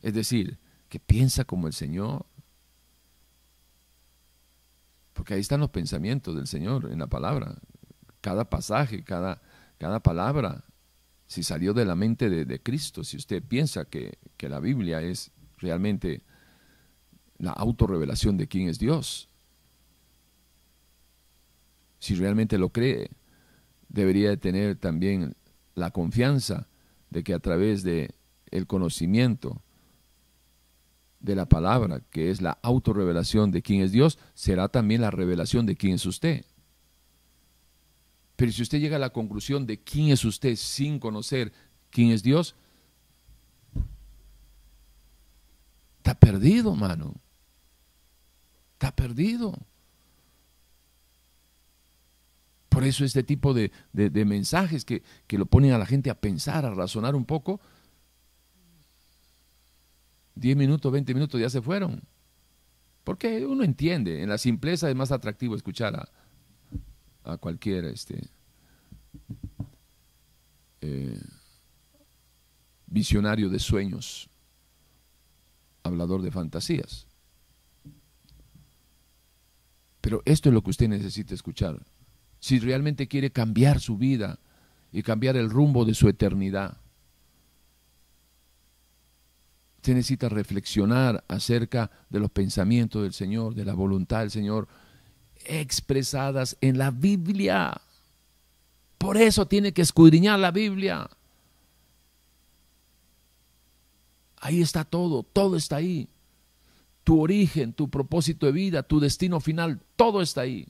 Es 0.00 0.14
decir, 0.14 0.58
que 0.88 1.00
piensa 1.00 1.44
como 1.44 1.66
el 1.66 1.72
Señor. 1.72 2.24
Porque 5.12 5.34
ahí 5.34 5.40
están 5.40 5.60
los 5.60 5.70
pensamientos 5.70 6.36
del 6.36 6.46
Señor 6.46 6.90
en 6.90 7.00
la 7.00 7.08
palabra. 7.08 7.56
Cada 8.20 8.48
pasaje, 8.48 9.02
cada, 9.02 9.42
cada 9.78 10.00
palabra 10.00 10.64
si 11.26 11.42
salió 11.42 11.72
de 11.72 11.86
la 11.86 11.94
mente 11.96 12.28
de, 12.28 12.62
Cristo, 12.62 13.04
si 13.04 13.16
usted 13.16 13.42
piensa 13.42 13.86
que, 13.86 14.18
que, 14.36 14.50
la 14.50 14.60
Biblia 14.60 15.00
es 15.00 15.30
realmente 15.56 16.20
la 17.38 17.52
autorrevelación 17.52 18.36
de 18.36 18.48
quién 18.48 18.68
es 18.68 18.78
Dios, 18.78 19.30
si 21.98 22.14
realmente 22.16 22.58
lo 22.58 22.68
cree, 22.68 23.10
debería 23.92 24.36
tener 24.36 24.76
también 24.76 25.36
la 25.74 25.90
confianza 25.90 26.66
de 27.10 27.22
que 27.22 27.34
a 27.34 27.38
través 27.38 27.82
de 27.82 28.14
el 28.50 28.66
conocimiento 28.66 29.62
de 31.20 31.36
la 31.36 31.46
palabra, 31.46 32.00
que 32.10 32.30
es 32.30 32.40
la 32.40 32.58
autorrevelación 32.62 33.50
de 33.50 33.62
quién 33.62 33.82
es 33.82 33.92
Dios, 33.92 34.18
será 34.34 34.68
también 34.68 35.02
la 35.02 35.10
revelación 35.10 35.66
de 35.66 35.76
quién 35.76 35.94
es 35.94 36.06
usted. 36.06 36.44
Pero 38.36 38.50
si 38.50 38.62
usted 38.62 38.80
llega 38.80 38.96
a 38.96 38.98
la 38.98 39.10
conclusión 39.10 39.66
de 39.66 39.78
quién 39.78 40.08
es 40.08 40.24
usted 40.24 40.56
sin 40.56 40.98
conocer 40.98 41.52
quién 41.90 42.10
es 42.10 42.22
Dios, 42.22 42.56
está 45.98 46.14
perdido, 46.18 46.74
mano. 46.74 47.14
Está 48.72 48.90
perdido. 48.90 49.54
Por 52.82 52.88
eso 52.88 53.04
este 53.04 53.22
tipo 53.22 53.54
de, 53.54 53.70
mensajes 54.24 54.84
que, 54.84 55.04
que, 55.28 55.38
lo 55.38 55.46
ponen 55.46 55.70
a 55.70 55.78
la 55.78 55.86
gente 55.86 56.10
a 56.10 56.20
pensar, 56.20 56.66
a 56.66 56.74
razonar 56.74 57.14
un 57.14 57.24
poco, 57.24 57.60
10 60.34 60.56
minutos, 60.56 60.90
20 60.90 61.14
minutos 61.14 61.40
ya 61.40 61.48
se 61.48 61.62
fueron. 61.62 62.02
Porque 63.04 63.46
uno 63.46 63.62
entiende, 63.62 64.20
en 64.20 64.28
la 64.28 64.36
simpleza 64.36 64.90
es 64.90 64.96
más 64.96 65.12
atractivo 65.12 65.54
escuchar 65.54 65.94
a, 65.94 66.08
a 67.22 67.36
cualquier 67.36 67.84
este, 67.84 68.20
eh, 70.80 71.20
visionario 72.86 73.48
de 73.48 73.60
sueños, 73.60 74.28
hablador 75.84 76.20
de 76.20 76.32
fantasías. 76.32 77.06
Pero 80.00 80.20
esto 80.24 80.48
es 80.48 80.52
lo 80.52 80.64
que 80.64 80.70
usted 80.70 80.88
necesita 80.88 81.32
escuchar. 81.32 81.80
Si 82.42 82.58
realmente 82.58 83.06
quiere 83.06 83.30
cambiar 83.30 83.78
su 83.78 83.96
vida 83.96 84.40
y 84.90 85.04
cambiar 85.04 85.36
el 85.36 85.48
rumbo 85.48 85.84
de 85.84 85.94
su 85.94 86.08
eternidad, 86.08 86.76
usted 89.76 89.94
necesita 89.94 90.28
reflexionar 90.28 91.22
acerca 91.28 91.92
de 92.10 92.18
los 92.18 92.32
pensamientos 92.32 93.04
del 93.04 93.12
Señor, 93.12 93.54
de 93.54 93.64
la 93.64 93.74
voluntad 93.74 94.18
del 94.18 94.32
Señor, 94.32 94.66
expresadas 95.44 96.56
en 96.60 96.78
la 96.78 96.90
Biblia. 96.90 97.80
Por 98.98 99.18
eso 99.18 99.46
tiene 99.46 99.72
que 99.72 99.82
escudriñar 99.82 100.40
la 100.40 100.50
Biblia. 100.50 101.08
Ahí 104.38 104.60
está 104.60 104.82
todo, 104.82 105.22
todo 105.22 105.56
está 105.56 105.76
ahí. 105.76 106.08
Tu 107.04 107.20
origen, 107.20 107.72
tu 107.72 107.88
propósito 107.88 108.46
de 108.46 108.52
vida, 108.52 108.82
tu 108.82 108.98
destino 108.98 109.38
final, 109.38 109.80
todo 109.94 110.22
está 110.22 110.40
ahí. 110.40 110.66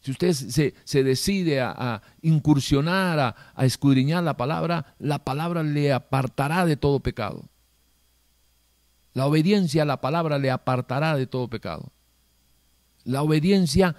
Si 0.00 0.12
usted 0.12 0.32
se, 0.32 1.04
decide 1.04 1.60
a, 1.60 2.02
incursionar, 2.22 3.18
a, 3.18 3.36
a 3.54 3.64
escudriñar 3.64 4.22
la 4.22 4.36
palabra, 4.36 4.94
la 4.98 5.24
palabra 5.24 5.62
le 5.62 5.92
apartará 5.92 6.64
de 6.66 6.76
todo 6.76 7.00
pecado. 7.00 7.44
La 9.14 9.26
obediencia 9.26 9.82
a 9.82 9.86
la 9.86 10.00
palabra 10.00 10.38
le 10.38 10.50
apartará 10.50 11.16
de 11.16 11.26
todo 11.26 11.48
pecado. 11.48 11.92
La 13.04 13.22
obediencia 13.22 13.96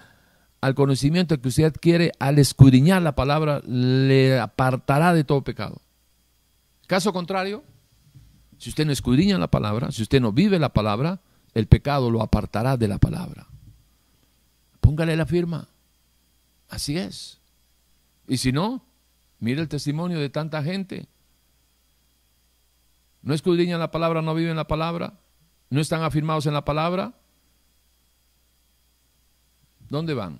al 0.60 0.74
conocimiento 0.74 1.40
que 1.40 1.48
usted 1.48 1.64
adquiere 1.64 2.12
al 2.18 2.38
escudriñar 2.38 3.02
la 3.02 3.14
palabra 3.14 3.60
le 3.66 4.38
apartará 4.38 5.14
de 5.14 5.24
todo 5.24 5.42
pecado. 5.42 5.80
Caso 6.86 7.12
contrario, 7.12 7.62
si 8.58 8.70
usted 8.70 8.84
no 8.84 8.92
escudriña 8.92 9.38
la 9.38 9.50
palabra, 9.50 9.90
si 9.90 10.02
usted 10.02 10.20
no 10.20 10.32
vive 10.32 10.58
la 10.58 10.70
palabra, 10.70 11.20
el 11.54 11.66
pecado 11.66 12.10
lo 12.10 12.22
apartará 12.22 12.76
de 12.76 12.88
la 12.88 12.98
palabra. 12.98 13.46
Póngale 14.80 15.16
la 15.16 15.26
firma. 15.26 15.68
Así 16.70 16.96
es. 16.96 17.40
Y 18.28 18.38
si 18.38 18.52
no, 18.52 18.86
mire 19.40 19.60
el 19.60 19.68
testimonio 19.68 20.18
de 20.20 20.30
tanta 20.30 20.62
gente. 20.62 21.08
No 23.22 23.34
escudriñan 23.34 23.80
la 23.80 23.90
palabra, 23.90 24.22
no 24.22 24.34
viven 24.34 24.56
la 24.56 24.66
palabra, 24.66 25.18
no 25.68 25.80
están 25.80 26.02
afirmados 26.02 26.46
en 26.46 26.54
la 26.54 26.64
palabra. 26.64 27.12
¿Dónde 29.88 30.14
van? 30.14 30.38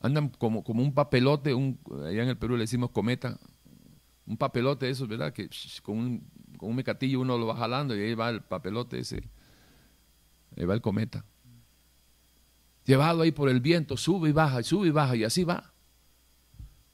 Andan 0.00 0.30
como, 0.30 0.64
como 0.64 0.82
un 0.82 0.94
papelote, 0.94 1.54
un, 1.54 1.78
allá 2.04 2.22
en 2.22 2.30
el 2.30 2.38
Perú 2.38 2.56
le 2.56 2.62
decimos 2.62 2.90
cometa, 2.90 3.38
un 4.26 4.38
papelote 4.38 4.86
de 4.86 4.92
esos, 4.92 5.06
¿verdad? 5.06 5.32
Que 5.34 5.50
con 5.82 5.98
un, 5.98 6.30
con 6.56 6.70
un 6.70 6.76
mecatillo 6.76 7.20
uno 7.20 7.36
lo 7.36 7.46
va 7.46 7.56
jalando 7.56 7.94
y 7.94 8.00
ahí 8.00 8.14
va 8.14 8.30
el 8.30 8.40
papelote 8.40 8.98
ese, 8.98 9.22
ahí 10.56 10.64
va 10.64 10.74
el 10.74 10.80
cometa. 10.80 11.24
Llevado 12.84 13.22
ahí 13.22 13.30
por 13.30 13.48
el 13.48 13.60
viento, 13.60 13.96
sube 13.96 14.30
y 14.30 14.32
baja, 14.32 14.62
sube 14.62 14.88
y 14.88 14.90
baja, 14.90 15.16
y 15.16 15.24
así 15.24 15.44
va. 15.44 15.72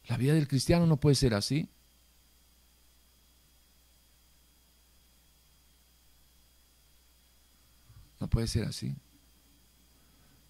La 0.07 0.17
vida 0.17 0.35
del 0.35 0.49
cristiano 0.49 0.87
no 0.87 0.99
puede 0.99 1.15
ser 1.15 1.35
así. 1.35 1.69
No 8.21 8.29
puede 8.29 8.47
ser 8.47 8.65
así. 8.65 8.97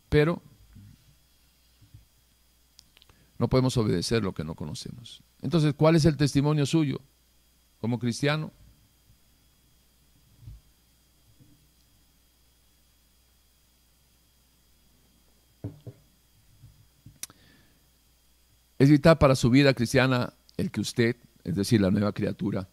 Pero 0.08 0.42
no 3.38 3.48
podemos 3.48 3.76
obedecer 3.76 4.22
lo 4.22 4.34
que 4.34 4.44
no 4.44 4.54
conocemos. 4.54 5.22
Entonces, 5.40 5.74
¿cuál 5.74 5.96
es 5.96 6.04
el 6.04 6.16
testimonio 6.16 6.66
suyo 6.66 7.00
como 7.80 7.98
cristiano? 7.98 8.52
Es 18.78 18.90
vital 18.90 19.18
para 19.18 19.34
su 19.34 19.50
vida 19.50 19.74
cristiana 19.74 20.34
el 20.56 20.70
que 20.70 20.80
usted, 20.80 21.16
es 21.44 21.56
decir, 21.56 21.80
la 21.80 21.90
nueva 21.90 22.12
criatura, 22.12 22.68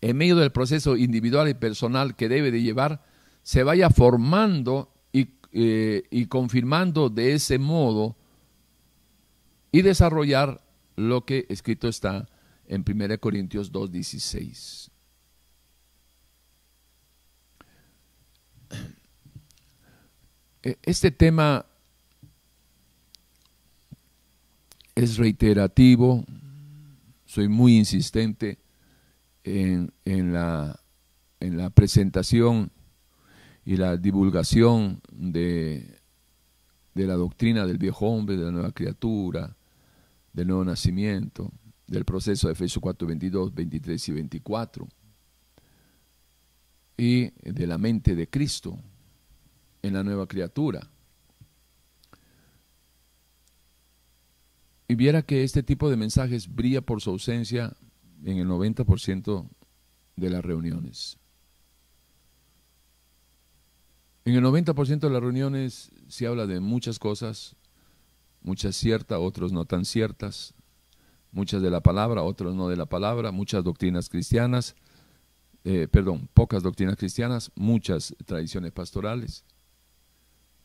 en 0.00 0.16
medio 0.16 0.36
del 0.36 0.52
proceso 0.52 0.96
individual 0.96 1.48
y 1.48 1.54
personal 1.54 2.16
que 2.16 2.28
debe 2.28 2.50
de 2.50 2.62
llevar, 2.62 3.04
se 3.42 3.62
vaya 3.62 3.90
formando 3.90 4.92
y, 5.12 5.28
eh, 5.52 6.02
y 6.10 6.26
confirmando 6.26 7.08
de 7.08 7.34
ese 7.34 7.58
modo 7.58 8.16
y 9.70 9.82
desarrollar 9.82 10.62
lo 10.96 11.24
que 11.24 11.46
escrito 11.48 11.88
está 11.88 12.28
en 12.66 12.84
1 12.86 13.18
Corintios 13.18 13.72
2.16. 13.72 14.90
E, 20.62 20.78
este 20.82 21.10
tema 21.10 21.66
es 24.94 25.16
reiterativo, 25.16 26.24
soy 27.24 27.48
muy 27.48 27.76
insistente 27.76 28.58
en, 29.42 29.92
la, 30.32 30.80
en 31.40 31.56
la 31.56 31.70
presentación 31.70 32.70
y 33.64 33.76
la 33.76 33.96
divulgación 33.96 35.00
de, 35.10 35.98
de 36.94 37.06
la 37.06 37.14
doctrina 37.14 37.66
del 37.66 37.78
viejo 37.78 38.06
hombre, 38.06 38.36
de 38.36 38.44
la 38.44 38.52
nueva 38.52 38.72
criatura, 38.72 39.56
del 40.32 40.48
nuevo 40.48 40.64
nacimiento, 40.64 41.50
del 41.86 42.04
proceso 42.04 42.46
de 42.46 42.52
Efesios 42.52 42.80
4, 42.80 43.06
22, 43.06 43.54
23 43.54 44.08
y 44.08 44.12
24, 44.12 44.88
y 46.96 47.30
de 47.42 47.66
la 47.66 47.78
mente 47.78 48.14
de 48.14 48.28
Cristo 48.28 48.78
en 49.82 49.94
la 49.94 50.04
nueva 50.04 50.26
criatura. 50.26 50.88
Y 54.94 54.96
viera 54.96 55.22
que 55.22 55.42
este 55.42 55.64
tipo 55.64 55.90
de 55.90 55.96
mensajes 55.96 56.54
brilla 56.54 56.80
por 56.80 57.00
su 57.00 57.10
ausencia 57.10 57.76
en 58.24 58.38
el 58.38 58.46
90% 58.46 59.48
de 60.14 60.30
las 60.30 60.44
reuniones. 60.44 61.18
En 64.24 64.36
el 64.36 64.44
90% 64.44 65.00
de 65.00 65.10
las 65.10 65.20
reuniones 65.20 65.90
se 66.06 66.28
habla 66.28 66.46
de 66.46 66.60
muchas 66.60 67.00
cosas, 67.00 67.56
muchas 68.40 68.76
ciertas, 68.76 69.18
otros 69.20 69.50
no 69.50 69.64
tan 69.64 69.84
ciertas, 69.84 70.54
muchas 71.32 71.60
de 71.60 71.70
la 71.70 71.80
palabra, 71.80 72.22
otros 72.22 72.54
no 72.54 72.68
de 72.68 72.76
la 72.76 72.86
palabra, 72.86 73.32
muchas 73.32 73.64
doctrinas 73.64 74.08
cristianas, 74.08 74.76
eh, 75.64 75.88
perdón, 75.90 76.28
pocas 76.32 76.62
doctrinas 76.62 76.94
cristianas, 76.94 77.50
muchas 77.56 78.14
tradiciones 78.26 78.70
pastorales. 78.70 79.44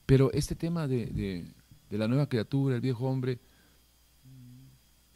Pero 0.05 0.31
este 0.33 0.53
tema 0.53 0.87
de, 0.87 1.51
la 1.89 2.07
nueva 2.07 2.29
criatura, 2.29 2.75
el 2.75 2.81
viejo 2.81 3.07
hombre, 3.07 3.39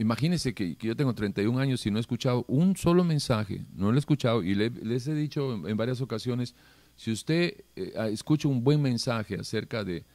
imagínense 0.04 0.54
que, 0.54 0.76
yo 0.76 0.95
tengo 0.95 1.14
31 1.14 1.58
años 1.60 1.86
y 1.86 1.91
no 1.91 1.97
he 1.97 2.01
escuchado 2.01 2.45
un 2.47 2.76
solo 2.76 3.04
mensaje, 3.04 3.66
no 3.74 3.91
lo 3.91 3.97
he 3.97 3.99
escuchado 3.99 4.43
y 4.43 4.54
les 4.54 5.08
he 5.08 5.16
dicho 5.16 5.68
en, 5.68 5.76
varias 5.78 6.01
ocasiones, 6.01 6.56
si 6.95 7.12
usted 7.12 7.64
eh, 7.76 7.93
escucha 8.12 8.47
un 8.47 8.64
buen 8.64 8.82
mensaje 8.82 9.36
acerca 9.36 9.84
de 9.84 10.06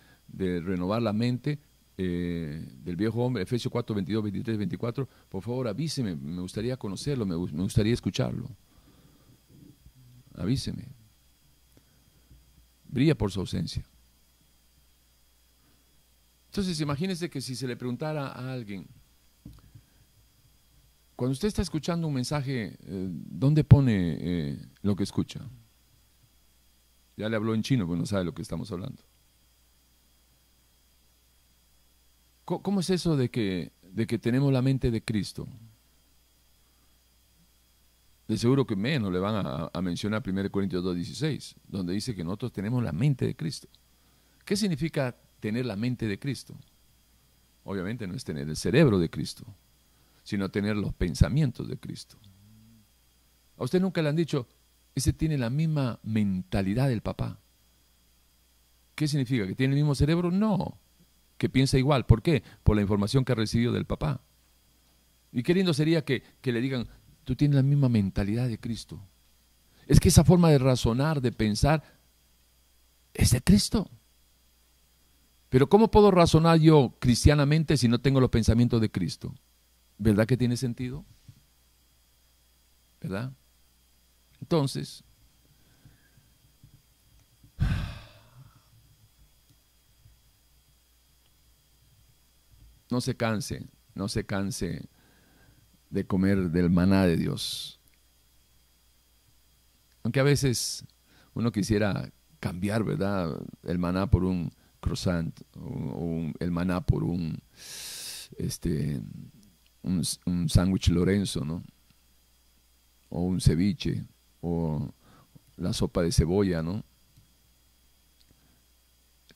renovar 0.61 1.03
la 1.03 1.13
mente, 1.13 1.59
eh, 2.01 2.65
del 2.85 2.95
viejo 2.95 3.25
hombre, 3.25 3.43
Efesios 3.43 3.73
4, 3.73 3.93
22, 3.97 4.23
23, 4.23 4.57
24, 4.57 5.09
por 5.29 5.43
favor 5.43 5.67
avíseme, 5.67 6.15
me 6.15 6.41
gustaría 6.41 6.77
conocerlo, 6.77 7.27
me, 7.27 7.35
gustaría 7.35 7.93
escucharlo. 7.93 8.49
Avíseme. 10.37 10.87
Brilla 12.85 13.17
por 13.17 13.33
su 13.33 13.41
ausencia. 13.41 13.85
Entonces, 16.47 16.81
imagínese 16.81 17.29
que 17.29 17.41
si 17.41 17.57
se 17.57 17.67
le 17.67 17.77
preguntara 17.77 18.29
a 18.29 18.53
alguien, 18.53 18.87
cuando 21.19 21.33
usted 21.33 21.49
está 21.49 21.63
escuchando 21.63 22.07
un 22.07 22.15
mensaje, 22.15 22.79
eh, 22.81 23.09
¿dónde 23.11 23.65
pone 23.65 24.19
eh, 24.21 24.59
lo 24.83 24.95
que 24.95 25.03
escucha? 25.03 25.41
Ya 27.17 27.29
le 27.29 27.35
habló 27.35 27.55
en 27.55 27.63
chino, 27.63 27.89
pues 27.89 27.99
no 27.99 28.07
sabe 28.07 28.23
lo 28.23 28.33
que 28.33 28.43
estamos 28.43 28.71
hablando. 28.71 29.03
¿Cómo 32.45 32.79
es 32.79 32.91
eso 32.91 33.17
de 33.17 33.33
que, 33.33 33.73
de 33.83 34.07
que 34.07 34.21
tenemos 34.21 34.53
la 34.53 34.63
mente 34.63 34.93
de 34.93 35.03
Cristo? 35.03 35.49
De 38.29 38.39
seguro 38.39 38.65
que 38.65 38.77
menos 38.77 39.13
le 39.13 39.19
van 39.19 39.45
a, 39.45 39.71
a 39.73 39.83
mencionar 39.83 40.23
1 40.25 40.53
Corintios 40.53 40.85
2.16, 40.85 41.57
donde 41.67 41.95
dice 41.95 42.15
que 42.15 42.23
nosotros 42.23 42.53
tenemos 42.53 42.81
la 42.81 42.93
mente 42.93 43.27
de 43.27 43.35
Cristo. 43.35 43.67
¿Qué 44.45 44.55
significa 44.55 45.17
tener 45.41 45.67
la 45.67 45.75
mente 45.75 46.07
de 46.07 46.17
Cristo? 46.17 46.55
Obviamente 47.65 48.07
no 48.07 48.15
es 48.15 48.23
tener 48.23 48.49
el 48.49 48.57
cerebro 48.57 49.01
de 49.01 49.11
Cristo, 49.11 49.45
sino 50.29 50.51
tener 50.51 50.77
los 50.77 50.93
pensamientos 50.93 51.69
de 51.69 51.79
Cristo. 51.79 52.19
A 53.57 53.65
usted 53.65 53.81
nunca 53.81 54.03
le 54.03 54.09
han 54.09 54.17
dicho, 54.17 54.47
ese 54.95 55.13
tiene 55.13 55.39
la 55.39 55.51
misma 55.51 55.99
mentalidad 56.03 56.89
del 56.89 57.01
papá. 57.01 57.41
¿Qué 58.95 59.09
significa? 59.09 59.47
¿Que 59.47 59.55
tiene 59.55 59.75
el 59.75 59.81
mismo 59.81 59.95
cerebro? 59.95 60.31
No 60.31 60.79
que 61.39 61.49
piensa 61.49 61.79
igual. 61.79 62.05
¿Por 62.05 62.21
qué? 62.21 62.43
Por 62.65 62.77
la 62.77 62.83
información 62.83 63.25
que 63.25 63.33
ha 63.33 63.37
recibido 63.37 63.73
del 63.73 63.87
papá. 63.87 64.21
Y 65.33 65.43
qué 65.43 65.55
lindo 65.55 65.73
sería 65.73 66.05
que, 66.05 66.23
que 66.43 66.53
le 66.53 66.61
digan, 66.61 66.89
tú 67.25 67.37
tienes 67.37 67.57
la 67.57 67.63
misma 67.63 67.89
mentalidad 67.89 68.49
de 68.49 68.59
Cristo. 68.59 69.01
Es 69.87 70.01
que 70.01 70.09
esa 70.09 70.25
forma 70.25 70.51
de 70.51 70.59
razonar, 70.59 71.23
de 71.23 71.33
pensar, 71.33 71.83
es 73.15 73.31
de 73.31 73.41
Cristo. 73.41 73.89
Pero 75.49 75.69
¿cómo 75.69 75.91
puedo 75.91 76.11
razonar 76.11 76.59
yo 76.59 76.97
cristianamente 76.99 77.79
si 77.79 77.89
no 77.89 78.01
tengo 78.01 78.21
los 78.21 78.31
pensamientos 78.31 78.81
de 78.81 78.91
Cristo? 78.91 79.35
¿Verdad 79.99 80.27
que 80.27 80.37
tiene 80.37 80.57
sentido? 80.57 81.05
¿Verdad? 83.01 83.33
Entonces, 84.41 85.05
no 92.91 93.01
se 93.01 93.17
canse, 93.17 93.67
no 93.95 94.09
se 94.09 94.25
canse 94.25 94.89
de 95.91 96.07
comer 96.07 96.51
del 96.51 96.71
maná 96.71 97.05
de 97.07 97.17
Dios. 97.17 97.81
Aunque 100.03 100.21
a 100.21 100.25
veces 100.25 100.85
uno 101.35 101.53
quisiera 101.53 102.11
cambiar, 102.41 102.85
¿verdad? 102.85 103.37
El 103.63 103.79
maná 103.79 104.09
por 104.09 104.25
un 104.25 104.53
croissant 104.81 105.39
o, 105.57 106.33
el 106.39 106.51
maná 106.51 106.81
por 106.81 107.05
un 107.05 107.39
este 108.37 109.01
un, 109.83 110.03
un 110.27 110.49
sándwich 110.49 110.89
Lorenzo, 110.89 111.45
¿no? 111.45 111.63
O 113.09 113.23
un 113.23 113.41
ceviche 113.41 114.05
o 114.41 114.93
la 115.57 115.73
sopa 115.73 116.03
de 116.03 116.13
cebolla, 116.13 116.63
¿no? 116.63 116.85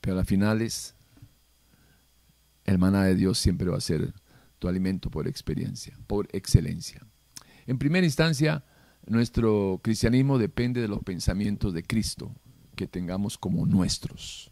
Pero 0.01 0.21
a 0.21 0.25
finales 0.25 0.95
el 2.65 2.79
maná 2.79 3.05
de 3.05 3.15
Dios 3.15 3.39
siempre 3.39 3.69
va 3.69 3.77
a 3.77 3.81
ser 3.81 4.13
tu 4.59 4.69
alimento 4.69 5.11
por 5.11 5.27
experiencia, 5.27 5.99
por 6.07 6.29
excelencia. 6.33 7.05
En 7.67 7.79
primera 7.79 8.07
instancia, 8.07 8.65
nuestro 9.07 9.81
cristianismo 9.83 10.39
depende 10.39 10.81
de 10.81 10.89
los 10.89 11.03
pensamientos 11.03 11.75
de 11.75 11.83
Cristo 11.83 12.35
que 12.77 12.87
tengamos 12.87 13.39
como 13.39 13.67
nuestros. 13.67 14.51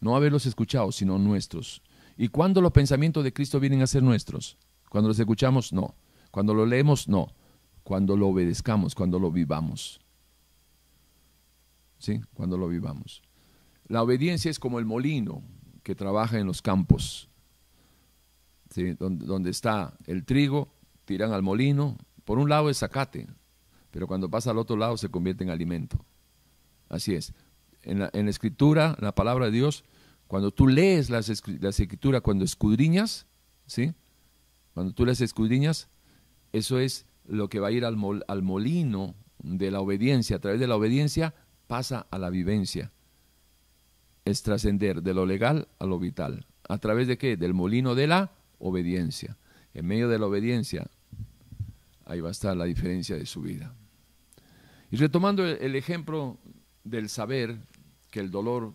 No 0.00 0.16
haberlos 0.16 0.46
escuchado, 0.46 0.92
sino 0.92 1.18
nuestros. 1.18 1.82
¿Y 2.16 2.28
cuándo 2.28 2.60
los 2.60 2.72
pensamientos 2.72 3.24
de 3.24 3.32
Cristo 3.32 3.60
vienen 3.60 3.82
a 3.82 3.86
ser 3.86 4.02
nuestros? 4.02 4.56
Cuando 4.88 5.08
los 5.08 5.18
escuchamos, 5.18 5.72
no. 5.72 5.94
Cuando 6.30 6.54
lo 6.54 6.66
leemos, 6.66 7.08
no. 7.08 7.28
Cuando 7.82 8.16
lo 8.16 8.28
obedezcamos, 8.28 8.94
cuando 8.94 9.18
lo 9.18 9.30
vivamos. 9.30 10.00
¿Sí? 11.98 12.20
Cuando 12.34 12.56
lo 12.56 12.68
vivamos. 12.68 13.22
La 13.86 14.02
obediencia 14.02 14.50
es 14.50 14.58
como 14.58 14.78
el 14.78 14.84
molino 14.84 15.42
que 15.82 15.94
trabaja 15.94 16.38
en 16.38 16.46
los 16.46 16.62
campos. 16.62 17.28
¿Sí? 18.70 18.92
Donde, 18.92 19.50
está 19.50 19.96
el 20.06 20.24
trigo, 20.24 20.68
tiran 21.04 21.32
al 21.32 21.42
molino. 21.42 21.96
Por 22.24 22.38
un 22.38 22.48
lado 22.50 22.68
es 22.68 22.78
zacate, 22.78 23.26
pero 23.90 24.06
cuando 24.06 24.28
pasa 24.28 24.50
al 24.50 24.58
otro 24.58 24.76
lado 24.76 24.96
se 24.98 25.08
convierte 25.08 25.44
en 25.44 25.50
alimento. 25.50 26.04
Así 26.88 27.14
es. 27.14 27.32
En 27.82 28.00
la, 28.00 28.08
escritura, 28.30 28.96
la 29.00 29.14
palabra 29.14 29.46
de 29.46 29.52
Dios, 29.52 29.84
cuando 30.26 30.50
tú 30.50 30.68
lees 30.68 31.08
las, 31.08 31.30
escrituras, 31.30 32.20
cuando 32.20 32.44
escudriñas, 32.44 33.26
¿sí? 33.66 33.94
Cuando 34.78 34.94
tú 34.94 35.04
las 35.04 35.20
escudriñas, 35.20 35.88
eso 36.52 36.78
es 36.78 37.04
lo 37.26 37.48
que 37.48 37.58
va 37.58 37.66
a 37.66 37.72
ir 37.72 37.84
al, 37.84 37.96
al 38.28 38.42
molino 38.42 39.16
de 39.40 39.72
la 39.72 39.80
obediencia. 39.80 40.36
A 40.36 40.38
través 40.38 40.60
de 40.60 40.68
la 40.68 40.76
obediencia 40.76 41.34
pasa 41.66 42.06
a 42.12 42.16
la 42.16 42.30
vivencia. 42.30 42.92
Es 44.24 44.44
trascender 44.44 45.02
de 45.02 45.14
lo 45.14 45.26
legal 45.26 45.66
a 45.80 45.84
lo 45.84 45.98
vital. 45.98 46.46
¿A 46.68 46.78
través 46.78 47.08
de 47.08 47.18
qué? 47.18 47.36
Del 47.36 47.54
molino 47.54 47.96
de 47.96 48.06
la 48.06 48.30
obediencia. 48.60 49.36
En 49.74 49.84
medio 49.84 50.08
de 50.08 50.20
la 50.20 50.26
obediencia, 50.26 50.88
ahí 52.04 52.20
va 52.20 52.28
a 52.28 52.30
estar 52.30 52.56
la 52.56 52.64
diferencia 52.64 53.16
de 53.16 53.26
su 53.26 53.40
vida. 53.40 53.74
Y 54.92 54.96
retomando 54.96 55.44
el 55.44 55.74
ejemplo 55.74 56.38
del 56.84 57.08
saber 57.08 57.58
que 58.12 58.20
el 58.20 58.30
dolor 58.30 58.74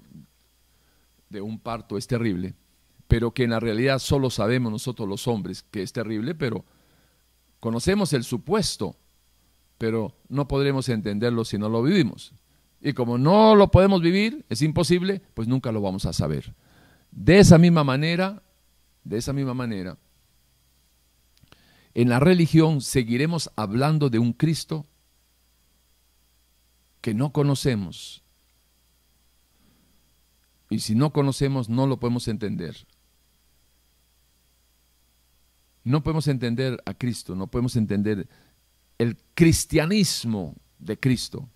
de 1.30 1.40
un 1.40 1.60
parto 1.60 1.98
es 1.98 2.08
terrible, 2.08 2.56
pero 3.08 3.34
que 3.34 3.44
en 3.44 3.52
la 3.52 3.60
realidad 3.60 4.00
solo 4.00 4.30
sabemos 4.30 4.72
nosotros 4.72 5.08
los 5.08 5.28
hombres 5.28 5.64
que 5.64 5.82
es 5.82 5.94
terrible, 5.94 6.36
pero 6.36 6.66
conocemos 7.60 8.14
el 8.14 8.24
supuesto, 8.24 8.96
pero 9.78 10.16
no 10.30 10.48
podremos 10.48 10.90
entenderlo 10.90 11.46
si 11.46 11.58
no 11.58 11.70
lo 11.70 11.84
vivimos. 11.84 12.34
Y 12.82 12.94
como 12.94 13.18
no 13.18 13.56
lo 13.56 13.72
podemos 13.72 14.02
vivir, 14.02 14.46
es 14.50 14.62
imposible, 14.62 15.22
pues 15.34 15.48
nunca 15.48 15.72
lo 15.72 15.82
vamos 15.82 16.06
a 16.06 16.14
saber. 16.14 16.54
De 17.12 17.40
esa 17.40 17.58
misma 17.58 17.84
manera, 17.84 18.44
de 19.04 19.18
esa 19.18 19.32
misma 19.32 19.54
manera, 19.54 19.98
en 21.94 22.10
la 22.10 22.20
religión 22.20 22.82
seguiremos 22.82 23.52
hablando 23.56 24.10
de 24.10 24.20
un 24.20 24.34
Cristo 24.34 24.88
que 27.02 27.14
no 27.14 27.32
conocemos. 27.32 28.23
Y 30.74 30.80
si 30.80 30.96
no 30.96 31.14
conocemos, 31.14 31.70
no 31.70 31.86
lo 31.86 32.00
podemos 32.00 32.28
entender. 32.28 32.76
No 35.84 36.02
podemos 36.02 36.28
entender 36.28 36.82
a 36.88 36.96
Cristo, 36.96 37.36
no 37.36 37.46
podemos 37.46 37.76
entender 37.76 38.28
el 38.98 39.20
cristianismo 39.36 40.56
de 40.80 41.00
Cristo 41.00 41.48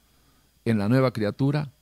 en 0.65 0.77
la 0.77 0.87
nueva 0.87 1.13
criatura 1.13 1.73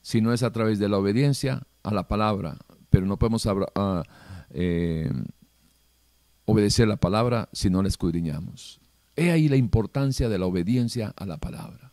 si 0.00 0.20
no 0.20 0.32
es 0.32 0.42
a 0.42 0.50
través 0.50 0.80
de 0.80 0.88
la 0.88 0.98
obediencia 0.98 1.68
a 1.84 1.94
la 1.94 2.08
palabra. 2.08 2.58
Pero 2.90 3.06
no 3.06 3.16
podemos 3.16 3.46
uh, 3.46 4.02
obedecer 6.46 6.88
la 6.88 6.96
palabra 6.96 7.48
si 7.52 7.70
no 7.70 7.80
la 7.80 7.88
escudriñamos. 7.88 8.80
He 9.14 9.30
ahí 9.30 9.48
la 9.48 9.56
importancia 9.56 10.28
de 10.28 10.38
la 10.38 10.46
obediencia 10.46 11.14
a 11.16 11.26
la 11.26 11.36
palabra 11.36 11.92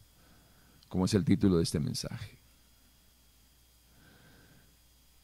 como 0.87 1.05
es 1.05 1.13
el 1.13 1.23
título 1.23 1.57
de 1.57 1.63
este 1.63 1.79
mensaje. 1.79 2.38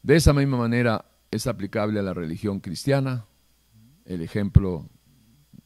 De 0.06 0.14
esa 0.14 0.32
misma 0.32 0.56
manera 0.56 1.04
es 1.32 1.48
aplicable 1.48 1.98
a 1.98 2.02
la 2.04 2.14
religión 2.14 2.60
cristiana 2.60 3.26
el 4.04 4.22
ejemplo 4.22 4.88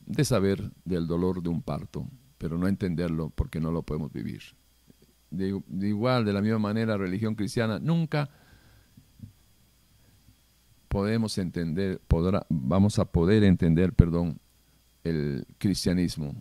de 0.06 0.24
saber 0.24 0.72
del 0.82 1.06
dolor 1.06 1.42
de 1.42 1.50
un 1.50 1.60
parto, 1.60 2.08
pero 2.38 2.56
no 2.56 2.66
entenderlo 2.66 3.28
porque 3.28 3.60
no 3.60 3.70
lo 3.70 3.82
podemos 3.82 4.10
vivir. 4.10 4.40
De, 5.30 5.60
igual, 5.86 6.24
de 6.24 6.32
la 6.32 6.40
misma 6.40 6.58
manera, 6.58 6.96
religión 6.96 7.34
cristiana 7.34 7.78
nunca 7.80 8.30
podemos 10.88 11.36
entender, 11.36 12.00
vamos 12.48 12.98
a 12.98 13.04
poder 13.04 13.44
entender, 13.44 13.92
perdón, 13.92 14.40
el 15.04 15.46
cristianismo 15.58 16.40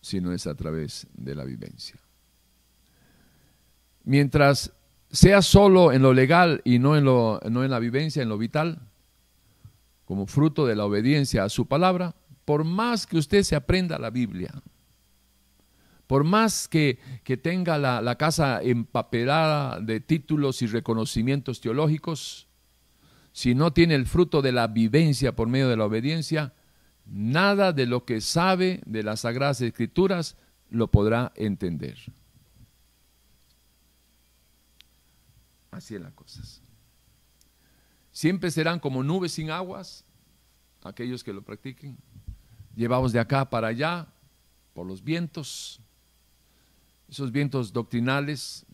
si 0.00 0.20
no 0.20 0.32
es 0.32 0.44
a 0.48 0.56
través 0.56 1.06
de 1.14 1.36
la 1.36 1.44
vivencia. 1.44 2.00
Mientras 4.02 4.72
sea 5.10 5.42
solo 5.42 5.92
en 5.92 6.02
lo 6.02 6.12
legal 6.12 6.60
y 6.64 6.78
no 6.78 6.96
en, 6.96 7.04
lo, 7.04 7.40
no 7.50 7.64
en 7.64 7.70
la 7.70 7.78
vivencia, 7.78 8.22
en 8.22 8.28
lo 8.28 8.38
vital, 8.38 8.78
como 10.04 10.26
fruto 10.26 10.66
de 10.66 10.76
la 10.76 10.84
obediencia 10.84 11.44
a 11.44 11.48
su 11.48 11.66
palabra, 11.66 12.14
por 12.44 12.64
más 12.64 13.06
que 13.06 13.18
usted 13.18 13.42
se 13.42 13.56
aprenda 13.56 13.98
la 13.98 14.10
Biblia, 14.10 14.50
por 16.06 16.24
más 16.24 16.66
que, 16.66 16.98
que 17.22 17.36
tenga 17.36 17.78
la, 17.78 18.00
la, 18.02 18.16
casa 18.16 18.60
empapelada 18.62 19.80
de 19.80 20.00
títulos 20.00 20.62
y 20.62 20.66
reconocimientos 20.66 21.60
teológicos, 21.60 22.48
si 23.32 23.54
no 23.54 23.72
tiene 23.72 23.94
el 23.94 24.06
fruto 24.06 24.42
de 24.42 24.50
la 24.50 24.66
vivencia 24.66 25.36
por 25.36 25.48
medio 25.48 25.68
de 25.68 25.76
la 25.76 25.84
obediencia, 25.84 26.52
nada 27.06 27.72
de 27.72 27.86
lo 27.86 28.04
que 28.04 28.20
sabe 28.20 28.80
de 28.86 29.04
las 29.04 29.20
Sagradas 29.20 29.60
Escrituras 29.60 30.36
lo 30.68 30.90
podrá 30.90 31.32
entender. 31.36 31.98
Así 35.70 35.94
es 35.94 36.00
las 36.00 36.12
cosas. 36.12 36.62
Siempre 38.12 38.50
serán 38.50 38.80
como 38.80 39.02
nubes 39.02 39.32
sin 39.32 39.50
aguas, 39.50 40.04
aquellos 40.82 41.22
que 41.22 41.32
lo 41.32 41.42
practiquen, 41.42 41.96
llevados 42.74 43.12
de 43.12 43.20
acá 43.20 43.48
para 43.48 43.68
allá 43.68 44.08
por 44.74 44.86
los 44.86 45.02
vientos, 45.02 45.80
esos 47.08 47.30
vientos 47.30 47.72
doctrinales, 47.72 48.66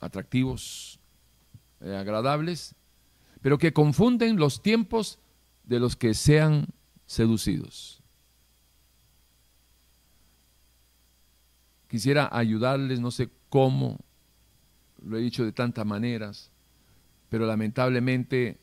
atractivos, 0.00 0.98
eh, 1.80 1.96
agradables, 1.96 2.74
pero 3.40 3.58
que 3.58 3.72
confunden 3.72 4.36
los 4.36 4.62
tiempos 4.62 5.18
de 5.64 5.80
los 5.80 5.96
que 5.96 6.14
sean 6.14 6.66
seducidos. 7.06 8.02
Quisiera 11.88 12.28
ayudarles, 12.32 13.00
no 13.00 13.10
sé 13.10 13.30
cómo, 13.48 13.98
lo 15.06 15.16
he 15.16 15.20
dicho 15.20 15.44
de 15.44 15.52
tantas 15.52 15.86
maneras, 15.86 16.50
pero 17.28 17.46
lamentablemente 17.46 18.58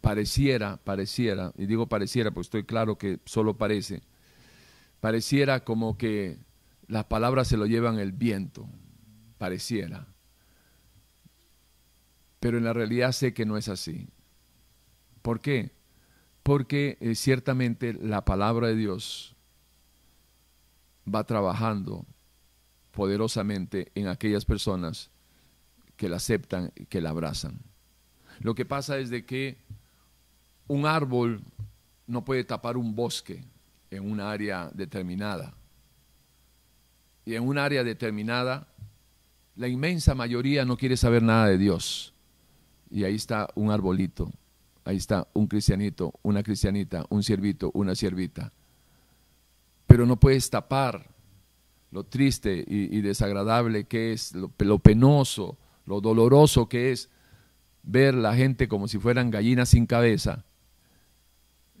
pareciera, 0.00 0.76
pareciera, 0.76 1.52
y 1.56 1.66
digo 1.66 1.88
pareciera 1.88 2.30
porque 2.30 2.46
estoy 2.46 2.64
claro 2.64 2.96
que 2.96 3.18
solo 3.24 3.58
parece, 3.58 4.02
pareciera 5.00 5.64
como 5.64 5.98
que 5.98 6.38
las 6.86 7.04
palabras 7.04 7.48
se 7.48 7.56
lo 7.56 7.66
llevan 7.66 7.98
el 7.98 8.12
viento, 8.12 8.68
pareciera. 9.36 10.06
Pero 12.40 12.56
en 12.56 12.64
la 12.64 12.72
realidad 12.72 13.12
sé 13.12 13.34
que 13.34 13.44
no 13.44 13.56
es 13.56 13.68
así. 13.68 14.08
¿Por 15.22 15.40
qué? 15.40 15.72
Porque 16.44 16.96
eh, 17.00 17.14
ciertamente 17.14 17.92
la 17.92 18.24
palabra 18.24 18.68
de 18.68 18.76
Dios 18.76 19.36
va 21.12 21.24
trabajando 21.24 22.06
poderosamente 22.98 23.92
en 23.94 24.08
aquellas 24.08 24.44
personas 24.44 25.08
que 25.96 26.08
la 26.08 26.16
aceptan 26.16 26.72
que 26.88 27.00
la 27.00 27.10
abrazan. 27.10 27.60
Lo 28.40 28.56
que 28.56 28.64
pasa 28.64 28.98
es 28.98 29.08
de 29.08 29.24
que 29.24 29.56
un 30.66 30.84
árbol 30.84 31.40
no 32.08 32.24
puede 32.24 32.42
tapar 32.42 32.76
un 32.76 32.96
bosque 32.96 33.44
en 33.92 34.10
un 34.10 34.18
área 34.18 34.68
determinada. 34.74 35.54
Y 37.24 37.36
en 37.36 37.46
un 37.46 37.56
área 37.56 37.84
determinada, 37.84 38.66
la 39.54 39.68
inmensa 39.68 40.16
mayoría 40.16 40.64
no 40.64 40.76
quiere 40.76 40.96
saber 40.96 41.22
nada 41.22 41.46
de 41.46 41.56
Dios. 41.56 42.12
Y 42.90 43.04
ahí 43.04 43.14
está 43.14 43.48
un 43.54 43.70
arbolito, 43.70 44.28
ahí 44.84 44.96
está 44.96 45.28
un 45.34 45.46
cristianito, 45.46 46.14
una 46.22 46.42
cristianita, 46.42 47.06
un 47.10 47.22
siervito, 47.22 47.70
una 47.74 47.94
siervita. 47.94 48.52
Pero 49.86 50.04
no 50.04 50.18
puedes 50.18 50.50
tapar 50.50 51.16
lo 51.90 52.04
triste 52.04 52.64
y, 52.66 53.00
desagradable 53.00 53.84
que 53.84 54.12
es, 54.12 54.34
lo, 54.34 54.78
penoso, 54.78 55.58
lo 55.86 56.00
doloroso 56.00 56.68
que 56.68 56.92
es 56.92 57.10
ver 57.82 58.14
la 58.14 58.34
gente 58.34 58.68
como 58.68 58.88
si 58.88 58.98
fueran 58.98 59.30
gallinas 59.30 59.70
sin 59.70 59.86
cabeza, 59.86 60.44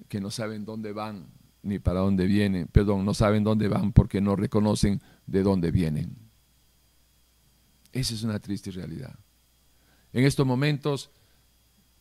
que 0.08 0.20
no 0.20 0.30
saben 0.30 0.64
dónde 0.64 0.92
van 0.92 1.26
ni 1.62 1.78
para 1.78 2.00
dónde 2.00 2.26
vienen, 2.26 2.68
perdón, 2.68 3.04
no 3.04 3.12
saben 3.12 3.44
dónde 3.44 3.68
van 3.68 3.92
porque 3.92 4.20
no 4.20 4.36
reconocen 4.36 5.02
de 5.26 5.42
dónde 5.42 5.70
vienen. 5.70 6.16
Esa 7.92 8.14
es 8.14 8.22
una 8.22 8.38
triste 8.38 8.70
realidad. 8.70 9.18
En 10.12 10.24
estos 10.24 10.46
momentos, 10.46 11.10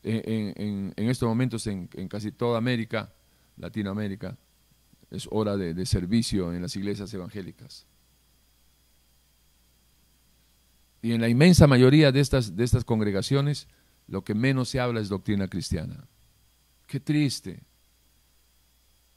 en, 0.03 0.93
estos 0.95 1.27
momentos 1.27 1.67
en, 1.67 1.89
en 1.93 2.07
casi 2.07 2.31
toda 2.31 2.57
América, 2.57 3.13
Latinoamérica, 3.57 4.37
es 5.09 5.27
hora 5.31 5.55
de, 5.55 5.85
servicio 5.85 6.53
en 6.53 6.61
las 6.61 6.75
iglesias 6.75 7.13
evangélicas. 7.13 7.85
Y 11.07 11.13
en 11.13 11.21
la 11.21 11.29
inmensa 11.29 11.67
mayoría 11.67 12.11
de 12.11 12.19
estas, 12.19 12.57
de 12.57 12.65
estas 12.65 12.83
congregaciones, 12.83 13.69
lo 14.07 14.25
que 14.25 14.35
menos 14.35 14.67
se 14.67 14.81
habla 14.81 14.99
es 14.99 15.07
doctrina 15.07 15.47
cristiana. 15.47 16.05
Qué 16.85 16.99
triste. 16.99 17.63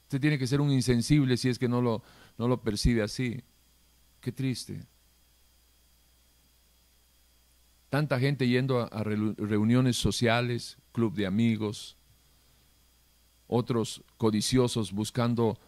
Usted 0.03 0.21
tiene 0.21 0.39
que 0.39 0.47
ser 0.47 0.61
un 0.61 0.71
insensible 0.71 1.35
si 1.35 1.49
es 1.49 1.59
que 1.59 1.67
no 1.67 1.81
lo, 1.81 2.01
no 2.37 2.47
lo 2.47 2.61
percibe 2.61 3.01
así. 3.01 3.43
Qué 4.21 4.31
triste. 4.31 4.85
Tanta 7.89 8.21
gente 8.21 8.47
yendo 8.47 8.79
a, 8.89 9.03
reuniones 9.03 9.97
sociales, 9.97 10.77
club 10.93 11.13
de 11.13 11.25
amigos, 11.25 11.97
otros 13.47 14.01
codiciosos 14.15 14.93
buscando 14.93 15.59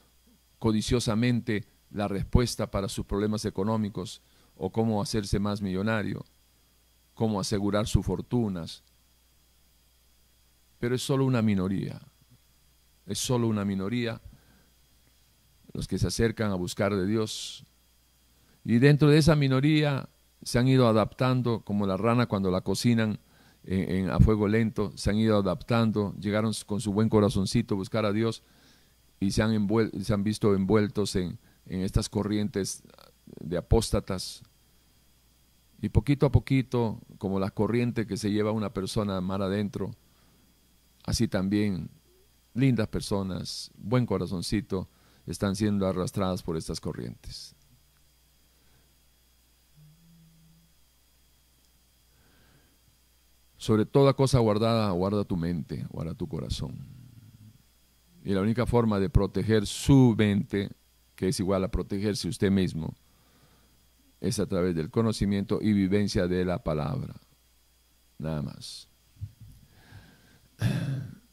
codiciosamente 0.57 1.65
la 1.91 2.07
respuesta 2.07 2.71
para 2.71 2.87
sus 2.87 3.05
problemas 3.05 3.43
económicos 3.43 4.21
o 4.57 4.71
cómo 4.71 5.01
hacerse 5.01 5.39
más 5.39 5.61
millonario, 5.61 6.25
cómo 7.13 7.39
asegurar 7.39 7.87
sus 7.87 8.05
fortunas. 8.05 8.83
Pero 10.79 10.95
es 10.95 11.01
solo 11.01 11.25
una 11.25 11.41
minoría, 11.41 12.01
es 13.05 13.19
solo 13.19 13.47
una 13.47 13.65
minoría 13.65 14.21
los 15.73 15.87
que 15.87 15.97
se 15.97 16.07
acercan 16.07 16.51
a 16.51 16.55
buscar 16.55 16.95
de 16.95 17.05
Dios. 17.05 17.65
Y 18.63 18.77
dentro 18.79 19.09
de 19.09 19.17
esa 19.17 19.35
minoría 19.35 20.09
se 20.43 20.59
han 20.59 20.67
ido 20.67 20.87
adaptando, 20.87 21.61
como 21.61 21.87
la 21.87 21.97
rana 21.97 22.27
cuando 22.27 22.51
la 22.51 22.61
cocinan 22.61 23.19
a 24.11 24.19
fuego 24.19 24.47
lento, 24.47 24.91
se 24.95 25.09
han 25.09 25.15
ido 25.15 25.37
adaptando, 25.37 26.13
llegaron 26.19 26.51
con 26.65 26.81
su 26.81 26.91
buen 26.91 27.07
corazoncito 27.07 27.75
a 27.75 27.77
buscar 27.77 28.05
a 28.05 28.11
Dios 28.11 28.43
y 29.19 29.31
se 29.31 29.41
han, 29.41 29.67
se 30.01 30.13
han 30.13 30.23
visto 30.23 30.53
envueltos 30.53 31.15
en, 31.15 31.39
en 31.65 31.81
estas 31.81 32.09
corrientes 32.09 32.83
de 33.25 33.57
apóstatas. 33.57 34.43
Y 35.81 35.89
poquito 35.89 36.25
a 36.25 36.31
poquito, 36.31 36.99
como 37.17 37.39
la 37.39 37.51
corriente 37.51 38.07
que 38.07 38.17
se 38.17 38.31
lleva 38.31 38.51
una 38.51 38.73
persona 38.73 39.19
mar 39.21 39.41
adentro, 39.41 39.91
así 41.05 41.27
también 41.27 41.89
lindas 42.53 42.87
personas, 42.87 43.71
buen 43.75 44.05
corazoncito, 44.05 44.87
están 45.25 45.55
siendo 45.55 45.87
arrastradas 45.87 46.43
por 46.43 46.57
estas 46.57 46.79
corrientes. 46.79 47.55
Sobre 53.57 53.85
toda 53.85 54.13
cosa 54.13 54.39
guardada, 54.39 54.91
guarda 54.91 55.23
tu 55.23 55.37
mente, 55.37 55.87
guarda 55.89 56.13
tu 56.13 56.27
corazón. 56.27 56.85
Y 58.25 58.33
la 58.33 58.41
única 58.41 58.65
forma 58.65 58.99
de 58.99 59.09
proteger 59.09 59.65
su 59.65 60.15
mente, 60.17 60.69
que 61.15 61.29
es 61.29 61.39
igual 61.39 61.63
a 61.63 61.71
protegerse 61.71 62.27
usted 62.27 62.51
mismo, 62.51 62.93
es 64.23 64.39
a 64.39 64.45
través 64.45 64.73
del 64.73 64.89
conocimiento 64.89 65.59
y 65.61 65.73
vivencia 65.73 66.27
de 66.27 66.45
la 66.45 66.63
palabra. 66.63 67.13
Nada 68.17 68.41
más. 68.41 68.87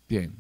Bien. 0.09 0.34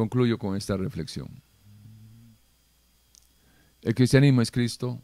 Concluyo 0.00 0.38
con 0.38 0.56
esta 0.56 0.78
reflexión. 0.78 1.28
El 3.82 3.94
cristianismo 3.94 4.40
es 4.40 4.50
Cristo, 4.50 4.98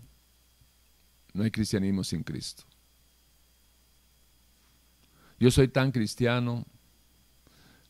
no 1.35 1.43
hay 1.43 1.51
cristianismo 1.51 2.03
sin 2.03 2.23
Cristo. 2.23 2.63
Yo 5.39 5.51
soy 5.51 5.69
tan 5.69 5.93
cristiano 5.93 6.65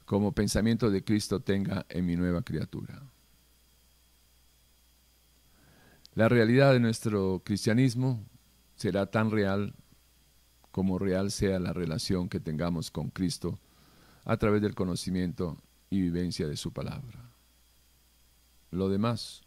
como 0.05 0.33
pensamiento 0.33 0.91
de 0.91 1.05
Cristo 1.05 1.39
tenga 1.39 1.87
en 1.91 2.07
mi 2.07 2.17
nueva 2.17 2.43
criatura. 2.43 3.01
La 6.17 6.29
realidad 6.29 6.73
de 6.73 6.81
nuestro 6.81 7.41
cristianismo 7.45 8.21
será 8.75 9.07
tan 9.07 9.31
real 9.31 9.77
como 10.73 10.99
real 10.99 11.31
sea 11.31 11.61
la 11.61 11.73
relación 11.73 12.29
que 12.29 12.41
tengamos 12.41 12.91
con 12.91 13.11
Cristo 13.11 13.61
a 14.25 14.37
través 14.39 14.61
del 14.61 14.75
conocimiento 14.75 15.63
y 15.91 16.01
vivencia 16.01 16.47
de 16.47 16.57
su 16.57 16.73
palabra. 16.73 17.31
Lo 18.71 18.89
demás, 18.89 19.43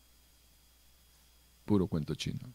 puro 1.66 1.88
cuento 1.88 2.16
chino. 2.16 2.54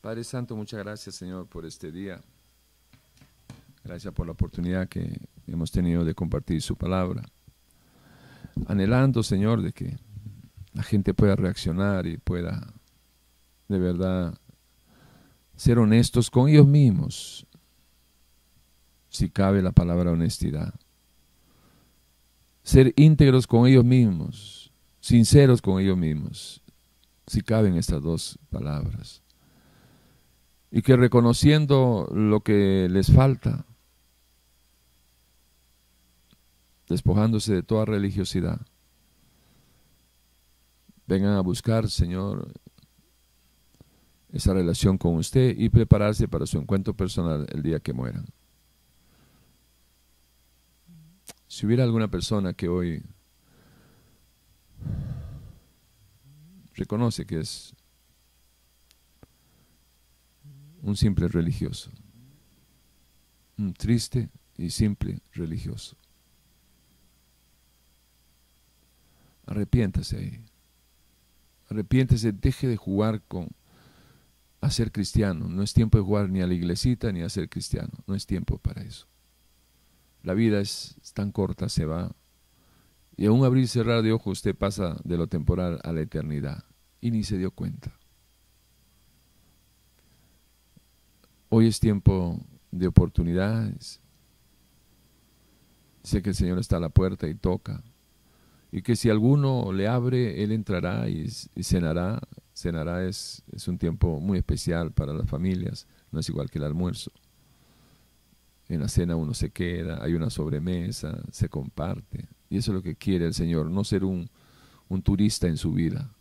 Padre 0.00 0.24
Santo, 0.24 0.56
muchas 0.56 0.80
gracias 0.80 1.14
Señor 1.14 1.46
por 1.46 1.66
este 1.66 1.92
día. 1.92 2.20
Gracias 3.84 4.12
por 4.12 4.26
la 4.26 4.32
oportunidad 4.32 4.88
que 4.88 5.20
hemos 5.46 5.70
tenido 5.70 6.04
de 6.04 6.14
compartir 6.14 6.60
su 6.62 6.76
palabra. 6.76 7.22
Anhelando, 8.66 9.22
Señor, 9.22 9.62
de 9.62 9.72
que 9.72 9.96
la 10.72 10.82
gente 10.82 11.14
pueda 11.14 11.36
reaccionar 11.36 12.06
y 12.06 12.18
pueda 12.18 12.74
de 13.68 13.78
verdad 13.78 14.38
ser 15.56 15.78
honestos 15.78 16.30
con 16.30 16.48
ellos 16.48 16.66
mismos, 16.66 17.46
si 19.08 19.30
cabe 19.30 19.62
la 19.62 19.72
palabra 19.72 20.12
honestidad 20.12 20.74
ser 22.68 22.92
íntegros 22.96 23.46
con 23.46 23.66
ellos 23.66 23.82
mismos, 23.82 24.70
sinceros 25.00 25.62
con 25.62 25.80
ellos 25.80 25.96
mismos, 25.96 26.62
si 27.26 27.40
caben 27.40 27.78
estas 27.78 28.02
dos 28.02 28.38
palabras. 28.50 29.22
Y 30.70 30.82
que 30.82 30.94
reconociendo 30.98 32.06
lo 32.12 32.40
que 32.40 32.86
les 32.90 33.10
falta, 33.10 33.64
despojándose 36.90 37.54
de 37.54 37.62
toda 37.62 37.86
religiosidad, 37.86 38.60
vengan 41.06 41.36
a 41.36 41.40
buscar, 41.40 41.88
Señor, 41.88 42.52
esa 44.30 44.52
relación 44.52 44.98
con 44.98 45.16
usted 45.16 45.56
y 45.56 45.70
prepararse 45.70 46.28
para 46.28 46.44
su 46.44 46.58
encuentro 46.58 46.92
personal 46.92 47.46
el 47.50 47.62
día 47.62 47.80
que 47.80 47.94
mueran. 47.94 48.26
Si 51.58 51.66
hubiera 51.66 51.82
alguna 51.82 52.06
persona 52.06 52.52
que 52.52 52.68
hoy 52.68 53.02
reconoce 56.74 57.26
que 57.26 57.40
es 57.40 57.74
un 60.82 60.96
simple 60.96 61.26
religioso, 61.26 61.90
un 63.56 63.74
triste 63.74 64.30
y 64.56 64.70
simple 64.70 65.18
religioso. 65.32 65.96
Arrepiéntase 69.44 70.16
ahí. 70.16 70.44
Arrepiéntese, 71.70 72.30
deje 72.30 72.68
de 72.68 72.76
jugar 72.76 73.20
con 73.22 73.48
a 74.60 74.70
ser 74.70 74.92
cristiano. 74.92 75.48
No 75.48 75.64
es 75.64 75.74
tiempo 75.74 75.98
de 75.98 76.04
jugar 76.04 76.30
ni 76.30 76.40
a 76.40 76.46
la 76.46 76.54
iglesita 76.54 77.10
ni 77.10 77.22
a 77.22 77.28
ser 77.28 77.48
cristiano. 77.48 77.90
No 78.06 78.14
es 78.14 78.26
tiempo 78.26 78.58
para 78.58 78.82
eso. 78.82 79.08
La 80.28 80.34
vida 80.34 80.60
es, 80.60 80.94
tan 81.14 81.32
corta, 81.32 81.70
se 81.70 81.86
va. 81.86 82.14
Y 83.16 83.24
a 83.24 83.32
un 83.32 83.46
abrir 83.46 83.64
y 83.64 83.66
cerrar 83.66 84.02
de 84.02 84.12
ojos 84.12 84.40
usted 84.40 84.54
pasa 84.54 85.00
de 85.02 85.16
lo 85.16 85.26
temporal 85.26 85.80
a 85.82 85.90
la 85.90 86.02
eternidad. 86.02 86.64
Y 87.00 87.12
ni 87.12 87.24
se 87.24 87.38
dio 87.38 87.50
cuenta. 87.50 87.98
Hoy 91.48 91.66
es 91.66 91.80
tiempo 91.80 92.44
de 92.70 92.88
oportunidades. 92.88 94.02
Sé 96.02 96.20
que 96.20 96.28
el 96.28 96.36
Señor 96.36 96.58
está 96.58 96.76
a 96.76 96.80
la 96.80 96.90
puerta 96.90 97.26
y 97.26 97.34
toca. 97.34 97.82
Y 98.70 98.82
que 98.82 98.96
si 98.96 99.08
alguno 99.08 99.72
le 99.72 99.88
abre, 99.88 100.44
Él 100.44 100.52
entrará 100.52 101.08
y, 101.08 101.30
cenará. 101.62 102.20
Cenará 102.54 103.02
es, 103.06 103.42
es 103.50 103.66
un 103.66 103.78
tiempo 103.78 104.20
muy 104.20 104.36
especial 104.36 104.92
para 104.92 105.14
las 105.14 105.26
familias. 105.26 105.86
No 106.12 106.20
es 106.20 106.28
igual 106.28 106.50
que 106.50 106.58
el 106.58 106.64
almuerzo. 106.64 107.12
En 108.68 108.80
la 108.80 108.88
cena 108.88 109.16
uno 109.16 109.32
se 109.32 109.50
queda, 109.50 110.02
hay 110.02 110.12
una 110.12 110.28
sobremesa, 110.28 111.18
se 111.32 111.48
comparte. 111.48 112.28
Y 112.50 112.58
eso 112.58 112.70
es 112.70 112.76
lo 112.76 112.82
que 112.82 112.96
quiere 112.96 113.24
el 113.24 113.34
Señor, 113.34 113.70
no 113.70 113.82
ser 113.82 114.04
un, 114.04 114.30
turista 115.02 115.46
en 115.46 115.56
su 115.56 115.72
vida, 115.72 116.14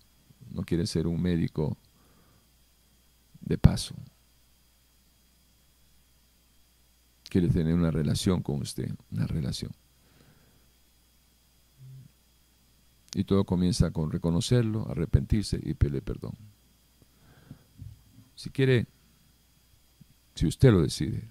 no 0.52 0.64
quiere 0.64 0.88
ser 0.88 1.08
un 1.08 1.22
médico 1.22 1.78
de 3.42 3.58
paso. 3.58 3.96
Quiere 7.30 7.50
tener 7.50 7.74
una 7.74 7.92
relación 7.92 8.42
con 8.42 8.62
usted, 8.62 8.90
una 9.12 9.28
relación. 9.28 9.72
Y 13.14 13.26
todo 13.26 13.44
comienza 13.44 13.92
con 13.92 14.12
reconocerlo, 14.12 14.90
arrepentirse 14.90 15.60
y 15.62 15.74
pedirle 15.74 16.02
perdón. 16.02 16.34
Si 18.36 18.50
quiere, 18.52 18.88
si 20.36 20.46
usted 20.46 20.72
lo 20.72 20.82
decide, 20.82 21.28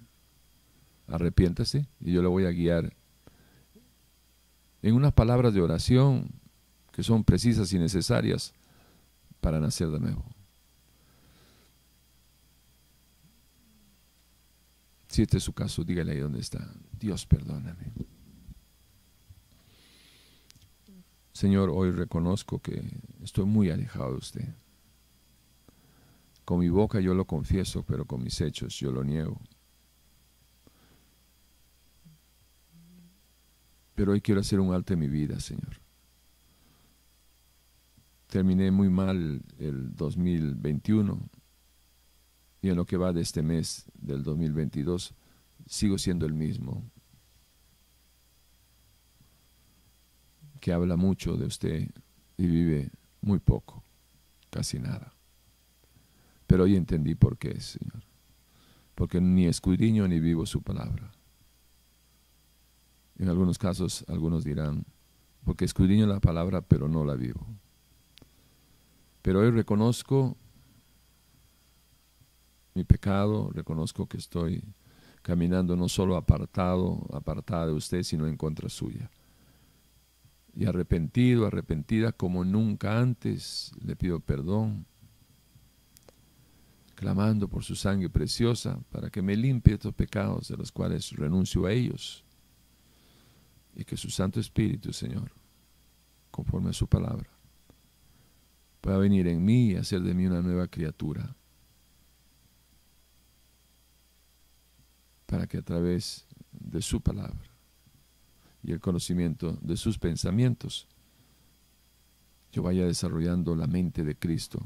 arrepiéntase 1.09 1.87
y 2.01 2.13
yo 2.13 2.23
le 2.23 2.29
voy 2.29 2.45
a 2.47 2.51
guiar 2.51 2.95
en 4.83 4.95
unas 4.95 5.13
palabras 5.13 5.55
de 5.55 5.61
oración 5.61 6.31
que 6.93 7.03
son 7.03 7.25
precisas 7.25 7.73
y 7.73 7.79
necesarias 7.79 8.55
para 9.41 9.61
nacer 9.61 9.89
de 9.89 10.01
nuevo. 10.01 10.25
Si 15.09 15.23
este 15.23 15.39
es 15.39 15.45
su 15.45 15.53
caso, 15.53 15.83
dígale 15.83 16.13
ahí 16.13 16.19
dónde 16.19 16.41
está. 16.41 16.73
Dios, 16.99 17.27
perdóname. 17.27 17.93
Señor, 21.33 21.71
hoy 21.71 21.91
reconozco 21.91 22.61
que 22.61 22.83
estoy 23.23 23.45
muy 23.45 23.71
alejado 23.71 24.13
de 24.13 24.17
usted. 24.17 24.55
Con 26.45 26.61
mi 26.61 26.69
boca 26.69 27.01
yo 27.01 27.13
lo 27.15 27.27
confieso, 27.27 27.83
pero 27.83 28.05
con 28.05 28.23
mis 28.23 28.41
hechos 28.41 28.79
yo 28.79 28.93
lo 28.93 29.05
niego. 29.05 29.41
Pero 33.97 34.13
hoy 34.13 34.21
quiero 34.21 34.41
hacer 34.41 34.61
un 34.61 34.73
alto 34.73 34.93
en 34.93 35.01
mi 35.01 35.09
vida, 35.09 35.41
Señor. 35.41 35.81
Terminé 38.29 38.71
muy 38.71 38.89
mal 38.89 39.43
el 39.59 39.97
2021 39.97 41.29
y 42.63 42.69
en 42.69 42.77
lo 42.77 42.87
que 42.87 42.97
va 42.97 43.13
de 43.13 43.23
este 43.23 43.43
mes 43.43 43.87
del 43.95 44.23
2022 44.23 45.15
sigo 45.67 45.99
siendo 45.99 46.27
el 46.27 46.35
mismo. 46.35 46.85
que 50.67 50.73
habla 50.73 50.97
mucho 50.97 51.37
de 51.37 51.47
usted 51.47 51.89
y 52.37 52.47
vive 52.49 52.91
muy 53.21 53.39
poco, 53.39 53.85
casi 54.51 54.81
nada. 54.81 55.13
Pero 56.49 56.65
hoy 56.65 56.75
entendí 56.75 57.15
por 57.15 57.39
qué, 57.39 57.61
Señor. 57.61 58.03
Porque 58.97 59.21
ni 59.21 59.47
escudriño 59.47 60.09
ni 60.09 60.19
vivo 60.19 60.45
su 60.45 60.63
palabra. 60.63 61.13
En 63.19 63.29
algunos 63.29 63.59
casos, 63.59 64.05
algunos 64.09 64.45
dirán, 64.45 64.85
porque 65.45 65.65
escudriño 65.65 66.07
la 66.07 66.21
palabra, 66.21 66.63
pero 66.63 66.89
no 66.89 67.05
la 67.05 67.15
vivo. 67.15 67.47
Pero 69.23 69.41
hoy 69.41 69.51
reconozco 69.51 70.37
mi 72.75 72.85
pecado, 72.85 73.51
reconozco 73.53 74.07
que 74.07 74.19
estoy 74.19 74.63
caminando 75.23 75.77
no 75.77 75.89
solo 75.89 76.17
apartado, 76.17 77.07
apartada 77.13 77.67
de 77.67 77.73
usted, 77.73 78.03
sino 78.03 78.27
en 78.27 78.37
contra 78.37 78.69
suya 78.69 79.11
y 80.57 80.65
arrepentido, 80.65 81.47
arrepentida 81.47 82.13
como 82.13 82.43
nunca 82.43 82.99
antes, 82.99 83.73
le 83.85 83.95
pido 83.95 84.21
perdón, 84.21 84.87
clamando 86.95 87.47
por 87.47 87.63
su 87.63 87.77
sangre 87.77 88.09
preciosa 88.09 88.81
para 88.91 89.11
que 89.11 89.21
me 89.21 89.37
limpie 89.37 89.75
estos 89.75 89.95
pecados 89.95 90.49
de 90.49 90.57
los 90.57 90.73
cuales 90.73 91.11
renuncio 91.13 91.67
a 91.67 91.73
ellos 91.73 92.25
y 93.77 93.85
que 93.85 93.97
su 93.97 94.11
Santo 94.11 94.41
Espíritu, 94.41 94.93
Señor, 94.93 95.31
conforme 96.31 96.71
a 96.71 96.73
su 96.73 96.89
palabra, 96.89 97.29
pueda 98.81 98.97
venir 98.97 99.29
en 99.29 99.45
mí 99.45 99.73
y 99.73 99.77
hacer 99.77 100.01
de 100.01 100.15
mí 100.15 100.27
una 100.27 100.41
nueva 100.41 100.67
criatura. 100.67 101.37
Para 105.27 105.47
que 105.47 105.59
a 105.59 105.63
través 105.63 106.27
de 106.53 106.81
su 106.81 107.01
palabra 107.03 107.51
y 108.63 108.73
el 108.73 108.81
conocimiento 108.81 109.59
de 109.61 109.77
sus 109.77 109.99
pensamientos, 109.99 110.89
yo 112.53 112.63
vaya 112.63 112.87
desarrollando 112.87 113.55
la 113.55 113.67
mente 113.67 114.05
de 114.05 114.17
Cristo 114.17 114.65